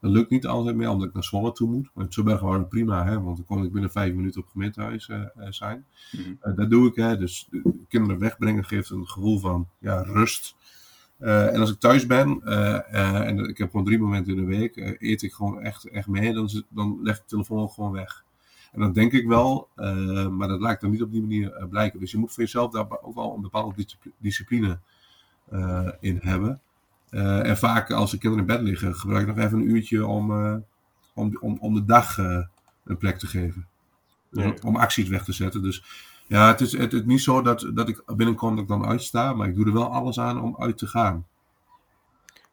Dat 0.00 0.10
lukt 0.10 0.30
niet 0.30 0.46
altijd 0.46 0.76
meer, 0.76 0.90
omdat 0.90 1.08
ik 1.08 1.14
naar 1.14 1.24
Zwolle 1.24 1.52
toe 1.52 1.68
moet. 1.68 1.90
Maar 1.94 2.04
het 2.04 2.16
is 2.16 2.38
gewoon 2.38 2.68
prima, 2.68 3.04
hè, 3.04 3.20
want 3.20 3.36
dan 3.36 3.46
kon 3.46 3.64
ik 3.64 3.72
binnen 3.72 3.90
vijf 3.90 4.14
minuten 4.14 4.40
op 4.40 4.48
gemeentehuis 4.48 5.08
uh, 5.08 5.24
zijn. 5.48 5.84
Mm-hmm. 6.12 6.38
Uh, 6.42 6.56
dat 6.56 6.70
doe 6.70 6.88
ik. 6.88 6.94
Hè, 6.94 7.16
dus 7.16 7.48
de 7.50 7.86
kinderen 7.88 8.18
wegbrengen 8.18 8.64
geeft 8.64 8.90
een 8.90 9.06
gevoel 9.06 9.38
van 9.38 9.68
ja, 9.78 10.02
rust. 10.02 10.56
Uh, 11.18 11.54
en 11.54 11.60
als 11.60 11.70
ik 11.70 11.78
thuis 11.78 12.06
ben, 12.06 12.42
en 12.90 13.38
ik 13.38 13.58
heb 13.58 13.70
gewoon 13.70 13.86
drie 13.86 13.98
momenten 13.98 14.32
in 14.32 14.38
de 14.38 14.56
week, 14.56 14.96
eet 14.98 15.22
ik 15.22 15.32
gewoon 15.32 15.60
echt, 15.60 15.88
echt 15.88 16.08
mee, 16.08 16.32
dan, 16.32 16.50
dan 16.68 16.98
leg 17.02 17.16
ik 17.16 17.22
de 17.22 17.28
telefoon 17.28 17.68
gewoon 17.68 17.92
weg. 17.92 18.24
En 18.72 18.80
dat 18.80 18.94
denk 18.94 19.12
ik 19.12 19.26
wel, 19.26 19.68
uh, 19.76 20.28
maar 20.28 20.48
dat 20.48 20.60
lijkt 20.60 20.80
dan 20.80 20.90
niet 20.90 21.02
op 21.02 21.12
die 21.12 21.20
manier 21.20 21.58
uh, 21.58 21.68
blijken. 21.68 22.00
Dus 22.00 22.10
je 22.10 22.18
moet 22.18 22.32
voor 22.32 22.42
jezelf 22.42 22.72
daar 22.72 22.86
ook 23.02 23.14
wel 23.14 23.34
een 23.34 23.40
bepaalde 23.40 23.86
discipline 24.18 24.78
uh, 25.52 25.88
in 26.00 26.18
hebben. 26.22 26.60
en 27.10 27.56
vaak 27.56 27.90
als 27.90 28.10
de 28.10 28.18
kinderen 28.18 28.46
in 28.46 28.54
bed 28.54 28.62
liggen, 28.62 28.94
gebruik 28.94 29.28
ik 29.28 29.34
nog 29.34 29.44
even 29.44 29.58
een 29.58 29.70
uurtje 29.70 30.06
om, 30.06 30.30
om, 31.14 31.36
om, 31.40 31.58
om 31.60 31.74
de 31.74 31.84
dag 31.84 32.18
een 32.18 32.96
plek 32.98 33.18
te 33.18 33.26
geven. 33.26 33.66
Ja. 34.30 34.54
Om 34.64 34.76
acties 34.76 35.08
weg 35.08 35.24
te 35.24 35.32
zetten. 35.32 35.62
Dus 35.62 35.84
ja, 36.26 36.48
het 36.48 36.60
is, 36.60 36.76
het, 36.76 36.92
het 36.92 37.06
niet 37.06 37.22
zo 37.22 37.42
dat, 37.42 37.70
dat 37.74 37.88
ik 37.88 38.02
binnenkom 38.06 38.50
dat 38.54 38.62
ik 38.62 38.68
dan 38.68 38.86
uitsta, 38.86 39.32
maar 39.32 39.48
ik 39.48 39.54
doe 39.54 39.66
er 39.66 39.72
wel 39.72 39.92
alles 39.92 40.20
aan 40.20 40.42
om 40.42 40.56
uit 40.58 40.78
te 40.78 40.86
gaan. 40.86 41.26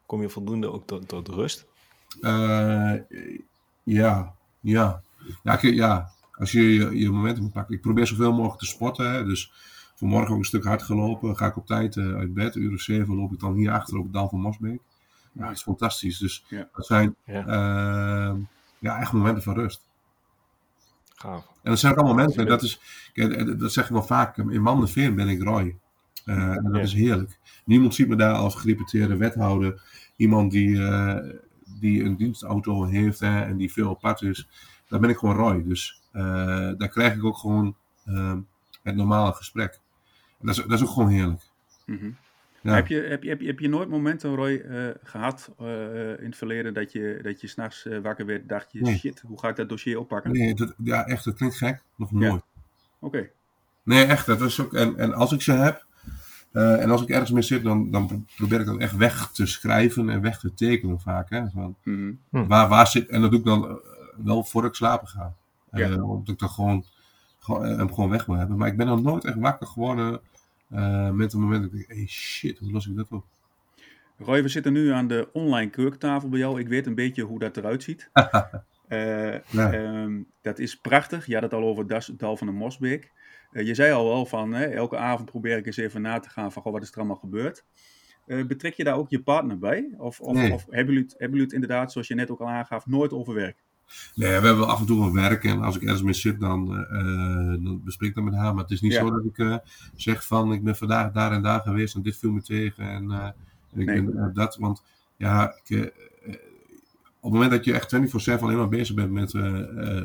Kom 0.06 0.20
je 0.20 0.28
voldoende 0.28 0.72
ook 0.72 0.86
tot, 0.86 1.08
tot 1.08 1.28
rust? 1.28 1.66
ja, 3.82 4.34
ja. 4.60 5.02
Ja, 5.42 5.58
ja, 5.60 6.10
als 6.32 6.52
je 6.52 6.74
je, 6.74 6.98
je 6.98 7.10
momentum 7.10 7.42
moet 7.42 7.52
pakken. 7.52 7.74
Ik 7.74 7.80
probeer 7.80 8.06
zoveel 8.06 8.32
mogelijk 8.32 8.58
te 8.58 8.66
sporten. 8.66 9.12
Hè, 9.12 9.24
dus 9.24 9.52
vanmorgen 9.94 10.32
ook 10.32 10.38
een 10.38 10.44
stuk 10.44 10.64
hard 10.64 10.82
gelopen. 10.82 11.36
Ga 11.36 11.46
ik 11.46 11.56
op 11.56 11.66
tijd 11.66 11.96
uh, 11.96 12.14
uit 12.14 12.34
bed. 12.34 12.54
Uur 12.54 12.72
of 12.72 12.80
zeven 12.80 13.14
loop 13.14 13.32
ik 13.32 13.40
dan 13.40 13.54
hier 13.54 13.72
achter 13.72 13.96
op 13.96 14.04
het 14.04 14.12
Dal 14.12 14.28
van 14.28 14.40
Mosbeek. 14.40 14.80
Ja, 15.32 15.46
dat 15.46 15.56
is 15.56 15.62
fantastisch. 15.62 16.18
Dus 16.18 16.44
ja. 16.48 16.68
dat 16.74 16.86
zijn 16.86 17.14
ja. 17.24 17.46
Uh, 17.46 18.36
ja, 18.78 19.00
echt 19.00 19.12
momenten 19.12 19.42
van 19.42 19.54
rust. 19.54 19.86
Gaaf. 21.14 21.46
En 21.62 21.70
dat 21.70 21.78
zijn 21.78 21.92
ook 21.92 21.98
allemaal 21.98 22.24
mensen. 22.24 22.46
Dat, 22.46 22.62
is, 22.62 22.80
dat 23.56 23.72
zeg 23.72 23.84
ik 23.84 23.90
wel 23.90 24.02
vaak. 24.02 24.36
In 24.36 24.62
Mandenveer 24.62 25.14
ben 25.14 25.28
ik 25.28 25.42
Roy. 25.42 25.76
Uh, 26.24 26.56
en 26.56 26.72
dat 26.72 26.82
is 26.82 26.92
heerlijk. 26.92 27.38
Niemand 27.64 27.94
ziet 27.94 28.08
me 28.08 28.16
daar 28.16 28.34
als 28.34 28.54
gereputeerde 28.54 29.16
wethouder. 29.16 29.82
Iemand 30.16 30.50
die, 30.50 30.68
uh, 30.68 31.16
die 31.80 32.04
een 32.04 32.16
dienstauto 32.16 32.84
heeft 32.84 33.20
hè, 33.20 33.40
en 33.40 33.56
die 33.56 33.72
veel 33.72 33.90
apart 33.90 34.22
is 34.22 34.48
daar 34.88 35.00
ben 35.00 35.10
ik 35.10 35.16
gewoon 35.16 35.36
Roy. 35.36 35.64
Dus 35.64 36.02
uh, 36.12 36.22
daar 36.76 36.88
krijg 36.88 37.14
ik 37.14 37.24
ook 37.24 37.36
gewoon 37.36 37.76
uh, 38.06 38.36
het 38.82 38.96
normale 38.96 39.32
gesprek. 39.32 39.80
En 40.40 40.46
dat, 40.46 40.58
is, 40.58 40.64
dat 40.64 40.72
is 40.72 40.82
ook 40.82 40.92
gewoon 40.92 41.08
heerlijk. 41.08 41.42
Mm 41.86 41.98
-hmm. 41.98 42.16
ja. 42.60 42.74
heb, 42.74 42.86
je, 42.86 43.00
heb, 43.00 43.22
je, 43.22 43.28
heb, 43.28 43.40
je, 43.40 43.46
heb 43.46 43.58
je 43.58 43.68
nooit 43.68 43.88
momenten, 43.88 44.34
Roy, 44.34 44.50
uh, 44.50 44.88
gehad 45.02 45.50
in 46.18 46.24
het 46.24 46.36
verleden 46.36 46.74
dat 46.74 46.92
je, 46.92 47.20
dat 47.22 47.40
je 47.40 47.46
s'nachts 47.46 47.86
wakker 48.02 48.26
werd 48.26 48.48
dacht 48.48 48.72
je, 48.72 48.80
nee. 48.80 48.98
shit, 48.98 49.20
hoe 49.20 49.38
ga 49.38 49.48
ik 49.48 49.56
dat 49.56 49.68
dossier 49.68 49.98
oppakken? 49.98 50.32
Nee, 50.32 50.54
dat, 50.54 50.74
ja, 50.84 51.06
echt, 51.06 51.24
dat 51.24 51.34
klinkt 51.34 51.56
gek. 51.56 51.82
Nog 51.96 52.12
nooit. 52.12 52.32
Ja. 52.32 52.42
Oké. 53.00 53.16
Okay. 53.16 53.30
Nee, 53.82 54.04
echt. 54.04 54.26
Dat 54.26 54.40
is 54.40 54.60
ook, 54.60 54.74
en, 54.74 54.96
en 54.96 55.14
als 55.14 55.32
ik 55.32 55.42
ze 55.42 55.52
heb, 55.52 55.86
uh, 56.52 56.82
en 56.82 56.90
als 56.90 57.02
ik 57.02 57.08
ergens 57.08 57.30
mee 57.30 57.42
zit, 57.42 57.62
dan, 57.62 57.90
dan 57.90 58.26
probeer 58.36 58.60
ik 58.60 58.66
dat 58.66 58.78
echt 58.78 58.96
weg 58.96 59.30
te 59.32 59.46
schrijven 59.46 60.08
en 60.08 60.20
weg 60.20 60.38
te 60.38 60.54
tekenen 60.54 61.00
vaak. 61.00 61.30
Hè? 61.30 61.50
Van, 61.50 61.76
mm 61.84 62.18
-hmm. 62.30 62.48
waar, 62.48 62.68
waar 62.68 62.86
zit, 62.86 63.08
en 63.08 63.20
dat 63.20 63.30
doe 63.30 63.38
ik 63.38 63.46
dan 63.46 63.80
wel 64.24 64.44
voor 64.44 64.64
ik 64.64 64.74
slapen 64.74 65.08
ga. 65.08 65.34
Ja. 65.72 65.88
Uh, 65.88 66.10
omdat 66.10 66.28
ik 66.28 66.38
dan 66.38 66.48
gewoon, 66.48 66.84
gewoon, 67.38 67.64
hem 67.64 67.94
gewoon 67.94 68.10
weg 68.10 68.24
wil 68.24 68.36
hebben. 68.36 68.56
Maar 68.56 68.68
ik 68.68 68.76
ben 68.76 68.86
dan 68.86 69.02
nooit 69.02 69.24
echt 69.24 69.38
wakker 69.38 69.66
geworden 69.66 70.20
uh, 70.70 71.10
met 71.10 71.32
een 71.32 71.40
moment 71.40 71.62
dat 71.62 71.72
ik 71.72 71.78
denk, 71.78 71.98
hey 71.98 72.06
shit, 72.06 72.58
hoe 72.58 72.70
los 72.70 72.86
ik 72.86 72.96
dat 72.96 73.10
op? 73.10 73.24
Roy, 74.18 74.42
we 74.42 74.48
zitten 74.48 74.72
nu 74.72 74.90
aan 74.90 75.06
de 75.06 75.28
online 75.32 75.70
keukentafel 75.70 76.28
bij 76.28 76.38
jou. 76.38 76.60
Ik 76.60 76.68
weet 76.68 76.86
een 76.86 76.94
beetje 76.94 77.22
hoe 77.22 77.38
dat 77.38 77.56
eruit 77.56 77.82
ziet. 77.82 78.10
Uh, 78.88 79.34
ja. 79.50 79.74
um, 79.74 80.26
dat 80.40 80.58
is 80.58 80.76
prachtig. 80.76 81.26
Je 81.26 81.34
had 81.34 81.42
het 81.42 81.54
al 81.54 81.62
over 81.62 81.84
het 81.94 82.18
dal 82.18 82.36
van 82.36 82.46
de 82.46 82.52
Mosbeek. 82.52 83.12
Uh, 83.52 83.66
je 83.66 83.74
zei 83.74 83.92
al 83.92 84.04
wel 84.04 84.26
van, 84.26 84.52
hè, 84.52 84.64
elke 84.64 84.96
avond 84.96 85.30
probeer 85.30 85.56
ik 85.56 85.66
eens 85.66 85.76
even 85.76 86.02
na 86.02 86.18
te 86.18 86.28
gaan 86.28 86.52
van, 86.52 86.62
goh, 86.62 86.72
wat 86.72 86.82
is 86.82 86.90
er 86.90 86.96
allemaal 86.96 87.16
gebeurd? 87.16 87.64
Uh, 88.26 88.46
betrek 88.46 88.74
je 88.74 88.84
daar 88.84 88.96
ook 88.96 89.10
je 89.10 89.22
partner 89.22 89.58
bij? 89.58 89.94
Of, 89.96 90.20
of, 90.20 90.34
nee. 90.34 90.52
of 90.52 90.64
hebben, 90.70 90.94
jullie 90.94 91.02
het, 91.02 91.10
hebben 91.10 91.38
jullie 91.38 91.44
het 91.44 91.52
inderdaad, 91.52 91.92
zoals 91.92 92.08
je 92.08 92.14
net 92.14 92.30
ook 92.30 92.40
al 92.40 92.48
aangaf, 92.48 92.86
nooit 92.86 93.12
over 93.12 93.34
werk? 93.34 93.56
Nee, 94.14 94.40
we 94.40 94.46
hebben 94.46 94.66
af 94.66 94.80
en 94.80 94.86
toe 94.86 94.98
wel 94.98 95.12
werk 95.12 95.44
en 95.44 95.62
als 95.62 95.76
ik 95.76 95.82
ergens 95.82 96.02
mee 96.02 96.12
zit, 96.12 96.40
dan, 96.40 96.66
dan 97.62 97.80
bespreek 97.84 98.08
ik 98.08 98.14
dat 98.14 98.24
met 98.24 98.34
haar. 98.34 98.54
Maar 98.54 98.62
het 98.62 98.72
is 98.72 98.80
niet 98.80 98.92
ja. 98.92 99.00
zo 99.00 99.10
dat 99.10 99.24
ik 99.24 99.60
zeg 99.96 100.26
van, 100.26 100.52
ik 100.52 100.62
ben 100.62 100.76
vandaag 100.76 101.12
daar 101.12 101.32
en 101.32 101.42
daar 101.42 101.60
geweest 101.60 101.94
en 101.94 102.02
dit 102.02 102.16
viel 102.16 102.30
me 102.30 102.42
tegen 102.42 102.84
en, 102.84 103.10
en 103.10 103.80
ik 103.80 103.86
nee. 103.86 104.02
ben 104.02 104.34
dat. 104.34 104.56
Want 104.56 104.82
ja, 105.16 105.54
ik, 105.64 105.92
op 107.20 107.32
het 107.32 107.32
moment 107.32 107.50
dat 107.50 107.64
je 107.64 107.72
echt 107.72 107.94
24-7 108.38 108.42
alleen 108.42 108.56
maar 108.56 108.68
bezig 108.68 108.94
bent 108.94 109.10
met, 109.10 109.32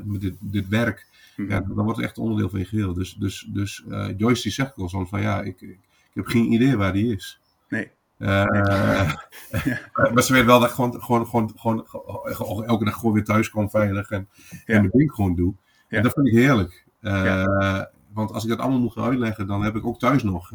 met 0.06 0.22
dit, 0.22 0.36
dit 0.40 0.68
werk, 0.68 1.08
mm 1.36 1.46
-hmm. 1.46 1.54
ja, 1.54 1.60
dan 1.60 1.84
wordt 1.84 1.98
het 1.98 2.06
echt 2.06 2.18
onderdeel 2.18 2.50
van 2.50 2.60
je 2.60 2.66
geheel. 2.66 2.94
Dus, 2.94 3.14
dus, 3.14 3.48
dus 3.50 3.84
Joyce 4.18 4.42
die 4.42 4.52
zegt 4.52 4.76
wel 4.76 4.90
soms 4.90 5.10
van 5.10 5.22
ja, 5.22 5.42
ik, 5.42 5.62
ik, 5.62 5.70
ik, 5.70 5.80
heb 6.14 6.26
geen 6.26 6.52
idee 6.52 6.78
waar 6.78 6.94
die 6.94 7.16
is. 7.16 7.40
Nee. 7.70 7.92
maar 10.14 10.24
ze 10.24 10.34
weet 10.34 10.46
wel 10.46 10.60
dat 10.60 10.70
ik 10.70 10.76
gewoon, 10.76 11.02
gewoon, 11.04 11.28
gewoon, 11.28 11.84
gewoon 12.24 12.66
elke 12.66 12.86
dag 12.86 12.96
gewoon 12.96 13.14
weer 13.14 13.24
thuis 13.24 13.50
kom 13.50 13.70
veilig 13.70 14.10
en, 14.10 14.30
en 14.66 14.80
mijn 14.80 14.90
ding 14.92 15.12
gewoon 15.12 15.36
doe. 15.36 15.54
En 15.88 16.04
dat 16.04 16.14
vind 16.14 16.28
ik 16.28 16.34
heerlijk. 16.34 16.86
Ja. 17.00 17.92
Want 18.14 18.32
als 18.32 18.44
ik 18.44 18.50
dat 18.50 18.60
allemaal 18.60 18.80
moet 18.80 18.94
gaan 18.94 19.04
uitleggen, 19.04 19.48
dan 19.48 19.64
heb 19.64 19.76
ik 19.76 19.86
ook 19.86 20.00
thuis 20.00 20.24
nog 20.24 20.52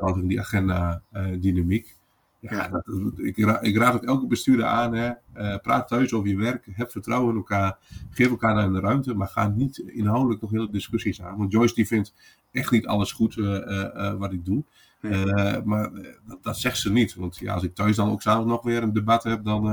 altijd 0.00 0.28
die 0.28 0.40
agenda 0.40 1.02
dynamiek. 1.38 1.98
Ja, 2.40 2.68
dat, 2.68 2.88
ik, 3.16 3.38
raad, 3.38 3.66
ik, 3.66 3.76
raad 3.76 3.94
ook 3.94 4.04
elke 4.04 4.26
bestuurder 4.26 4.66
aan. 4.66 4.94
Hè. 4.94 5.10
Uh, 5.36 5.56
praat 5.56 5.88
thuis 5.88 6.12
over 6.12 6.28
je 6.28 6.36
werk. 6.36 6.66
Heb 6.72 6.90
vertrouwen 6.90 7.30
in 7.30 7.36
elkaar. 7.36 7.78
Geef 8.10 8.30
elkaar 8.30 8.54
naar 8.54 8.72
de 8.72 8.80
ruimte. 8.80 9.14
Maar 9.14 9.28
ga 9.28 9.48
niet 9.48 9.78
inhoudelijk 9.78 10.40
nog 10.40 10.50
hele 10.50 10.70
discussies 10.70 11.22
aan. 11.22 11.38
Want 11.38 11.52
Joyce 11.52 11.74
die 11.74 11.86
vindt 11.86 12.14
echt 12.50 12.70
niet 12.70 12.86
alles 12.86 13.12
goed 13.12 13.36
uh, 13.36 13.46
uh, 13.46 14.14
wat 14.14 14.32
ik 14.32 14.44
doe. 14.44 14.64
Nee. 15.00 15.62
maar 15.64 15.90
dat, 16.26 16.42
dat, 16.42 16.58
zegt 16.58 16.78
ze 16.78 16.92
niet. 16.92 17.14
Want 17.14 17.36
ja, 17.36 17.54
als 17.54 17.62
ik 17.62 17.74
thuis 17.74 17.96
dan 17.96 18.10
ook 18.10 18.22
s'avonds 18.22 18.50
nog 18.50 18.62
weer 18.62 18.82
een 18.82 18.92
debat 18.92 19.22
heb, 19.22 19.44
dan. 19.44 19.64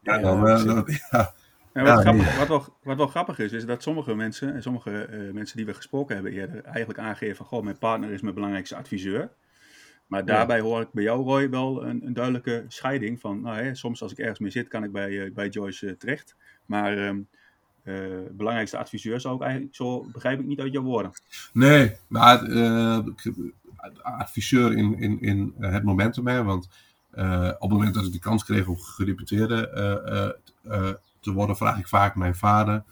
ja, 0.00 0.18
dan, 0.18 0.40
dan 0.40 0.84
ja, 1.10 1.34
ja, 1.72 1.82
wat, 1.82 1.86
ja, 1.86 2.00
grappig, 2.00 2.26
nee. 2.26 2.38
wat, 2.38 2.48
wel, 2.48 2.76
wat, 2.82 2.96
wel, 2.96 3.06
grappig 3.06 3.38
is, 3.38 3.52
is 3.52 3.66
dat 3.66 3.82
sommige 3.82 4.14
mensen, 4.14 4.54
en 4.54 4.62
sommige 4.62 5.30
mensen 5.32 5.56
die 5.56 5.66
we 5.66 5.74
gesproken 5.74 6.14
hebben 6.14 6.32
eerder, 6.32 6.64
eigenlijk 6.64 6.98
aangeven 6.98 7.36
van, 7.36 7.46
goh, 7.46 7.62
mijn 7.62 7.78
partner 7.78 8.10
is 8.10 8.20
mijn 8.20 8.34
belangrijkste 8.34 8.76
adviseur. 8.76 9.30
Maar 10.06 10.24
daarbij 10.24 10.60
hoor 10.60 10.80
ik 10.80 10.92
bij 10.92 11.02
jou, 11.02 11.24
Roy, 11.24 11.50
wel 11.50 11.84
een, 11.84 12.06
een 12.06 12.12
duidelijke 12.12 12.64
scheiding 12.68 13.20
van, 13.20 13.40
nou, 13.40 13.56
hè, 13.56 13.74
soms 13.74 14.02
als 14.02 14.12
ik 14.12 14.18
ergens 14.18 14.38
mee 14.38 14.50
zit, 14.50 14.68
kan 14.68 14.84
ik 14.84 14.92
bij, 14.92 15.10
uh, 15.10 15.34
bij 15.34 15.48
Joyce 15.48 15.86
uh, 15.86 15.92
terecht. 15.92 16.36
Maar 16.66 16.98
um, 16.98 17.28
uh, 17.84 18.06
belangrijkste 18.30 18.78
adviseur 18.78 19.20
zou 19.20 19.34
ik 19.34 19.42
eigenlijk, 19.42 19.74
zo 19.74 20.06
begrijp 20.12 20.40
ik 20.40 20.46
niet 20.46 20.60
uit 20.60 20.72
jouw 20.72 20.82
woorden. 20.82 21.12
Nee, 21.52 21.96
maar 22.08 22.42
adviseur 24.02 24.76
in, 24.76 24.98
in, 24.98 25.20
in 25.20 25.54
het 25.58 25.84
momentum, 25.84 26.26
hè, 26.26 26.42
want 26.42 26.68
op 27.58 27.60
het 27.60 27.70
moment 27.70 27.94
dat 27.94 28.06
ik 28.06 28.12
de 28.12 28.18
kans 28.18 28.44
kreeg 28.44 28.66
om 28.66 28.78
gedeputeerde 28.78 29.70
te 31.20 31.32
worden, 31.32 31.56
vraag 31.56 31.78
ik 31.78 31.88
vaak 31.88 32.14
mijn 32.14 32.34
vader, 32.34 32.84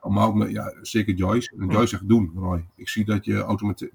maar 0.00 0.26
ook, 0.26 0.48
ja, 0.48 0.72
zeker 0.82 1.14
Joyce. 1.14 1.56
En 1.58 1.68
Joyce 1.68 1.86
zegt, 1.86 2.08
doen, 2.08 2.32
Roy. 2.36 2.66
Ik 2.74 2.88
zie 2.88 3.04
dat 3.04 3.24
je 3.24 3.40
automatisch... 3.40 3.88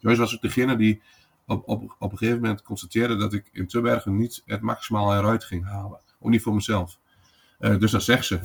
Joyce 0.00 0.20
was 0.20 0.34
ook 0.34 0.42
degene 0.42 0.76
die 0.76 1.02
op, 1.46 1.68
op, 1.68 1.96
op 1.98 2.12
een 2.12 2.18
gegeven 2.18 2.40
moment 2.40 2.62
constateerde 2.62 3.16
dat 3.16 3.32
ik 3.32 3.48
in 3.52 3.66
Tubbergen 3.66 4.16
niet 4.16 4.42
het 4.46 4.60
maximaal 4.60 5.16
eruit 5.16 5.44
ging 5.44 5.64
halen. 5.64 6.00
Ook 6.20 6.30
niet 6.30 6.42
voor 6.42 6.54
mezelf. 6.54 6.98
Dus 7.58 7.90
dat 7.90 8.02
zegt 8.02 8.24
ze. 8.24 8.40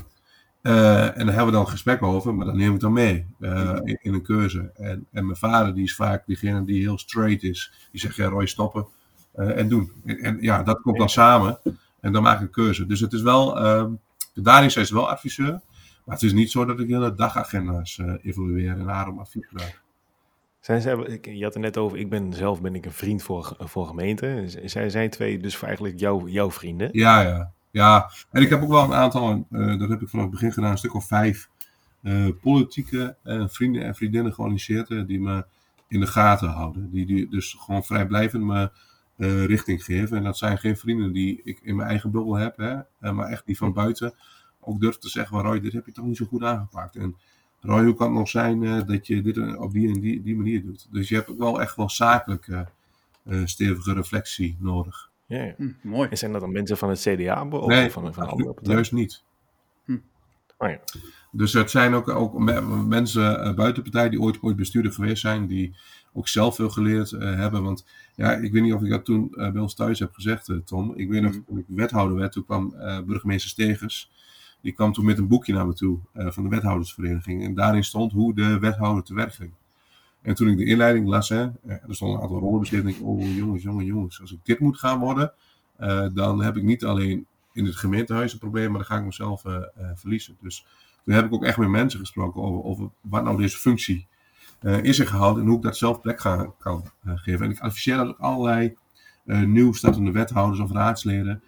Uh, 0.61 1.17
en 1.17 1.25
daar 1.25 1.35
hebben 1.35 1.45
we 1.45 1.51
dan 1.51 1.61
een 1.61 1.67
gesprek 1.67 2.03
over, 2.03 2.35
maar 2.35 2.45
dat 2.45 2.55
neem 2.55 2.73
ik 2.73 2.79
dan 2.79 2.93
mee 2.93 3.25
uh, 3.39 3.77
in, 3.83 3.97
in, 4.01 4.13
een 4.13 4.21
keuze. 4.21 4.71
En, 4.75 5.07
en 5.11 5.25
mijn 5.25 5.37
vader, 5.37 5.73
die 5.73 5.83
is 5.83 5.95
vaak 5.95 6.25
diegene 6.25 6.65
die 6.65 6.81
heel 6.81 6.97
straight 6.97 7.43
is. 7.43 7.87
Die 7.91 8.01
zegt, 8.01 8.15
ja 8.15 8.27
Roy, 8.27 8.45
stoppen 8.45 8.87
en 9.33 9.69
doen. 9.69 9.91
En, 10.05 10.17
en, 10.17 10.37
ja, 10.41 10.63
dat 10.63 10.81
komt 10.81 10.97
dan 10.97 11.09
samen 11.09 11.59
en 11.99 12.11
dan 12.11 12.23
maak 12.23 12.35
ik 12.35 12.41
een 12.41 12.49
keuze. 12.49 12.85
Dus 12.85 12.99
het 12.99 13.13
is 13.13 13.21
wel, 13.21 13.53
daarin 14.33 14.65
is 14.65 14.73
ze 14.73 14.93
wel 14.93 15.09
adviseur. 15.09 15.61
Maar 16.05 16.15
het 16.15 16.23
is 16.23 16.33
niet 16.33 16.51
zo 16.51 16.65
dat 16.65 16.79
ik 16.79 16.87
hele 16.87 17.13
dagagenda's 17.13 18.01
evalueer 18.21 18.79
en 18.79 18.85
daarom 18.85 19.19
advies 19.19 19.47
vraag. 19.51 19.81
Zijn 20.59 20.81
ze, 20.81 21.19
je 21.21 21.43
had 21.43 21.53
het 21.53 21.63
net 21.63 21.77
over, 21.77 21.97
ik 21.97 22.09
ben 22.09 22.33
zelf 22.33 22.61
ben 22.61 22.75
ik 22.75 22.85
een 22.85 22.91
vriend 22.91 23.23
voor, 23.23 23.55
voor 23.59 23.87
gemeente. 23.87 24.43
Zij 24.65 24.89
zijn 24.89 25.09
twee 25.09 25.39
dus 25.39 25.61
eigenlijk 25.61 25.99
jouw, 25.99 26.27
jouw 26.27 26.51
vrienden? 26.51 26.89
Ja, 26.91 27.21
ja. 27.21 27.51
Ja, 27.71 28.11
en 28.31 28.41
ik 28.41 28.49
heb 28.49 28.61
ook 28.61 28.69
wel 28.69 28.83
een 28.83 28.93
aantal, 28.93 29.47
uh, 29.51 29.79
dat 29.79 29.89
heb 29.89 30.01
ik 30.01 30.09
vanaf 30.09 30.25
het 30.25 30.33
begin 30.33 30.51
gedaan, 30.51 30.71
een 30.71 30.77
stuk 30.77 30.93
of 30.93 31.07
vijf 31.07 31.49
uh, 32.01 32.27
politieke 32.41 33.15
uh, 33.23 33.43
vrienden 33.47 33.83
en 33.83 33.95
vriendinnen 33.95 34.33
georganiseerd 34.33 35.07
die 35.07 35.19
me 35.19 35.45
in 35.87 35.99
de 35.99 36.07
gaten 36.07 36.49
houden. 36.49 36.91
Die, 36.91 37.05
die 37.05 37.29
dus 37.29 37.55
gewoon 37.59 37.83
vrijblijvend 37.83 38.43
me 38.43 38.71
richting 39.45 39.83
geven. 39.83 40.17
En 40.17 40.23
dat 40.23 40.37
zijn 40.37 40.57
geen 40.57 40.77
vrienden 40.77 41.11
die 41.11 41.41
ik 41.43 41.59
in 41.61 41.75
mijn 41.75 41.89
eigen 41.89 42.11
bubbel 42.11 42.35
heb, 42.35 42.57
hè, 42.57 43.11
maar 43.11 43.27
echt 43.27 43.45
die 43.45 43.57
van 43.57 43.73
buiten 43.73 44.13
ook 44.59 44.79
durft 44.79 45.01
te 45.01 45.09
zeggen, 45.09 45.41
Roy, 45.41 45.59
dit 45.59 45.73
heb 45.73 45.85
je 45.85 45.91
toch 45.91 46.05
niet 46.05 46.17
zo 46.17 46.25
goed 46.25 46.43
aangepakt. 46.43 46.95
En 46.95 47.15
Roy, 47.61 47.85
hoe 47.85 47.93
kan 47.93 48.07
het 48.07 48.17
nog 48.17 48.29
zijn 48.29 48.85
dat 48.85 49.07
je 49.07 49.21
dit 49.21 49.57
op 49.57 49.71
die 49.71 49.93
en 49.93 49.99
die, 49.99 50.21
die 50.21 50.35
manier 50.35 50.63
doet? 50.63 50.87
Dus 50.91 51.09
je 51.09 51.15
hebt 51.15 51.29
ook 51.29 51.37
wel 51.37 51.61
echt 51.61 51.75
wel 51.75 51.89
zakelijke 51.89 52.67
stevige 53.43 53.93
reflectie 53.93 54.57
nodig. 54.59 55.08
Ja, 55.29 55.43
ja. 55.43 55.53
Hm, 55.57 55.71
mooi. 55.81 56.09
En 56.09 56.17
zijn 56.17 56.31
dat 56.31 56.41
dan 56.41 56.51
mensen 56.51 56.77
van 56.77 56.89
het 56.89 56.99
CDA 56.99 57.47
of 57.49 57.65
nee, 57.67 57.91
van, 57.91 58.13
van 58.13 58.27
andere 58.27 58.53
partijen? 58.53 58.73
juist 58.73 58.91
niet. 58.91 59.23
Hm. 59.85 59.97
Oh, 60.57 60.69
ja. 60.69 60.79
Dus 61.31 61.53
het 61.53 61.69
zijn 61.71 61.93
ook, 61.93 62.07
ook 62.07 62.39
mensen 62.87 63.47
uh, 63.47 63.53
buiten 63.53 63.83
de 63.83 63.89
partij 63.89 64.09
die 64.09 64.21
ooit, 64.21 64.37
ooit 64.41 64.55
bestuurder 64.55 64.91
geweest 64.91 65.21
zijn, 65.21 65.47
die 65.47 65.75
ook 66.13 66.27
zelf 66.27 66.55
veel 66.55 66.69
geleerd 66.69 67.11
uh, 67.11 67.35
hebben. 67.35 67.63
Want 67.63 67.85
ja, 68.15 68.31
ik 68.31 68.51
weet 68.51 68.61
niet 68.61 68.73
of 68.73 68.81
ik 68.81 68.89
dat 68.89 69.05
toen 69.05 69.27
uh, 69.31 69.51
bij 69.51 69.61
ons 69.61 69.73
thuis 69.73 69.99
heb 69.99 70.13
gezegd, 70.13 70.51
Tom. 70.65 70.93
Ik 70.95 71.09
weet 71.09 71.21
nog, 71.21 71.33
hm. 71.33 71.41
toen 71.47 71.57
ik 71.57 71.65
wethouder 71.67 72.17
werd, 72.17 72.31
toen 72.31 72.45
kwam 72.45 72.73
burgemeester 73.05 73.49
Stegers 73.49 74.09
die 74.61 74.73
kwam 74.73 74.93
toen 74.93 75.05
met 75.05 75.17
een 75.17 75.27
boekje 75.27 75.53
naar 75.53 75.67
me 75.67 75.73
toe 75.73 75.99
uh, 76.13 76.31
van 76.31 76.43
de 76.43 76.49
wethoudersvereniging. 76.49 77.43
En 77.43 77.53
daarin 77.53 77.83
stond 77.83 78.11
hoe 78.11 78.33
de 78.33 78.59
wethouder 78.59 79.03
te 79.03 79.13
werk 79.13 79.33
ging. 79.33 79.51
En 80.21 80.35
toen 80.35 80.47
ik 80.47 80.57
de 80.57 80.65
inleiding 80.65 81.07
las, 81.07 81.29
hè, 81.29 81.41
eh, 81.41 81.51
er 81.67 81.95
stond 81.95 82.15
een 82.15 82.21
aantal 82.21 82.39
rollen 82.39 82.59
beschreven. 82.59 82.85
denk 82.85 82.97
ik, 82.97 83.05
oh 83.05 83.35
jongens, 83.35 83.63
jongens, 83.63 83.87
jongens. 83.87 84.21
Als 84.21 84.31
ik 84.31 84.39
dit 84.43 84.59
moet 84.59 84.77
gaan 84.77 84.99
worden, 84.99 85.33
uh, 85.79 86.07
dan 86.13 86.43
heb 86.43 86.57
ik 86.57 86.63
niet 86.63 86.85
alleen 86.85 87.25
in 87.53 87.65
het 87.65 87.75
gemeentehuis 87.75 88.33
een 88.33 88.39
probleem, 88.39 88.69
maar 88.69 88.77
dan 88.77 88.87
ga 88.87 88.97
ik 88.97 89.05
mezelf 89.05 89.45
uh, 89.45 89.61
verliezen. 89.93 90.37
Dus 90.41 90.65
toen 91.05 91.13
heb 91.13 91.25
ik 91.25 91.33
ook 91.33 91.43
echt 91.43 91.57
met 91.57 91.69
mensen 91.69 91.99
gesproken 91.99 92.63
over, 92.63 92.89
wat 93.01 93.23
nou 93.23 93.37
deze 93.37 93.57
functie 93.57 94.07
is 94.81 94.99
er 94.99 95.07
gehouden 95.07 95.41
en 95.43 95.47
hoe 95.47 95.57
ik 95.57 95.63
dat 95.63 95.77
zelf 95.77 96.01
plek 96.01 96.17
kan 96.59 96.91
geven. 97.03 97.45
En 97.45 97.51
ik 97.51 97.59
adviseer 97.59 97.97
dat 97.97 98.07
ook 98.07 98.19
allerlei 98.19 98.75
nieuw 99.25 99.73
startende 99.73 100.11
wethouders 100.11 100.59
of 100.59 100.71
raadsleden. 100.71 101.43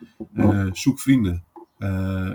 zoek 0.72 1.00
vrienden 1.00 1.44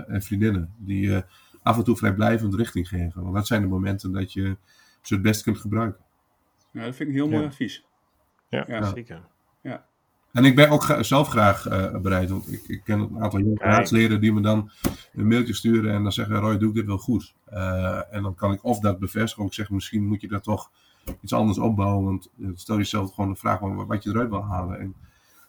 en 0.07 0.21
vriendinnen. 0.21 0.73
Die 0.77 1.23
af 1.63 1.77
en 1.77 1.83
toe 1.83 1.97
vrijblijvend 1.97 2.53
richting 2.53 2.87
geven. 2.87 3.21
Want 3.21 3.35
dat 3.35 3.47
zijn 3.47 3.61
de 3.61 3.67
momenten 3.67 4.11
dat 4.11 4.33
je 4.33 4.57
ze 5.01 5.13
het 5.13 5.23
best 5.23 5.43
kunt 5.43 5.57
gebruiken. 5.57 6.05
Ja, 6.77 6.85
dat 6.85 6.95
vind 6.95 7.09
ik 7.09 7.15
een 7.15 7.21
heel 7.21 7.29
mooi 7.29 7.41
ja. 7.41 7.47
advies. 7.47 7.85
Ja, 8.49 8.65
ja, 8.67 8.83
zeker. 8.83 9.21
Ja. 9.61 9.85
En 10.31 10.45
ik 10.45 10.55
ben 10.55 10.69
ook 10.69 10.97
zelf 11.01 11.27
graag 11.27 11.67
uh, 11.67 11.97
bereid, 11.97 12.29
want 12.29 12.51
ik, 12.51 12.63
ik 12.67 12.81
ken 12.83 12.99
een 12.99 13.23
aantal 13.23 13.39
jonge 13.39 13.59
raadsleden 13.59 14.21
die 14.21 14.33
me 14.33 14.41
dan 14.41 14.71
een 15.13 15.27
mailtje 15.27 15.53
sturen 15.53 15.93
en 15.93 16.03
dan 16.03 16.11
zeggen: 16.11 16.35
Roy, 16.35 16.57
doe 16.57 16.69
ik 16.69 16.75
dit 16.75 16.85
wel 16.85 16.97
goed? 16.97 17.35
Uh, 17.53 18.13
en 18.13 18.23
dan 18.23 18.35
kan 18.35 18.51
ik 18.51 18.63
of 18.63 18.79
dat 18.79 18.99
bevestigen, 18.99 19.43
of 19.43 19.49
ik 19.49 19.55
zeg: 19.55 19.69
misschien 19.69 20.05
moet 20.05 20.21
je 20.21 20.27
dat 20.27 20.43
toch 20.43 20.71
iets 21.21 21.33
anders 21.33 21.57
opbouwen, 21.57 22.05
want 22.05 22.29
stel 22.53 22.77
jezelf 22.77 23.13
gewoon 23.13 23.31
de 23.31 23.39
vraag 23.39 23.59
wat 23.59 24.03
je 24.03 24.09
eruit 24.09 24.29
wil 24.29 24.43
halen. 24.43 24.79
En 24.79 24.95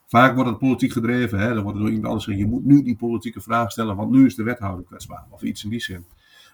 Vaak 0.09 0.35
wordt 0.35 0.51
het 0.51 0.59
politiek 0.59 0.93
gedreven. 0.93 1.39
Hè? 1.39 1.55
Dan 1.55 1.63
wordt 1.63 1.79
er 1.79 1.85
door 1.85 1.93
iemand 1.93 2.07
anders 2.07 2.25
gezegd, 2.25 2.43
je 2.43 2.51
moet 2.51 2.65
nu 2.65 2.83
die 2.83 2.97
politieke 2.97 3.41
vraag 3.41 3.71
stellen, 3.71 3.97
want 3.97 4.11
nu 4.11 4.27
is 4.27 4.35
de 4.35 4.43
wethouder 4.43 4.85
kwetsbaar. 4.85 5.25
Of 5.31 5.43
iets 5.43 5.65
in 5.65 5.71
die 5.71 5.81
zin. 5.81 6.05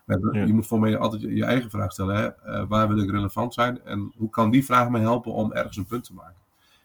Je 0.06 0.52
moet 0.52 0.66
voor 0.66 0.80
mij 0.80 0.98
altijd 0.98 1.22
je 1.22 1.44
eigen 1.44 1.70
vraag 1.70 1.92
stellen. 1.92 2.16
Hè? 2.16 2.24
Uh, 2.26 2.68
waar 2.68 2.88
wil 2.88 2.98
ik 2.98 3.10
relevant 3.10 3.54
zijn? 3.54 3.82
En 3.84 4.12
hoe 4.16 4.30
kan 4.30 4.50
die 4.50 4.64
vraag 4.64 4.88
me 4.88 4.98
helpen 4.98 5.32
om 5.32 5.52
ergens 5.52 5.76
een 5.76 5.86
punt 5.86 6.04
te 6.04 6.14
maken? 6.14 6.42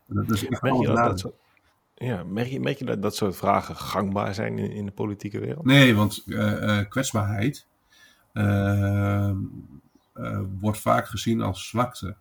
dat 0.07 0.29
is 0.29 0.47
echt 0.47 0.61
merk, 0.61 0.75
je 0.75 0.87
dat, 0.87 0.95
dat 0.95 1.19
soort, 1.19 1.35
ja, 1.95 2.23
merk, 2.23 2.47
je, 2.47 2.59
merk 2.59 2.77
je 2.77 2.85
dat 2.85 3.01
dat 3.01 3.15
soort 3.15 3.35
vragen 3.35 3.75
gangbaar 3.75 4.33
zijn 4.33 4.57
in, 4.57 4.71
in 4.71 4.85
de 4.85 4.91
politieke 4.91 5.39
wereld? 5.39 5.65
Nee, 5.65 5.95
want 5.95 6.23
uh, 6.25 6.61
uh, 6.61 6.79
kwetsbaarheid 6.89 7.67
wordt 10.59 10.79
vaak 10.79 11.07
gezien 11.07 11.41
als 11.41 11.67
zwakte. 11.67 12.15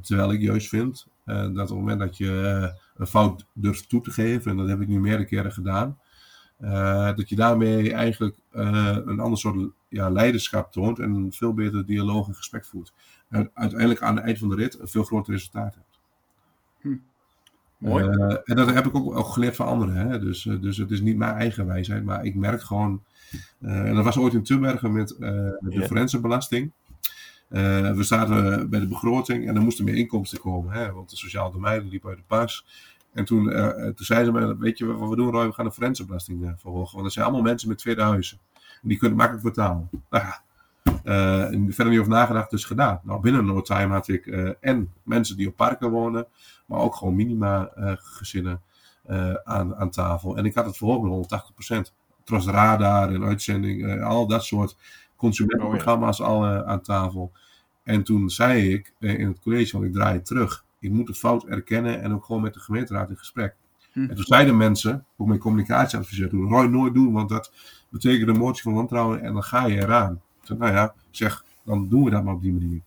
terwijl 0.00 0.32
ik 0.32 0.40
juist 0.40 0.68
vind 0.68 1.06
dat 1.24 1.46
op 1.46 1.56
het 1.56 1.70
moment 1.70 2.00
dat 2.00 2.16
je 2.16 2.72
een 2.96 3.06
fout 3.06 3.46
durft 3.52 3.88
toe 3.88 4.00
te 4.00 4.10
geven, 4.10 4.50
en 4.50 4.56
dat 4.56 4.68
heb 4.68 4.80
ik 4.80 4.88
nu 4.88 5.00
meerdere 5.00 5.28
keren 5.28 5.52
gedaan, 5.52 5.98
uh, 6.62 7.16
dat 7.16 7.28
je 7.28 7.36
daarmee 7.36 7.92
eigenlijk 7.92 8.36
uh, 8.52 8.96
een 9.04 9.20
ander 9.20 9.38
soort 9.38 9.70
ja, 9.88 10.10
leiderschap 10.10 10.72
toont 10.72 10.98
en 10.98 11.14
een 11.14 11.32
veel 11.32 11.54
beter 11.54 11.86
dialoog 11.86 12.28
en 12.28 12.34
gesprek 12.34 12.64
voert. 12.64 12.92
En 13.28 13.50
uiteindelijk 13.54 14.02
aan 14.02 14.16
het 14.16 14.24
eind 14.24 14.38
van 14.38 14.48
de 14.48 14.54
rit 14.54 14.78
een 14.78 14.88
veel 14.88 15.04
groter 15.04 15.32
resultaat 15.32 15.74
hebt. 15.74 15.98
Hm. 16.80 16.96
Mooi. 17.78 18.04
Uh, 18.04 18.36
en 18.44 18.56
dat 18.56 18.72
heb 18.72 18.86
ik 18.86 18.94
ook, 18.94 19.16
ook 19.16 19.26
geleerd 19.26 19.56
van 19.56 19.66
anderen. 19.66 19.94
Hè? 19.94 20.18
Dus, 20.18 20.44
uh, 20.44 20.60
dus 20.60 20.76
het 20.76 20.90
is 20.90 21.00
niet 21.00 21.16
mijn 21.16 21.34
eigen 21.34 21.66
wijsheid, 21.66 22.04
maar 22.04 22.24
ik 22.24 22.34
merk 22.34 22.62
gewoon. 22.62 23.02
Uh, 23.60 23.88
en 23.88 23.94
dat 23.94 24.04
was 24.04 24.18
ooit 24.18 24.34
in 24.34 24.42
Tubbergen 24.42 24.92
met 24.92 25.08
de 25.08 25.58
yeah. 25.68 25.86
forensenbelasting. 25.86 26.72
we 27.48 27.96
zaten 28.00 28.70
bij 28.70 28.80
de 28.80 28.88
begroting 28.88 29.48
en 29.48 29.56
er 29.56 29.62
moesten 29.62 29.84
meer 29.84 29.94
inkomsten 29.94 30.40
komen, 30.40 30.72
hè? 30.72 30.92
want 30.92 31.10
de 31.10 31.16
sociaal 31.16 31.52
domein 31.52 31.88
liep 31.88 32.06
uit 32.06 32.16
de 32.16 32.22
pas. 32.26 32.66
En 33.12 33.24
toen, 33.24 33.44
toen 33.94 34.06
zeiden 34.06 34.34
ze 34.34 34.46
me, 34.46 34.56
weet 34.56 34.78
je 34.78 34.86
wat 34.86 35.08
we 35.08 35.16
doen 35.16 35.30
Roy, 35.30 35.46
we 35.46 35.52
gaan 35.52 35.64
de 35.64 35.72
forensenbelasting 35.72 36.54
verhogen. 36.56 36.94
Want 36.94 37.06
er 37.06 37.12
zijn 37.12 37.24
allemaal 37.24 37.42
mensen 37.42 37.68
met 37.68 37.78
tweede 37.78 38.02
huizen. 38.02 38.38
En 38.54 38.88
die 38.88 38.98
kunnen 38.98 39.16
makkelijk 39.16 39.44
betalen. 39.44 39.88
Nou 40.10 40.24
ja, 40.24 40.42
uh, 41.04 41.64
verder 41.68 41.88
niet 41.88 41.98
over 41.98 42.12
nagedacht, 42.12 42.50
dus 42.50 42.64
gedaan. 42.64 43.00
Nou, 43.02 43.20
binnen 43.20 43.44
no 43.44 43.60
time 43.60 43.92
had 43.92 44.08
ik 44.08 44.26
uh, 44.26 44.50
en 44.60 44.92
mensen 45.02 45.36
die 45.36 45.48
op 45.48 45.56
parken 45.56 45.90
wonen, 45.90 46.26
maar 46.66 46.80
ook 46.80 46.94
gewoon 46.94 47.14
minima 47.14 47.70
uh, 47.78 47.92
gezinnen 47.96 48.60
aan, 49.44 49.76
aan 49.76 49.90
tafel. 49.90 50.36
En 50.36 50.44
ik 50.44 50.54
had 50.54 50.66
het 50.66 50.76
verhoogd 50.76 51.30
met 51.30 51.90
180%. 51.90 51.94
Trots 52.24 52.46
radar 52.46 53.12
en 53.12 53.24
uitzending, 53.24 54.02
al 54.02 54.26
dat 54.26 54.44
soort 54.44 54.76
consumentenprogramma's 55.16 56.20
al 56.20 56.46
aan 56.46 56.80
tafel. 56.80 57.32
En 57.82 58.02
toen 58.02 58.30
zei 58.30 58.72
ik 58.72 58.94
in 58.98 59.26
het 59.26 59.40
college, 59.40 59.72
want 59.72 59.84
ik 59.84 59.92
draai 59.92 60.14
het 60.14 60.26
terug. 60.26 60.64
Ik 60.80 60.90
moet 60.90 61.06
de 61.06 61.14
fout 61.14 61.44
erkennen 61.44 62.02
en 62.02 62.12
ook 62.12 62.24
gewoon 62.24 62.42
met 62.42 62.54
de 62.54 62.60
gemeenteraad 62.60 63.10
in 63.10 63.16
gesprek. 63.16 63.54
Hm. 63.92 64.00
En 64.00 64.14
toen 64.14 64.24
zeiden 64.24 64.56
mensen, 64.56 65.06
ook 65.16 65.26
mijn 65.26 65.38
communicatieadviseur 65.38 66.28
toen, 66.28 66.48
Roy 66.48 66.66
nooit 66.66 66.94
doen, 66.94 67.12
want 67.12 67.28
dat 67.28 67.52
betekent 67.88 68.28
een 68.28 68.38
motie 68.38 68.62
van 68.62 68.74
wantrouwen 68.74 69.22
en 69.22 69.32
dan 69.32 69.42
ga 69.42 69.66
je 69.66 69.76
eraan. 69.76 70.20
Toen, 70.42 70.58
nou 70.58 70.72
ja, 70.72 70.94
zeg, 71.10 71.44
dan 71.64 71.88
doen 71.88 72.04
we 72.04 72.10
dat 72.10 72.24
maar 72.24 72.34
op 72.34 72.42
die 72.42 72.52
manier. 72.52 72.80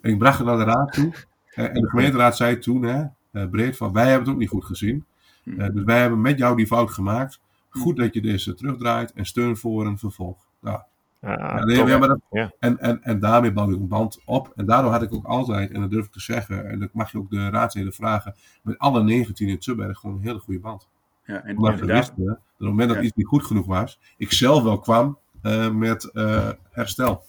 En 0.00 0.10
ik 0.10 0.18
bracht 0.18 0.38
het 0.38 0.46
naar 0.46 0.56
de 0.56 0.64
raad 0.64 0.92
toe. 0.92 1.14
en 1.54 1.80
de 1.80 1.88
gemeenteraad 1.88 2.36
zei 2.36 2.58
toen, 2.58 2.82
hè, 2.82 3.48
breed, 3.48 3.76
van 3.76 3.92
wij 3.92 4.04
hebben 4.04 4.22
het 4.22 4.32
ook 4.32 4.40
niet 4.40 4.48
goed 4.48 4.64
gezien. 4.64 5.04
Uh, 5.44 5.68
dus 5.68 5.84
wij 5.84 6.00
hebben 6.00 6.20
met 6.20 6.38
jou 6.38 6.56
die 6.56 6.66
fout 6.66 6.90
gemaakt. 6.90 7.40
Goed 7.68 7.96
dat 7.96 8.14
je 8.14 8.20
deze 8.20 8.54
terugdraait 8.54 9.12
en 9.12 9.24
steun 9.24 9.56
voor 9.56 9.86
een 9.86 9.98
vervolg. 9.98 10.48
Nou, 10.60 10.80
ja, 11.20 11.64
nee, 11.64 11.86
ja, 11.86 11.98
maar 11.98 12.08
dat, 12.08 12.20
ja. 12.30 12.52
en, 12.58 12.78
en, 12.78 13.02
en 13.02 13.18
daarmee 13.18 13.52
bouw 13.52 13.70
ik 13.70 13.76
een 13.76 13.88
band 13.88 14.20
op. 14.24 14.52
En 14.56 14.66
daardoor 14.66 14.90
had 14.90 15.02
ik 15.02 15.14
ook 15.14 15.24
altijd, 15.24 15.70
en 15.70 15.80
dat 15.80 15.90
durf 15.90 16.04
ik 16.04 16.12
te 16.12 16.20
zeggen, 16.20 16.68
en 16.68 16.78
dat 16.78 16.92
mag 16.92 17.12
je 17.12 17.18
ook 17.18 17.30
de 17.30 17.50
raadsleden 17.50 17.92
vragen, 17.92 18.34
met 18.62 18.78
alle 18.78 19.02
19 19.02 19.48
in 19.48 19.58
Tubberg 19.58 19.98
gewoon 19.98 20.16
een 20.16 20.22
hele 20.22 20.38
goede 20.38 20.60
band. 20.60 20.88
Ja, 21.24 21.44
en 21.44 21.56
Omdat 21.56 21.80
we 21.80 21.86
wisten, 21.86 22.24
dat 22.24 22.36
op 22.36 22.42
het 22.58 22.68
moment 22.68 22.88
dat 22.88 23.02
iets 23.02 23.16
niet 23.16 23.26
goed 23.26 23.44
genoeg 23.44 23.66
was, 23.66 24.00
ik 24.16 24.32
zelf 24.32 24.62
wel 24.62 24.78
kwam 24.78 25.18
uh, 25.42 25.70
met 25.70 26.10
uh, 26.12 26.50
herstel. 26.70 27.24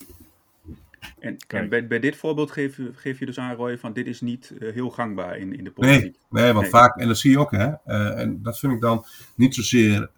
En, 1.20 1.38
en 1.48 1.70
bij, 1.70 1.88
bij, 1.88 2.00
dit 2.00 2.16
voorbeeld 2.16 2.52
geef, 2.52 2.80
geef, 2.94 3.20
je 3.20 3.26
dus 3.26 3.38
aan, 3.38 3.56
Roy, 3.56 3.78
van 3.78 3.94
dit 3.94 4.08
is 4.08 4.22
niet 4.22 4.54
uh, 4.60 4.74
heel 4.74 4.90
gangbaar 4.90 5.38
in, 5.38 5.58
in 5.58 5.64
de 5.64 5.72
politiek. 5.72 6.02
Nee, 6.30 6.44
nee 6.44 6.54
want 6.54 6.62
nee. 6.62 6.70
vaak, 6.70 6.98
en 6.98 7.08
dat 7.08 7.18
zie 7.18 7.32
je 7.32 7.40
ook, 7.40 7.52
hè, 7.52 7.74
en 8.12 8.42
dat 8.42 8.60
vind 8.60 8.74
ik 8.74 8.82
dan 8.82 9.06
niet 9.36 9.56
zozeer 9.56 10.10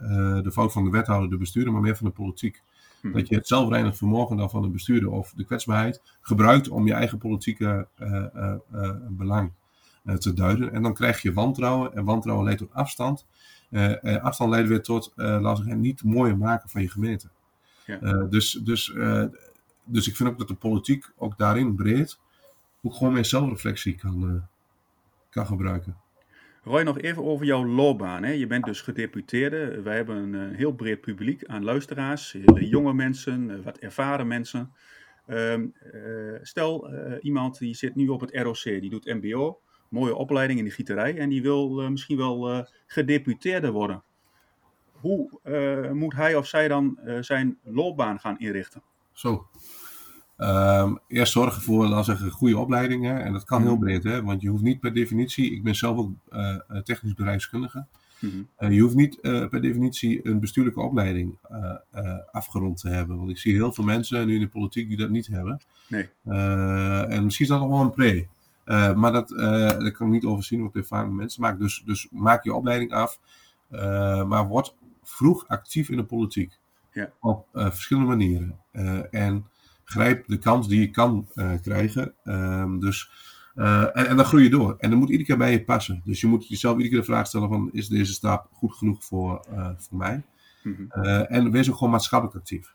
de 0.43 0.51
fout 0.51 0.72
van 0.72 0.84
de 0.84 0.89
wethouder, 0.89 1.30
de 1.30 1.38
bestuurder, 1.38 1.74
maar 1.74 1.82
meer 1.82 1.95
van 1.95 2.07
de 2.07 2.13
politiek. 2.13 2.61
Hmm. 3.02 3.12
Dat 3.12 3.28
je 3.28 3.36
het 3.36 3.47
zelfreinig 3.47 3.97
vermogen 3.97 4.38
dan 4.38 4.49
van 4.49 4.62
de 4.62 4.70
bestuurder 4.70 5.10
of 5.10 5.34
de 5.36 5.45
kwetsbaarheid 5.45 6.02
gebruikt 6.22 6.70
om 6.70 6.88
je 6.88 6.93
eigen 6.93 7.18
politieke 7.18 7.88
belang 9.10 9.52
te 10.18 10.34
duiden. 10.34 10.72
En 10.74 10.82
dan 10.82 10.93
krijg 10.93 11.22
je 11.22 11.34
wantrouwen, 11.34 11.93
en 11.95 12.06
wantrouwen 12.06 12.45
leidt 12.45 12.60
tot 12.60 12.74
afstand. 12.74 13.26
afstand 14.22 14.52
leidt 14.52 14.68
weer 14.68 14.82
tot, 14.82 15.12
laten 15.16 15.66
we 15.66 15.74
niet 15.74 16.04
mooier 16.04 16.38
maken 16.38 16.70
van 16.70 16.82
je 16.82 16.89
gemeente. 16.89 17.30
Ja. 17.86 17.97
Dus, 18.30 18.52
dus, 18.52 18.93
dus 19.84 20.08
ik 20.08 20.16
vind 20.16 20.30
ook 20.30 20.38
dat 20.38 20.47
de 20.47 20.54
politiek 20.54 21.12
ook 21.18 21.38
daarin 21.38 21.76
breed 21.76 22.20
ook 22.82 22.93
gewoon 22.93 23.14
meer 23.14 23.26
zelfreflectie 23.26 23.95
kan, 23.95 24.47
kan 25.30 25.45
gebruiken. 25.45 25.97
Roy, 26.64 26.82
nog 26.82 26.99
even 26.99 27.24
over 27.24 27.45
jouw 27.45 27.66
loopbaan. 27.66 28.24
Hè? 28.24 28.32
Je 28.32 28.47
bent 28.47 28.66
dus 28.66 28.82
gedeputeerde. 28.82 29.82
Wij 29.82 29.95
hebben 29.95 30.34
een 30.34 30.55
heel 30.55 30.74
breed 30.74 31.01
publiek 31.01 31.45
aan 31.45 31.64
luisteraars. 31.64 32.38
Jonge 32.55 32.93
mensen, 32.93 33.64
wat 33.64 33.78
ervaren 33.78 34.28
mensen. 34.28 34.74
Ehm, 35.28 35.68
stel, 36.41 36.93
iemand 37.22 37.57
die 37.57 37.76
zit 37.76 37.95
nu 37.95 38.07
op 38.07 38.22
het 38.22 38.36
ROC, 38.36 38.64
die 38.64 38.89
doet 38.89 39.05
MBO. 39.05 39.59
Mooie 39.89 40.16
opleiding 40.16 40.59
in 40.59 40.66
de 40.66 40.72
gieterij. 40.72 41.18
En 41.18 41.30
die 41.30 41.41
wil 41.41 41.89
misschien 41.89 42.18
wel 42.18 42.68
gedeputeerde 42.88 43.72
worden 43.72 44.03
hoe 45.01 45.30
moet 45.93 46.14
hij 46.14 46.36
of 46.36 46.47
zij 46.47 46.68
dan 46.68 46.99
zijn 47.20 47.59
loopbaan 47.64 48.20
gaan 48.20 48.39
inrichten? 48.39 48.84
Zo. 49.12 49.47
Um, 50.44 51.00
eerst 51.08 51.32
zorgen 51.32 51.62
voor, 51.62 51.88
laten 51.88 52.06
zeggen, 52.06 52.32
goede 52.32 52.58
opleidingen. 52.58 53.24
En 53.24 53.34
dat 53.34 53.44
kan 53.44 53.62
heel 53.62 53.78
breed, 53.78 54.04
hè? 54.04 54.24
want 54.24 54.42
je 54.42 54.50
hoeft 54.50 54.64
niet 54.64 54.80
per 54.80 54.94
definitie, 54.94 55.52
ik 55.52 55.64
ben 55.64 55.76
zelf 55.76 55.98
ook 55.98 56.12
uh, 56.32 56.58
technisch 56.84 57.14
bedrijfskundige. 57.14 57.86
Mm 58.20 58.48
je 58.70 58.82
hoeft 58.82 58.96
niet 58.96 59.22
per 59.22 59.62
definitie 59.62 60.28
een 60.28 60.39
bestuurlijke 60.39 60.82
opleiding 60.82 61.38
afgerond 62.32 62.78
te 62.80 62.89
hebben. 62.89 63.18
Want 63.18 63.30
ik 63.30 63.38
zie 63.38 63.54
heel 63.54 63.74
veel 63.74 63.84
mensen 63.84 64.28
nu 64.28 64.34
in 64.34 64.39
de 64.39 64.48
politiek 64.48 64.88
die 64.88 64.98
dat 64.98 65.10
niet 65.10 65.28
hebben. 65.28 65.62
Nee. 65.88 66.10
en 67.08 67.24
misschien 67.24 67.46
is 67.46 67.52
dat 67.52 67.60
nog 67.60 67.70
wel 67.70 67.82
een 67.82 67.92
pre. 67.92 68.28
maar 68.96 69.12
dat, 69.12 69.30
dat 69.80 69.92
kan 69.92 70.08
ik 70.08 70.14
niet 70.14 70.26
overzien 70.26 70.62
wat 70.62 70.76
ervaren 70.76 71.16
mensen 71.16 71.42
maken. 71.42 71.60
Dus, 71.60 71.84
dus 71.86 72.08
maak 72.12 72.44
je 72.44 72.54
opleiding 72.54 72.94
af. 72.94 73.20
maar 74.28 74.48
word 74.48 74.76
vroeg 75.04 75.48
actief 75.48 75.89
in 75.89 75.98
de 75.98 76.04
politiek. 76.04 76.58
Ja. 76.94 77.12
Op 77.20 77.48
verschillende 77.54 78.10
manieren. 78.10 78.60
En 79.12 79.46
grijp 79.92 80.28
de 80.28 80.38
kans 80.38 80.68
die 80.68 80.80
je 80.80 80.89
kan 80.89 81.28
uh, 81.36 81.52
krijgen. 81.62 82.14
Um, 82.24 82.80
dus, 82.80 83.12
en, 83.56 83.94
en, 83.94 84.16
dan 84.16 84.26
groei 84.26 84.44
je 84.44 84.50
door. 84.50 84.76
En 84.80 84.89
dan 84.89 85.00
moet 85.00 85.10
iedere 85.10 85.28
keer 85.28 85.38
bij 85.38 85.52
je 85.52 85.64
passen. 85.64 86.02
Dus 86.06 86.22
je 86.22 86.28
moet 86.28 86.48
jezelf 86.48 86.74
iedere 86.74 86.89
keer 86.89 87.00
de 87.00 87.12
vraag 87.12 87.28
stellen 87.28 87.50
van... 87.50 87.70
is 87.72 87.88
deze 87.88 88.14
stap 88.14 88.48
goed 88.52 88.74
genoeg 88.74 89.04
voor, 89.04 89.46
voor 89.78 89.98
mij? 89.98 90.24
Mm 90.64 90.76
-hmm. 90.89 91.04
en 91.24 91.52
wees 91.52 91.70
ook 91.70 91.78
gewoon 91.78 91.92
maatschappelijk 91.92 92.38
actief. 92.38 92.74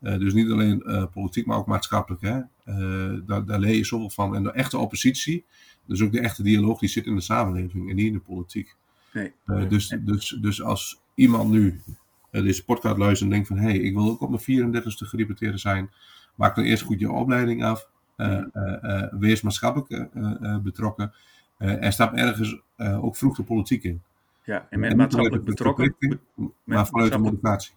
dus 0.00 0.32
niet 0.32 0.50
alleen 0.50 1.08
politiek, 1.12 1.46
maar 1.46 1.58
ook 1.58 1.66
maatschappelijk. 1.66 2.22
Hè? 2.22 2.40
daar, 3.24 3.44
daar 3.44 3.58
leer 3.58 3.76
je 3.76 3.84
zoveel 3.84 4.10
van. 4.10 4.34
En 4.34 4.42
de 4.42 4.52
echte 4.52 4.78
oppositie, 4.78 5.44
dus 5.86 6.02
ook 6.02 6.12
de 6.12 6.20
echte 6.20 6.42
dialoog... 6.42 6.78
die 6.78 6.88
zit 6.88 7.06
in 7.06 7.14
de 7.14 7.20
samenleving 7.20 7.90
en 7.90 7.96
niet 7.96 8.06
in 8.06 8.12
de 8.12 8.20
politiek. 8.20 8.76
Nee. 9.12 9.32
dus, 9.68 9.96
dus, 10.00 10.38
dus 10.40 10.62
als 10.62 11.00
iemand 11.14 11.50
nu 11.50 11.80
deze 12.30 12.64
podcast 12.64 12.98
luistert 12.98 13.30
en 13.30 13.36
denkt 13.36 13.48
van... 13.48 13.56
hé, 13.56 13.68
hey, 13.68 13.78
ik 13.78 13.94
wil 13.94 14.08
ook 14.08 14.20
op 14.20 14.46
mijn 14.46 14.72
34ste 14.72 15.06
gereputeerde 15.06 15.58
zijn. 15.58 15.90
Maak 16.40 16.54
dan 16.54 16.64
eerst 16.64 16.82
goed 16.82 17.00
je 17.00 17.10
opleiding 17.10 17.64
af. 17.64 17.88
Uh, 18.16 18.42
uh, 18.52 19.04
wees 19.10 19.42
maatschappelijk 19.42 20.10
betrokken. 20.62 21.12
en 21.58 21.92
stap 21.92 22.14
ergens 22.14 22.60
ook 22.76 23.16
vroeg 23.16 23.36
de 23.36 23.42
politiek 23.42 23.82
in. 23.84 24.02
Ja, 24.44 24.66
en 24.70 24.80
met 24.80 24.90
en 24.90 24.96
maatschappelijk 24.96 25.44
betrokken... 25.44 25.94
maar 26.64 26.86
vanuit 26.86 27.12
de 27.12 27.18
motivatie. 27.18 27.72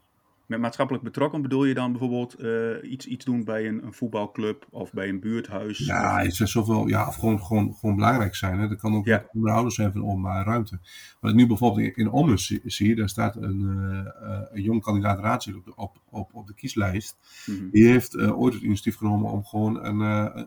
Met 0.53 0.61
maatschappelijk 0.61 1.03
betrokken 1.03 1.41
bedoel 1.41 1.65
je 1.65 1.73
dan 1.73 1.91
bijvoorbeeld 1.91 2.41
uh, 2.41 2.91
iets, 2.91 3.05
iets 3.05 3.25
doen 3.25 3.43
bij 3.43 3.67
een, 3.67 3.83
een, 3.83 3.93
voetbalclub 3.93 4.65
of 4.69 4.91
bij 4.91 5.09
een 5.09 5.19
buurthuis? 5.19 5.77
Ja, 5.77 6.19
of... 6.19 6.27
is 6.27 6.37
zoveel, 6.37 6.87
ja 6.87 7.07
of 7.07 7.15
gewoon, 7.15 7.43
gewoon, 7.43 7.73
gewoon 7.73 7.95
belangrijk 7.95 8.35
zijn. 8.35 8.59
Hè. 8.59 8.67
Dat 8.67 8.79
kan 8.79 8.95
ook 8.95 9.05
ja. 9.05 9.25
onderhouders 9.33 9.75
zijn 9.75 9.91
van 9.91 10.25
ruimte. 10.43 10.79
Wat 11.19 11.31
ik 11.31 11.37
nu 11.37 11.47
bijvoorbeeld 11.47 11.97
in, 11.97 12.11
Ommen 12.11 12.39
zie, 12.39 12.61
zie, 12.65 12.95
daar 12.95 13.09
staat 13.09 13.35
een, 13.35 13.61
uh, 13.61 14.41
een 14.51 14.61
jong 14.61 14.81
kandidaat 14.81 15.19
raadslid 15.19 15.55
op 15.55 15.65
de, 15.65 15.75
op, 15.75 15.97
op, 16.09 16.33
op 16.33 16.47
de 16.47 16.53
kieslijst. 16.53 17.17
Mm 17.45 17.57
-hmm. 17.57 17.69
Die 17.71 17.87
heeft 17.87 18.15
uh, 18.15 18.39
ooit 18.39 18.53
het 18.53 18.63
initiatief 18.63 18.95
genomen 18.95 19.31
om 19.31 19.45
gewoon 19.45 19.85
een, 19.85 19.99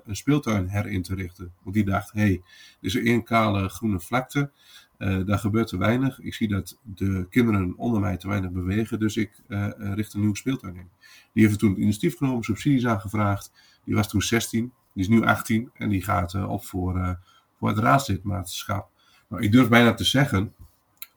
een 0.05 0.17
speeltuin 0.17 0.69
herin 0.69 1.03
te 1.03 1.15
richten. 1.15 1.53
Want 1.63 1.75
die 1.75 1.85
dacht, 1.85 2.13
hé, 2.13 2.21
hey, 2.21 2.43
er 2.81 2.87
is 2.87 2.97
één 2.97 3.25
kale 3.25 3.69
groene 3.69 4.01
vlakte. 4.01 4.51
Uh, 4.99 5.27
daar 5.27 5.39
gebeurt 5.39 5.69
te 5.69 5.79
weinig. 5.79 6.21
Ik 6.21 6.35
zie 6.35 6.49
dat 6.49 6.79
de 6.83 7.27
kinderen 7.31 7.75
onder 7.77 8.01
mij 8.01 8.17
te 8.17 8.29
weinig 8.29 8.51
bewegen, 8.51 8.99
dus 8.99 9.17
ik 9.17 9.41
uh, 9.49 9.69
richt 9.79 10.15
een 10.15 10.21
nieuwe 10.21 10.37
speeltuin 10.37 10.77
in. 10.77 10.89
Die 11.33 11.47
heeft 11.47 11.59
toen 11.59 11.71
het 11.71 11.79
initiatief 11.79 12.17
genomen, 12.17 12.45
subsidies 12.45 12.87
aangevraagd. 12.87 13.53
Die 13.85 13.95
was 13.95 14.09
toen 14.09 14.23
16, 14.23 14.73
die 14.93 15.03
is 15.03 15.09
nu 15.09 15.25
18 15.25 15.71
en 15.75 15.89
die 15.89 16.03
gaat 16.03 16.35
uh, 16.35 16.51
op 16.51 16.65
voor, 16.65 17.19
voor 17.59 17.69
het 17.69 17.79
raadslidmaatschap. 17.79 18.89
Nou, 19.29 19.43
ik 19.43 19.53
durf 19.53 19.69
bijna 19.69 19.95
te 19.95 20.05
zeggen 20.05 20.55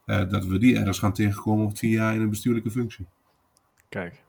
dat 0.06 0.46
we 0.46 0.58
die 0.58 0.78
ergens 0.78 1.00
gaan 1.00 1.14
tegenkomen 1.14 1.66
over 1.66 1.78
tien 1.78 1.90
jaar 1.90 2.16
in 2.16 2.22
een 2.22 2.30
bestuurlijke 2.30 2.72
functie. 2.72 3.06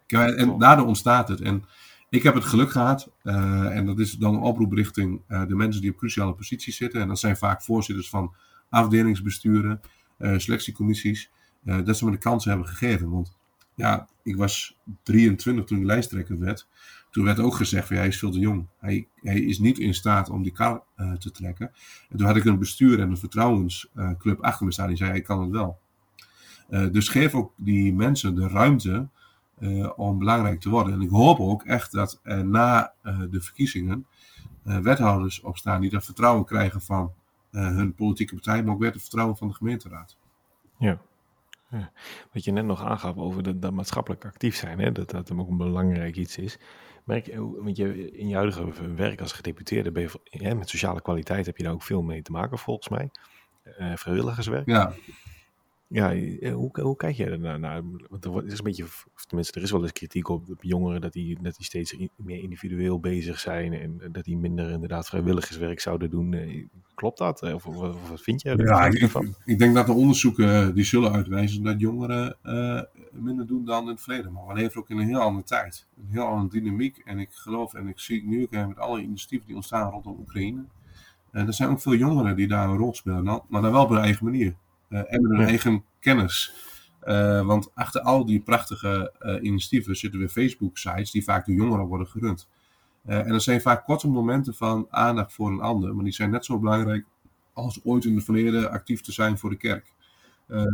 Kijk. 0.07 0.37
En 0.37 0.59
daardoor 0.59 0.87
ontstaat 0.87 1.29
het. 1.29 1.41
En 1.41 1.65
ik 2.09 2.23
heb 2.23 2.35
het 2.35 2.45
geluk 2.45 2.71
gehad, 2.71 3.11
en 3.23 3.87
dat 3.87 3.99
is 3.99 4.13
dan 4.13 4.35
een 4.35 4.41
oproep 4.41 4.73
richting 4.73 5.21
de 5.27 5.55
mensen 5.55 5.81
die 5.81 5.91
op 5.91 5.97
cruciale 5.97 6.33
posities 6.33 6.77
zitten. 6.77 7.01
En 7.01 7.09
dat 7.09 7.19
zijn 7.19 7.37
vaak 7.37 7.63
voorzitters 7.63 8.09
van 8.09 8.35
afdelingsbesturen, 8.71 9.81
uh, 10.19 10.39
selectiecommissies, 10.39 11.31
uh, 11.65 11.85
dat 11.85 11.97
ze 11.97 12.05
me 12.05 12.11
de 12.11 12.19
kans 12.19 12.45
hebben 12.45 12.67
gegeven. 12.67 13.11
Want 13.11 13.37
ja, 13.75 14.09
ik 14.23 14.37
was 14.37 14.79
23 15.03 15.65
toen 15.65 15.79
ik 15.79 15.85
lijsttrekker 15.85 16.39
werd. 16.39 16.69
Toen 17.11 17.25
werd 17.25 17.39
ook 17.39 17.55
gezegd 17.55 17.87
van 17.87 17.97
ja, 17.97 18.03
hij 18.03 18.11
is 18.11 18.19
veel 18.19 18.31
te 18.31 18.39
jong. 18.39 18.67
Hij, 18.79 19.09
hij 19.15 19.41
is 19.41 19.59
niet 19.59 19.79
in 19.79 19.95
staat 19.95 20.31
om 20.31 20.43
die 20.43 20.53
kar 20.53 20.83
uh, 20.97 21.13
te 21.13 21.31
trekken. 21.31 21.73
En 22.09 22.17
toen 22.17 22.27
had 22.27 22.37
ik 22.37 22.45
een 22.45 22.59
bestuur 22.59 23.01
en 23.01 23.11
een 23.11 23.19
vertrouwensclub 23.19 24.41
achter 24.41 24.67
me 24.67 24.73
staan 24.73 24.89
die 24.89 24.97
zei 24.97 25.11
hij 25.11 25.21
kan 25.21 25.41
het 25.41 25.51
wel. 25.51 25.79
dus 26.93 27.09
geef 27.09 27.35
ook 27.35 27.53
die 27.57 27.95
mensen 27.95 28.35
de 28.35 28.49
ruimte 28.49 29.09
om 29.97 30.19
belangrijk 30.19 30.61
te 30.61 30.69
worden. 30.71 30.95
En 30.95 31.01
ik 31.01 31.11
hoop 31.11 31.41
ook 31.41 31.65
echt 31.65 31.93
dat 31.93 32.21
na 32.45 32.93
de 33.31 33.41
verkiezingen 33.41 34.07
wethouders 34.63 35.41
opstaan 35.41 35.81
die 35.81 35.91
dat 35.91 36.05
vertrouwen 36.05 36.45
krijgen 36.45 36.81
van 36.81 37.13
hun 37.51 37.95
politieke 37.95 38.35
partij, 38.35 38.63
maar 38.63 38.75
ook 38.75 38.81
weer 38.81 38.93
het 38.93 39.01
vertrouwen 39.01 39.37
van 39.37 39.49
de 39.49 39.55
gemeenteraad. 39.55 40.17
Ja. 40.79 41.01
ja. 41.71 41.93
Wat 42.33 42.45
je 42.45 42.53
net 42.53 42.65
nog 42.65 42.85
aangaf 42.85 43.17
over 43.17 43.43
dat, 43.43 43.63
dat 43.63 43.73
maatschappelijk 43.73 44.25
actief 44.25 44.57
zijn, 44.57 44.79
hè, 44.79 44.93
dat 44.93 45.11
dat 45.11 45.33
ook 45.33 45.49
een 45.49 45.57
belangrijk 45.57 46.17
iets 46.17 46.39
is. 46.39 46.59
Merk 47.05 47.27
je, 47.27 47.63
want 47.63 47.77
je, 47.77 48.11
in 48.11 48.29
je 48.29 48.35
huidige 48.35 48.95
werk 48.95 49.21
als 49.21 49.33
gedeputeerde 49.33 49.93
ben 49.93 50.11
je, 50.25 50.55
met 50.55 50.69
sociale 50.69 51.03
kwaliteit 51.03 51.47
heb 51.47 51.57
je 51.57 51.63
daar 51.63 51.73
ook 51.73 51.83
veel 51.83 52.03
mee 52.03 52.23
te 52.23 52.33
maken 52.33 52.59
volgens 52.59 52.89
mij. 52.89 53.11
Uh, 53.79 53.97
vrijwilligerswerk. 53.97 54.67
Ja. 54.67 54.93
Ja, 55.93 56.15
hoe, 56.53 56.71
hoe 56.73 56.97
kijk 56.97 57.17
jij 57.17 57.31
er 57.31 57.59
naar? 57.59 57.83
Want 58.09 58.25
er 58.25 58.47
is 58.47 58.59
een 58.59 58.65
beetje, 58.65 58.85
of 58.85 59.07
tenminste, 59.27 59.59
er 59.59 59.65
is 59.65 59.71
wel 59.71 59.83
eens 59.83 59.93
kritiek 59.93 60.29
op 60.29 60.45
jongeren 60.61 61.01
dat 61.01 61.13
die, 61.13 61.39
dat 61.43 61.57
die 61.57 61.65
steeds 61.65 61.97
meer 62.17 62.43
individueel 62.43 63.01
bezig 63.01 63.39
zijn 63.39 63.73
en 63.73 64.01
dat 64.13 64.25
die 64.25 64.37
minder 64.37 64.71
inderdaad 64.71 65.07
vrijwilligerswerk 65.07 65.81
zouden 65.81 66.11
doen. 66.11 66.35
Eh, 66.35 66.65
klopt 66.95 67.19
dat? 67.19 67.43
Of, 67.43 67.67
of 67.67 68.09
wat 68.09 68.21
vind 68.21 68.43
je 68.43 68.57
ja, 68.57 68.87
ik, 68.87 69.13
ik, 69.45 69.59
denk 69.59 69.75
dat 69.75 69.87
de 69.87 69.93
onderzoeken 69.93 70.55
eh, 70.55 70.75
die 70.75 70.85
zullen 70.85 71.13
uitwijzen 71.13 71.63
dat 71.63 71.81
jongeren 71.81 72.37
uh, 72.43 72.83
minder 73.13 73.47
doen 73.47 73.65
dan 73.65 73.83
in 73.83 73.89
het 73.89 74.03
verleden. 74.03 74.33
Maar 74.33 74.47
we 74.47 74.55
leven 74.55 74.81
ook 74.81 74.91
in 74.91 74.99
een 74.99 75.07
heel 75.07 75.21
andere 75.21 75.45
tijd. 75.45 75.87
Een 75.97 76.11
heel 76.11 76.25
andere 76.27 76.61
dynamiek. 76.61 76.99
En 77.05 77.19
ik 77.19 77.33
geloof, 77.33 77.75
en 77.75 77.89
ik 77.89 77.99
zie 77.99 78.27
nu 78.27 78.43
ook 78.43 78.51
met 78.51 78.79
alle 78.79 79.01
initiatieven 79.01 79.47
die 79.47 79.57
ontstaan 79.57 79.91
rondom 79.91 80.17
Oekraïne. 80.19 80.65
En 81.31 81.47
er 81.47 81.55
zijn 81.55 81.71
ook 81.71 81.81
veel 81.81 81.95
jongeren 81.95 82.37
die 82.37 82.49
daar 82.49 82.69
een 82.69 82.77
rol 82.77 82.95
spelen, 82.95 83.25
maar 83.25 83.63
dan 83.63 83.73
wel 83.73 83.83
op 83.83 83.89
hun 83.89 83.99
eigen 83.99 84.25
manier. 84.25 84.55
Eh, 84.91 85.01
en 85.07 85.25
hun 85.25 85.41
eigen 85.41 85.85
kennis. 86.01 86.53
Uh, 87.05 87.47
want 87.47 87.71
achter 87.75 88.01
al 88.01 88.25
die 88.25 88.41
prachtige 88.41 89.13
uh, 89.21 89.43
initiatieven 89.43 89.97
zitten 89.97 90.19
weer 90.19 90.29
Facebook-sites 90.29 91.11
die 91.11 91.25
vaak 91.25 91.47
door 91.47 91.55
jongeren 91.55 91.87
worden 91.87 92.07
gerund. 92.07 92.49
En 93.05 93.29
dat 93.29 93.43
zijn 93.43 93.61
vaak 93.61 93.85
korte 93.85 94.09
momenten 94.09 94.55
van 94.55 94.87
aandacht 94.91 95.33
voor 95.33 95.51
een 95.51 95.61
ander, 95.61 95.95
maar 95.95 96.05
die 96.05 96.13
zijn 96.13 96.31
net 96.31 96.45
zo 96.45 96.59
belangrijk 96.59 97.05
als 97.53 97.81
ooit 97.85 98.05
in 98.05 98.15
het 98.15 98.25
verleden 98.25 98.71
actief 98.71 99.01
te 99.01 99.13
zijn 99.13 99.39
voor 99.39 99.51
de 99.51 99.57
kerk. 99.57 99.93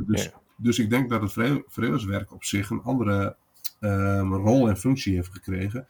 dus, 0.07 0.25
ja. 0.25 0.31
dus 0.57 0.79
ik 0.79 0.91
denk 0.91 1.11
dat 1.11 1.23
het 1.23 1.63
vredeswerk 1.69 2.33
op 2.33 2.45
zich 2.45 2.71
een 2.71 2.83
andere 2.83 3.37
ehm, 3.81 4.33
rol 4.33 4.69
en 4.69 4.77
functie 4.77 5.15
heeft 5.15 5.33
gekregen. 5.33 5.87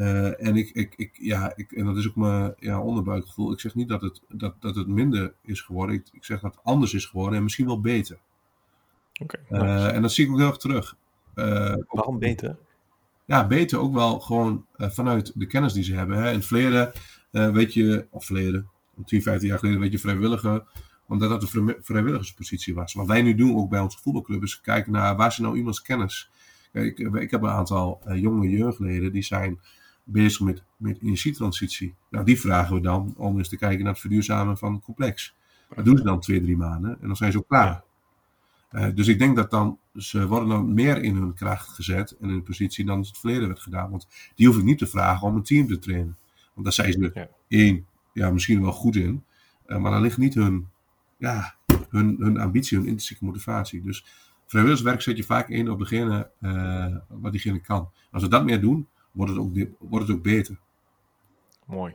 En, 0.00 0.56
ik, 0.56 0.70
ik, 0.70 0.94
ik, 0.96 1.10
ja, 1.12 1.52
ik, 1.56 1.72
en 1.72 1.84
dat 1.84 1.96
is 1.96 2.08
ook 2.08 2.16
mijn 2.16 2.54
ja, 2.58 2.80
onderbuikgevoel. 2.80 3.52
Ik 3.52 3.60
zeg 3.60 3.74
niet 3.74 3.88
dat 3.88 4.00
het, 4.00 4.20
dat, 4.28 4.54
dat 4.60 4.74
het 4.74 4.86
minder 4.86 5.34
is 5.42 5.60
geworden. 5.60 5.94
Ik, 5.94 6.08
ik 6.12 6.24
zeg 6.24 6.40
dat 6.40 6.54
het 6.54 6.64
anders 6.64 6.94
is 6.94 7.06
geworden 7.06 7.36
en 7.36 7.42
misschien 7.42 7.66
wel 7.66 7.80
beter. 7.80 8.18
Okay, 9.22 9.40
uh, 9.50 9.94
en 9.94 10.02
dat 10.02 10.12
zie 10.12 10.24
ik 10.24 10.30
ook 10.30 10.38
heel 10.38 10.46
erg 10.46 10.56
terug. 10.56 10.96
Uh, 11.34 11.74
Waarom 11.88 12.18
beter? 12.18 12.56
Ja, 13.24 13.46
beter 13.46 13.78
ook 13.78 13.94
wel 13.94 14.20
gewoon 14.20 14.66
uh, 14.76 14.90
vanuit 14.90 15.32
de 15.34 15.46
kennis 15.46 15.72
die 15.72 15.84
ze 15.84 15.94
hebben. 15.94 16.16
Hè. 16.16 16.28
In 16.28 16.36
het 16.36 16.46
verleden 16.46 16.92
weet 17.30 17.74
je, 17.74 18.06
of 18.10 18.24
verleden, 18.24 18.68
10, 19.04 19.22
15 19.22 19.48
jaar 19.48 19.58
geleden 19.58 19.80
weet 19.80 19.92
je 19.92 19.98
vrijwilliger, 19.98 20.64
omdat 21.06 21.28
dat 21.28 21.54
een 21.54 21.76
vrijwilligerspositie 21.80 22.74
was. 22.74 22.92
Wat 22.92 23.06
wij 23.06 23.22
nu 23.22 23.34
doen 23.34 23.56
ook 23.56 23.70
bij 23.70 23.80
onze 23.80 23.98
voetbalclub 23.98 24.42
is 24.42 24.60
kijken 24.60 24.92
naar 24.92 25.16
waar 25.16 25.28
is 25.28 25.38
nou 25.38 25.56
iemands 25.56 25.82
kennis. 25.82 26.30
Kijk, 26.72 26.98
ik, 26.98 27.14
ik 27.14 27.30
heb 27.30 27.42
een 27.42 27.48
aantal 27.48 28.00
jonge 28.14 28.48
jeugdleden 28.48 29.12
die 29.12 29.22
zijn 29.22 29.60
bezig 30.04 30.40
met, 30.40 30.62
met 30.76 30.98
energietransitie. 31.02 31.94
Nou, 32.10 32.24
die 32.24 32.40
vragen 32.40 32.74
we 32.74 32.80
dan 32.80 33.14
om 33.16 33.38
eens 33.38 33.48
te 33.48 33.56
kijken 33.56 33.84
naar 33.84 33.92
het 33.92 34.00
verduurzamen 34.00 34.58
van 34.58 34.72
het 34.72 34.82
complex. 34.82 35.34
Dat 35.74 35.84
doen 35.84 35.96
ze 35.96 36.02
dan 36.02 36.20
twee, 36.20 36.42
drie 36.42 36.56
maanden 36.56 36.98
en 37.00 37.06
dan 37.06 37.16
zijn 37.16 37.32
ze 37.32 37.38
ook 37.38 37.48
klaar. 37.48 37.82
Uh, 38.72 38.86
dus 38.94 39.08
ik 39.08 39.18
denk 39.18 39.36
dat 39.36 39.50
dan, 39.50 39.78
ze 39.94 40.26
worden 40.26 40.48
dan 40.48 40.74
meer 40.74 41.02
in 41.02 41.16
hun 41.16 41.34
kracht 41.34 41.68
gezet 41.68 42.10
en 42.10 42.28
in 42.28 42.34
hun 42.34 42.42
positie 42.42 42.84
dan 42.84 42.98
het 42.98 43.18
verleden 43.18 43.46
werd 43.46 43.60
gedaan. 43.60 43.90
Want 43.90 44.06
die 44.34 44.46
hoef 44.46 44.56
ik 44.56 44.62
niet 44.62 44.78
te 44.78 44.86
vragen 44.86 45.28
om 45.28 45.36
een 45.36 45.42
team 45.42 45.66
te 45.66 45.78
trainen. 45.78 46.16
Want 46.52 46.64
daar 46.64 46.72
zijn 46.72 46.92
ze 46.92 47.10
ja. 47.14 47.28
één, 47.48 47.86
ja, 48.12 48.30
misschien 48.30 48.62
wel 48.62 48.72
goed 48.72 48.96
in. 48.96 49.24
Uh, 49.66 49.78
maar 49.78 49.90
dan 49.90 50.02
ligt 50.02 50.18
niet 50.18 50.34
hun, 50.34 50.68
ja, 51.16 51.54
hun, 51.88 52.16
hun 52.18 52.38
ambitie, 52.38 52.76
hun 52.76 52.86
intrinsieke 52.86 53.24
motivatie. 53.24 53.82
Dus 53.82 54.04
vrijwilligerswerk 54.46 55.02
zet 55.02 55.16
je 55.16 55.24
vaak 55.24 55.48
in 55.48 55.70
op 55.70 55.78
degene 55.78 56.30
uh, 56.40 56.96
wat 57.08 57.32
diegene 57.32 57.60
kan. 57.60 57.90
Als 58.10 58.22
we 58.22 58.28
dat 58.28 58.44
meer 58.44 58.60
doen, 58.60 58.88
wordt 59.10 59.32
het 59.32 59.40
ook, 59.40 59.56
wordt 59.78 60.06
het 60.06 60.16
ook 60.16 60.22
beter. 60.22 60.58
Mooi. 61.66 61.94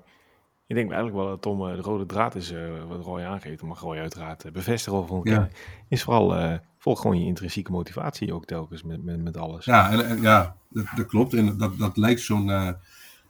Ik 0.67 0.75
denk 0.75 0.91
eigenlijk 0.91 1.21
wel 1.21 1.27
dat 1.27 1.41
Tom 1.41 1.57
de 1.59 1.81
rode 1.81 2.05
draad 2.05 2.35
is 2.35 2.51
uh, 2.51 2.83
wat 2.87 3.03
Roy 3.03 3.21
aangeeft, 3.21 3.61
maar 3.61 3.77
Roy 3.77 3.97
uiteraard 3.97 4.51
bevestigen 4.53 5.07
van 5.07 5.21
ja. 5.23 5.49
is 5.87 6.03
vooral 6.03 6.39
uh, 6.39 6.53
volg 6.77 7.01
gewoon 7.01 7.19
je 7.19 7.25
intrinsieke 7.25 7.71
motivatie 7.71 8.33
ook 8.33 8.45
telkens 8.45 8.83
met, 8.83 9.03
met, 9.03 9.23
met 9.23 9.37
alles. 9.37 9.65
Ja, 9.65 9.91
en, 9.91 10.07
en 10.07 10.21
ja 10.21 10.55
dat, 10.69 10.85
dat, 10.95 11.05
klopt. 11.05 11.33
En 11.33 11.57
dat, 11.57 11.77
dat 11.77 11.97
lijkt 11.97 12.21
zo'n, 12.21 12.47
uh, 12.47 12.69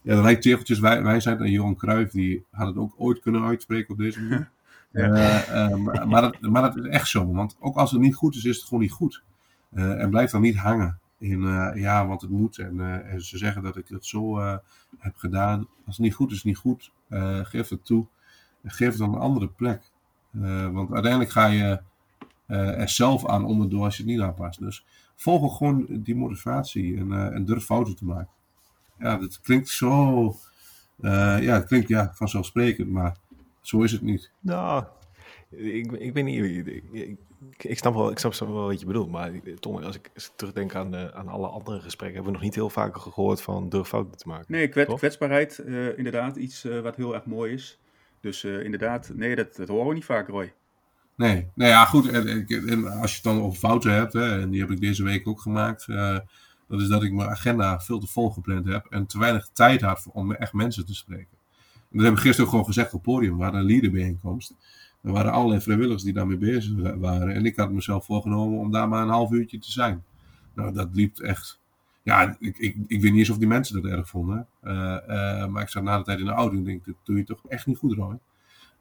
ja, 0.01 0.15
dat 0.15 0.23
lijkt 0.23 0.41
tegeltjes 0.41 0.79
wij, 0.79 1.03
wijsheid. 1.03 1.39
En 1.39 1.51
Johan 1.51 1.75
Cruijff, 1.75 2.11
die 2.11 2.45
had 2.51 2.67
het 2.67 2.77
ook 2.77 2.93
ooit 2.97 3.19
kunnen 3.19 3.43
uitspreken 3.43 3.91
op 3.91 3.97
deze 3.97 4.21
manier. 4.21 4.49
Ja. 4.91 5.07
maar, 5.77 6.07
maar, 6.07 6.21
dat, 6.21 6.41
maar 6.41 6.61
dat 6.61 6.77
is 6.77 6.85
echt 6.85 7.07
zo, 7.07 7.31
want 7.31 7.57
ook 7.59 7.75
als 7.75 7.91
het 7.91 8.01
niet 8.01 8.15
goed 8.15 8.35
is, 8.35 8.45
is 8.45 8.55
het 8.55 8.65
gewoon 8.65 8.79
niet 8.79 8.91
goed. 8.91 9.23
en 9.73 10.09
blijf 10.09 10.31
dan 10.31 10.41
niet 10.41 10.55
hangen 10.55 10.99
in, 11.25 11.41
ja, 11.79 12.07
want 12.07 12.21
het 12.21 12.29
moet. 12.29 12.57
En, 12.57 13.05
en, 13.05 13.21
ze 13.21 13.37
zeggen 13.37 13.63
dat 13.63 13.77
ik 13.77 13.87
het 13.87 14.05
zo 14.05 14.39
heb 14.97 15.15
gedaan. 15.15 15.67
Als 15.85 15.97
het 15.97 16.05
niet 16.05 16.13
goed 16.13 16.31
is, 16.31 16.43
niet 16.43 16.57
goed. 16.57 16.91
Uh, 17.09 17.39
geef 17.45 17.69
het 17.69 17.85
toe. 17.85 18.05
Geef 18.63 18.89
het 18.89 18.97
dan 18.97 19.13
een 19.13 19.19
andere 19.19 19.47
plek. 19.47 19.91
Uh, 20.31 20.69
want 20.69 20.91
uiteindelijk 20.93 21.31
ga 21.31 21.45
je 21.45 21.81
uh, 22.47 22.79
er 22.79 22.89
zelf 22.89 23.27
aan 23.27 23.45
onderdoor 23.45 23.83
als 23.83 23.97
je 23.97 24.03
het 24.03 24.11
niet 24.11 24.21
aanpast. 24.21 24.59
Dus 24.59 24.85
volg 25.15 25.57
gewoon 25.57 25.85
die 25.89 26.15
motivatie 26.15 26.97
en, 26.97 27.33
en 27.33 27.45
durf 27.45 27.63
fouten 27.63 27.95
te 27.95 28.05
maken. 28.05 28.33
Ja, 28.99 29.17
dat 29.17 29.41
klinkt 29.41 29.69
zo. 29.69 30.35
ja, 31.39 31.59
klinkt 31.59 31.87
ja, 31.87 32.11
vanzelfsprekend, 32.13 32.89
maar 32.89 33.17
zo 33.61 33.81
is 33.81 33.91
het 33.91 34.01
niet. 34.01 34.31
Nou, 34.39 34.85
ik, 35.49 35.91
ik 35.91 36.13
weet 36.13 36.23
niet. 36.23 36.67
Ik, 36.67 36.83
ik, 36.91 37.17
ik, 37.57 37.77
snap 37.77 37.93
wel, 37.93 38.11
ik 38.11 38.17
snap 38.17 38.39
wel 38.39 38.65
wat 38.65 38.79
je 38.79 38.85
bedoelt. 38.85 39.11
Maar 39.11 39.31
Tom, 39.59 39.77
als 39.77 39.95
ik 39.95 40.11
terugdenk 40.35 40.75
aan, 40.75 40.95
uh, 40.95 41.07
aan 41.07 41.27
alle 41.27 41.47
andere 41.47 41.81
gesprekken, 41.81 42.15
hebben 42.15 42.25
we 42.25 42.37
nog 42.37 42.47
niet 42.47 42.55
heel 42.55 42.69
vaak 42.69 42.97
gehoord 42.97 43.41
van 43.41 43.69
durf 43.69 43.87
fouten 43.87 44.17
te 44.17 44.27
maken. 44.27 44.45
Nee, 44.47 44.67
kwet, 44.67 44.93
kwetsbaarheid, 44.93 45.63
uh, 45.65 45.97
inderdaad, 45.97 46.35
iets 46.35 46.65
uh, 46.65 46.79
wat 46.79 46.95
heel 46.95 47.13
erg 47.13 47.25
mooi 47.25 47.53
is. 47.53 47.79
Dus 48.19 48.43
inderdaad, 48.43 49.11
nee, 49.13 49.35
dat, 49.35 49.55
dat 49.55 49.67
horen 49.67 49.87
we 49.87 49.93
niet 49.93 50.05
vaak, 50.05 50.27
Roy. 50.27 50.53
Nee, 51.15 51.47
nou 51.55 51.69
ja, 51.69 51.85
goed. 51.85 52.07
En, 52.07 52.47
en, 52.47 52.87
als 52.87 53.09
je 53.09 53.15
het 53.15 53.23
dan 53.23 53.41
over 53.41 53.59
fouten 53.59 53.93
hebt, 53.93 54.13
hè, 54.13 54.41
en 54.41 54.49
die 54.49 54.61
heb 54.61 54.71
ik 54.71 54.79
deze 54.79 55.03
week 55.03 55.27
ook 55.27 55.41
gemaakt. 55.41 55.85
dat 56.67 56.81
is 56.81 56.87
dat 56.87 57.03
ik 57.03 57.11
mijn 57.11 57.29
agenda 57.29 57.79
veel 57.79 57.99
te 57.99 58.07
vol 58.07 58.29
gepland 58.29 58.67
heb 58.67 58.85
en 58.89 59.05
te 59.05 59.19
weinig 59.19 59.49
tijd 59.53 59.81
had 59.81 60.07
om 60.13 60.33
echt 60.33 60.53
mensen 60.53 60.85
te 60.85 60.95
spreken. 60.95 61.37
En 61.91 61.97
dat 61.97 62.03
heb 62.03 62.13
ik 62.13 62.19
gisteren 62.19 62.43
ook 62.43 62.49
gewoon 62.49 62.65
gezegd 62.65 62.93
op 62.93 63.05
het 63.05 63.13
podium, 63.13 63.37
waar 63.37 63.53
een 63.53 63.65
leaderbijeenkomst. 63.65 64.53
Er 65.05 65.11
waren 65.11 65.31
allerlei 65.31 65.61
vrijwilligers 65.61 66.03
die 66.03 66.13
daarmee 66.13 66.37
bezig 66.37 66.73
waren. 66.97 67.33
En 67.33 67.45
ik 67.45 67.55
had 67.55 67.71
mezelf 67.71 68.05
voorgenomen 68.05 68.59
om 68.59 68.71
daar 68.71 68.87
maar 68.87 69.01
een 69.01 69.09
half 69.09 69.31
uurtje 69.31 69.59
te 69.59 69.71
zijn. 69.71 70.03
Nou, 70.53 70.73
dat 70.73 70.89
liep 70.93 71.19
echt. 71.19 71.59
Ja, 72.03 72.35
ik, 72.39 72.57
ik, 72.57 72.75
ik 72.87 73.01
weet 73.01 73.11
niet 73.11 73.19
eens 73.19 73.29
of 73.29 73.37
die 73.37 73.47
mensen 73.47 73.81
dat 73.81 73.91
erg 73.91 74.09
vonden. 74.09 74.47
Uh, 74.63 74.71
uh, 75.07 75.47
maar 75.47 75.61
ik 75.61 75.69
zat 75.69 75.83
na 75.83 75.97
de 75.97 76.03
tijd 76.03 76.19
in 76.19 76.25
de 76.25 76.31
auto 76.31 76.55
en 76.55 76.63
denk, 76.63 76.85
dat 76.85 76.95
doe 77.03 77.17
je 77.17 77.23
toch 77.23 77.41
echt 77.47 77.65
niet 77.65 77.77
goed, 77.77 77.93
Roy. 77.93 78.19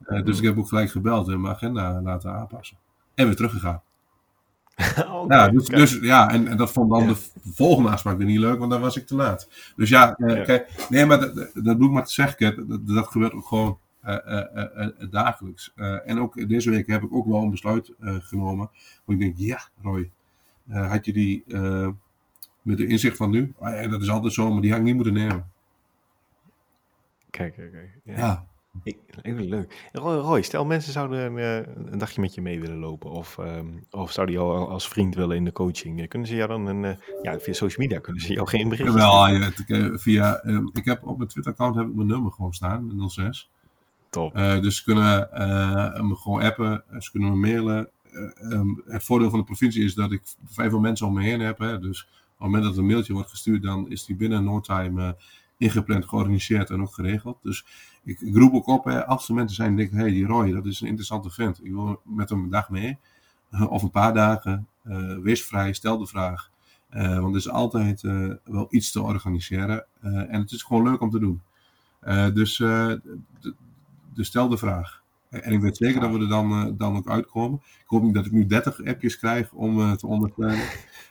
Uh, 0.07 0.25
dus 0.25 0.39
ik 0.39 0.45
heb 0.45 0.59
ook 0.59 0.69
gelijk 0.69 0.91
gebeld 0.91 1.29
en 1.29 1.41
mijn 1.41 1.55
agenda 1.55 2.01
laten 2.03 2.33
aanpassen. 2.33 2.77
En 3.15 3.27
weer 3.27 3.37
teruggegaan. 3.37 3.83
okay, 5.09 5.39
ja, 5.39 5.49
dus, 5.49 5.67
dus, 5.67 5.99
ja 6.01 6.31
en, 6.31 6.49
en, 6.49 6.57
dat 6.57 6.73
vond 6.73 6.91
dan 6.91 7.03
ja. 7.03 7.09
de 7.09 7.17
volgende 7.53 7.91
afspraak 7.91 8.17
weer 8.17 8.27
niet 8.27 8.39
leuk, 8.39 8.59
want 8.59 8.71
dan 8.71 8.81
was 8.81 8.97
ik 8.97 9.07
te 9.07 9.15
laat. 9.15 9.49
Dus 9.77 9.89
ja, 9.89 10.15
ja. 10.19 10.43
Kijk, 10.43 10.87
nee, 10.89 11.07
maar 11.07 11.21
dat, 11.21 11.35
dat 11.55 11.79
doe 11.79 11.87
ik 11.87 11.93
maar 11.93 12.05
te 12.05 12.13
zeggen, 12.13 12.69
dat, 12.69 12.87
dat 12.87 13.07
gebeurt 13.07 13.33
ook 13.33 13.47
gewoon 13.47 13.79
dagelijks. 15.11 15.73
en 16.05 16.19
ook 16.19 16.49
deze 16.49 16.71
week 16.71 16.87
heb 16.87 17.03
ik 17.03 17.13
ook 17.13 17.27
wel 17.27 17.43
een 17.43 17.51
besluit 17.51 17.93
genomen. 17.99 18.71
Want 19.05 19.21
ik 19.21 19.27
denk, 19.27 19.37
ja, 19.37 19.69
Roy, 19.83 20.11
had 20.69 21.05
je 21.05 21.13
die 21.13 21.45
met 22.63 22.77
de 22.77 22.87
inzicht 22.87 23.17
van 23.17 23.31
nu? 23.31 23.55
Ah, 23.59 23.91
dat 23.91 24.03
is 24.03 24.11
altijd 24.11 24.33
zo, 24.33 24.53
maar 24.53 24.63
die 24.63 24.71
had 24.71 24.79
ik 24.79 24.85
niet 24.85 24.95
moeten 24.95 25.13
nemen. 25.13 25.53
Kijk, 27.31 27.55
kijk, 27.55 27.73
kijk. 27.73 27.91
Ja. 28.05 28.17
ja. 28.17 28.47
Ik, 28.83 28.99
leuk. 29.23 29.89
Roy, 29.93 30.43
stel 30.43 30.65
mensen 30.65 30.93
zouden 30.93 31.37
een, 31.37 31.67
een, 31.93 31.99
dagje 31.99 32.21
met 32.21 32.35
je 32.35 32.41
mee 32.41 32.61
willen 32.61 32.79
lopen. 32.79 33.11
Of, 33.11 33.39
um, 33.39 33.87
of 33.91 34.13
zouden 34.13 34.35
jou 34.35 34.69
als 34.69 34.89
vriend 34.89 35.15
willen 35.15 35.37
in 35.37 35.45
de 35.45 35.53
coaching. 35.53 36.09
Kunnen 36.09 36.29
ze 36.29 36.35
jou 36.35 36.49
dan 36.49 36.67
een, 36.67 36.99
ja, 37.23 37.39
via 37.39 37.53
social 37.53 37.87
media 37.87 37.99
kunnen 37.99 38.23
ze 38.23 38.33
jou 38.33 38.49
geen 38.49 38.69
bericht 38.69 38.93
Wel, 38.93 39.29
je 39.29 39.39
weet, 39.39 40.01
via, 40.01 40.45
um, 40.45 40.71
ik 40.73 40.85
heb 40.85 41.07
op 41.07 41.17
mijn 41.17 41.29
Twitter 41.29 41.53
account 41.53 41.77
heb 41.77 41.87
ik 41.87 41.95
mijn 41.95 42.09
nummer 42.09 42.33
gewoon 42.33 42.53
staan, 42.53 43.09
06. 43.11 43.51
Uh, 44.17 44.61
dus 44.61 44.77
ze 44.77 44.85
kunnen 44.85 45.29
uh, 45.33 46.01
me 46.01 46.17
gewoon 46.17 46.43
appen, 46.43 46.85
ze 46.99 47.11
kunnen 47.11 47.31
me 47.31 47.37
mailen. 47.37 47.89
Uh, 48.13 48.51
um, 48.51 48.83
het 48.87 49.05
voordeel 49.05 49.31
van 49.31 49.39
de 49.39 49.45
provincie 49.45 49.85
is 49.85 49.95
dat 49.95 50.13
ik 50.13 50.23
vrij 50.45 50.71
veel 50.71 50.81
mensen 50.81 51.07
om 51.07 51.15
me 51.15 51.23
heen 51.23 51.41
heb. 51.41 51.59
Hè, 51.59 51.79
dus 51.79 52.03
op 52.03 52.09
het 52.29 52.39
moment 52.39 52.65
dat 52.65 52.77
een 52.77 52.87
mailtje 52.87 53.13
wordt 53.13 53.31
gestuurd, 53.31 53.63
dan 53.63 53.91
is 53.91 54.05
die 54.05 54.17
binnen 54.17 54.45
no 54.45 54.61
time 54.61 55.17
ingepland, 55.57 56.05
georganiseerd 56.05 56.71
en 56.71 56.83
ook 56.83 56.95
geregeld. 56.95 57.39
Dus 57.43 57.65
ik, 58.05 58.21
roep 58.33 58.55
ook 58.55 58.67
op, 58.67 58.85
hè, 58.85 59.07
als 59.07 59.29
er 59.29 59.35
mensen 59.35 59.57
zijn 59.57 59.69
die 59.69 59.77
denken, 59.77 59.99
hey, 59.99 60.11
die 60.11 60.27
Roy, 60.27 60.53
dat 60.53 60.67
is 60.67 60.81
een 60.81 60.87
interessante 60.87 61.31
vent. 61.31 61.65
Ik 61.65 61.73
wil 61.73 62.01
met 62.05 62.29
hem 62.29 62.43
een 62.43 62.51
dag 62.51 62.71
mee, 62.71 62.99
of 63.69 63.83
een 63.83 63.91
paar 63.91 64.15
dagen. 64.15 64.67
wees 65.23 65.45
vrij, 65.45 65.73
stel 65.73 65.99
de 65.99 66.07
vraag. 66.07 66.51
want 66.91 67.29
er 67.31 67.41
is 67.41 67.49
altijd 67.49 68.01
wel 68.45 68.67
iets 68.71 68.93
te 68.93 69.03
organiseren. 69.03 69.85
en 70.01 70.41
het 70.41 70.53
is 70.53 70.63
gewoon 70.63 70.83
leuk 70.83 71.01
om 71.01 71.11
te 71.11 71.19
doen. 71.19 71.43
dus 72.35 72.63
dus 74.15 74.27
stel 74.27 74.49
de 74.49 74.59
vraag. 74.59 75.03
En 75.31 75.53
ik 75.53 75.61
weet 75.61 75.77
zeker 75.77 76.01
dat 76.01 76.11
we 76.11 76.19
er 76.19 76.29
dan, 76.29 76.75
dan 76.77 76.97
ook 76.97 77.09
uitkomen. 77.09 77.59
Ik 77.63 77.85
hoop 77.87 78.03
niet 78.03 78.15
dat 78.15 78.27
ik 78.27 78.33
nu 78.33 78.47
30 78.47 78.85
appjes 78.85 79.19
krijg 79.19 79.53
om 79.53 79.97
te 79.97 80.07
ondersteunen. 80.07 80.67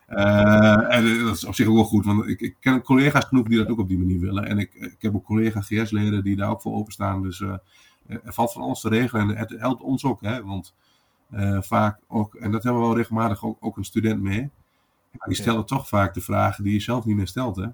en 0.95 1.24
dat 1.24 1.36
is 1.36 1.45
op 1.45 1.56
zich 1.56 1.68
ook 1.68 1.76
wel 1.76 1.84
goed, 1.84 2.06
want 2.06 2.28
ik, 2.28 2.41
ik, 2.41 2.56
ken 2.60 2.82
collega's 2.82 3.26
genoeg 3.26 3.47
die 3.47 3.58
dat 3.58 3.70
ook 3.70 3.80
op 3.80 3.88
die 3.88 3.97
manier 3.97 4.20
willen. 4.20 4.45
En 4.45 4.58
ik, 4.58 4.74
ik 4.74 4.95
heb 4.99 5.16
ook 5.16 5.24
collega 5.24 5.62
GS-leden 5.62 6.24
die 6.24 6.36
daar 6.36 6.49
ook 6.49 6.62
voor 6.62 6.74
openstaan. 6.74 7.22
Dus 7.22 7.41
er 7.41 7.62
valt 8.24 8.54
van 8.54 8.62
alles 8.62 8.82
te 8.82 8.89
regelen 8.89 9.30
en 9.30 9.38
het 9.38 9.49
helpt 9.49 9.82
ons 9.82 10.06
ook. 10.06 10.22
Hè? 10.22 10.43
Want 10.43 10.76
vaak 11.60 11.99
ook, 12.08 12.36
en 12.36 12.51
dat 12.51 12.64
hebben 12.64 12.82
we 12.82 12.88
wel 12.88 12.97
regelmatig 12.97 13.45
ook, 13.45 13.58
ook 13.60 13.78
een 13.78 13.86
student 13.86 14.22
mee 14.22 14.51
die 15.20 15.36
stellen 15.36 15.66
toch 15.66 15.88
vaak 15.88 16.14
de 16.14 16.22
vragen 16.22 16.64
die 16.64 16.74
je 16.74 16.80
zelf 16.80 17.06
niet 17.06 17.16
meer 17.16 17.28
stelt, 17.28 17.56
hè? 17.56 17.68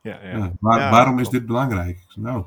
Ja, 0.00 0.22
ja. 0.22 0.52
ja 0.60 0.90
waarom 0.90 1.18
is 1.18 1.28
dit 1.28 1.46
belangrijk? 1.46 2.04
Nou, 2.14 2.44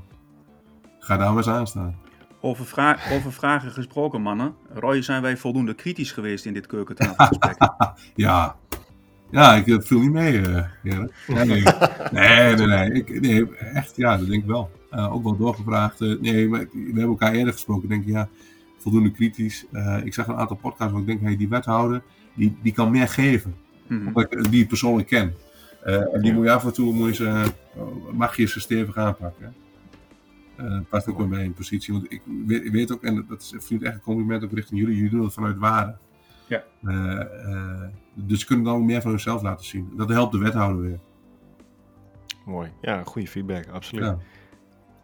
ga 1.00 1.18
daar 1.18 1.28
maar 1.28 1.38
eens 1.38 1.48
aan 1.48 1.68
staan. 1.68 1.98
Over, 2.42 2.66
vra 2.66 2.98
over 3.12 3.34
vragen 3.34 3.72
gesproken, 3.72 4.22
mannen. 4.22 4.56
Roy, 4.74 5.02
zijn 5.02 5.22
wij 5.22 5.38
voldoende 5.38 5.74
kritisch 5.74 6.12
geweest 6.12 6.46
in 6.46 6.54
dit 6.54 6.68
keukentafelgesprek? 6.68 7.58
ja. 8.16 8.56
Ja, 9.32 9.56
ik 9.56 9.84
viel 9.84 10.00
niet 10.00 10.12
mee, 10.12 10.34
uh, 10.34 10.64
nee, 10.84 10.98
nee, 11.28 11.64
nee, 12.12 12.56
nee, 12.56 12.92
Ik, 12.92 13.22
nee, 13.22 13.56
echt, 13.56 13.96
ja, 13.96 14.18
dat 14.18 14.28
denk 14.28 14.42
ik 14.42 14.50
wel. 14.50 14.72
Uh, 14.92 15.14
ook 15.14 15.24
wel 15.24 15.38
doorgevraagd. 15.38 16.02
Uh, 16.02 16.22
nee, 16.22 16.48
maar, 16.48 16.60
we 16.60 16.80
hebben 16.86 17.04
elkaar 17.04 17.34
eerder 17.34 17.54
gesproken. 17.54 17.84
Ik 17.84 17.90
denk, 17.90 18.06
ja, 18.06 18.30
voldoende 18.78 19.12
kritisch. 19.12 19.66
ik 20.04 20.14
zag 20.14 20.28
een 20.28 20.36
aantal 20.36 20.56
podcasts 20.56 20.92
waar 20.92 21.02
ik 21.02 21.08
denk, 21.08 21.22
hey, 21.22 21.38
die 21.38 21.50
wethouder, 21.50 22.02
die, 22.34 22.58
die 22.62 22.74
kan 22.74 22.92
meer 22.92 23.08
geven. 23.08 23.56
Mhm. 23.88 24.08
Omdat 24.08 24.24
ik 24.24 24.52
die 24.52 24.66
persoonlijk 24.66 25.08
ken. 25.08 25.34
En 25.84 26.22
die 26.22 26.34
moet 26.34 26.46
je 26.46 26.52
af 26.52 26.66
en 26.66 26.74
toe 26.74 26.94
moet 26.94 27.18
je 27.18 27.24
ze, 27.24 27.52
mag 28.14 28.38
je 28.38 28.48
ze 28.48 28.60
stevig 28.60 28.98
aanpakken. 28.98 29.54
Uh, 30.60 30.80
past 30.90 31.08
ook 31.08 31.18
wel 31.18 31.28
bij 31.28 31.46
een 31.46 31.54
positie. 31.54 31.94
Want 31.94 32.12
ik 32.12 32.22
weet, 32.46 32.72
weet, 32.72 32.92
ook, 32.92 33.04
en 33.04 33.26
dat 33.28 33.42
is 33.42 33.54
vind 33.58 33.84
echt 33.84 33.94
een 33.94 34.02
compliment 34.02 34.44
ook 34.44 34.52
richting 34.52 34.80
jullie, 34.80 34.96
jullie 34.96 35.10
doen 35.12 35.24
het 35.24 35.34
vanuit 35.34 35.58
waarde. 35.58 35.98
Ja. 36.48 36.64
dus 38.14 38.40
ze 38.40 38.46
kunnen 38.46 38.66
dan 38.66 38.86
meer 38.86 39.02
van 39.02 39.12
hunzelf 39.12 39.42
laten 39.42 39.66
zien. 39.66 39.92
Dat 39.96 40.10
helpt 40.10 40.32
de 40.32 40.38
wethouder 40.38 40.82
weer. 40.82 41.00
Mooi. 42.46 42.72
Ja, 42.82 43.04
goede 43.04 43.28
feedback, 43.28 43.68
absoluut. 43.68 44.04
Ja. 44.04 44.18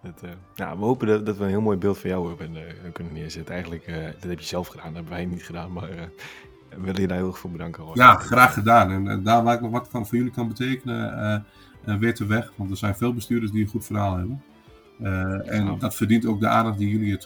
Dat, 0.02 0.22
ja, 0.56 0.78
we 0.78 0.84
hopen 0.84 1.08
dat, 1.08 1.26
dat, 1.26 1.38
we 1.38 1.44
een 1.44 1.50
heel 1.50 1.62
mooi 1.62 1.78
beeld 1.78 1.98
van 1.98 2.10
jou 2.10 2.28
hebben 2.28 2.92
kunnen 2.92 3.14
neerzetten. 3.14 3.54
Eigenlijk, 3.54 3.86
dat 4.20 4.30
heb 4.30 4.40
je 4.40 4.46
zelf 4.46 4.68
gedaan, 4.68 4.86
dat 4.86 4.96
hebben 4.96 5.14
wij 5.14 5.26
niet 5.26 5.44
gedaan. 5.44 5.74
Maar 5.74 6.10
wil 6.78 7.02
je 7.02 7.08
daar 7.08 7.18
heel 7.18 7.28
erg 7.28 7.40
voor 7.40 7.52
bedanken. 7.52 7.84
Hoor. 7.84 7.98
Ja, 7.98 8.16
graag 8.16 8.54
gedaan. 8.54 9.08
En, 9.08 9.24
daar 9.24 9.44
waar 9.44 9.56
ik 9.56 9.62
nog 9.62 9.72
wat 9.72 9.90
van 9.90 10.08
voor 10.08 10.18
jullie 10.18 10.32
kan 10.32 10.48
betekenen, 10.48 11.44
uh, 11.86 11.94
uh, 11.94 12.00
weet 12.00 12.18
de 12.18 12.26
weg. 12.26 12.52
Want 12.56 12.72
er 12.72 12.78
zijn 12.78 12.96
veel 12.96 13.14
bestuurders 13.14 13.52
die 13.52 13.64
een 13.64 13.70
goed 13.70 13.86
verhaal 13.86 14.18
hebben. 14.18 14.44
Uh, 15.02 15.52
en 15.52 15.80
dat 15.80 15.96
verdient 15.96 16.26
ook 16.26 16.40
de 16.40 16.48
aandacht 16.48 16.78
die 16.78 16.90
jullie 16.90 17.12
het, 17.12 17.24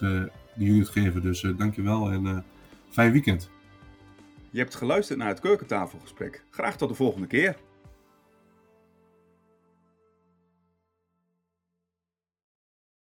die 0.54 0.66
jullie 0.66 0.80
het 0.80 0.88
geven. 0.88 1.22
Dus 1.22 1.46
dankjewel 1.56 2.10
en 2.10 2.44
fijn 2.88 3.12
weekend. 3.12 3.50
Je 4.50 4.58
hebt 4.58 4.74
geluisterd 4.74 5.18
naar 5.18 5.28
het 5.28 5.40
keukentafelgesprek. 5.40 6.44
Graag 6.50 6.76
tot 6.76 6.88
de 6.88 6.94
volgende 6.94 7.26
keer. 7.26 7.56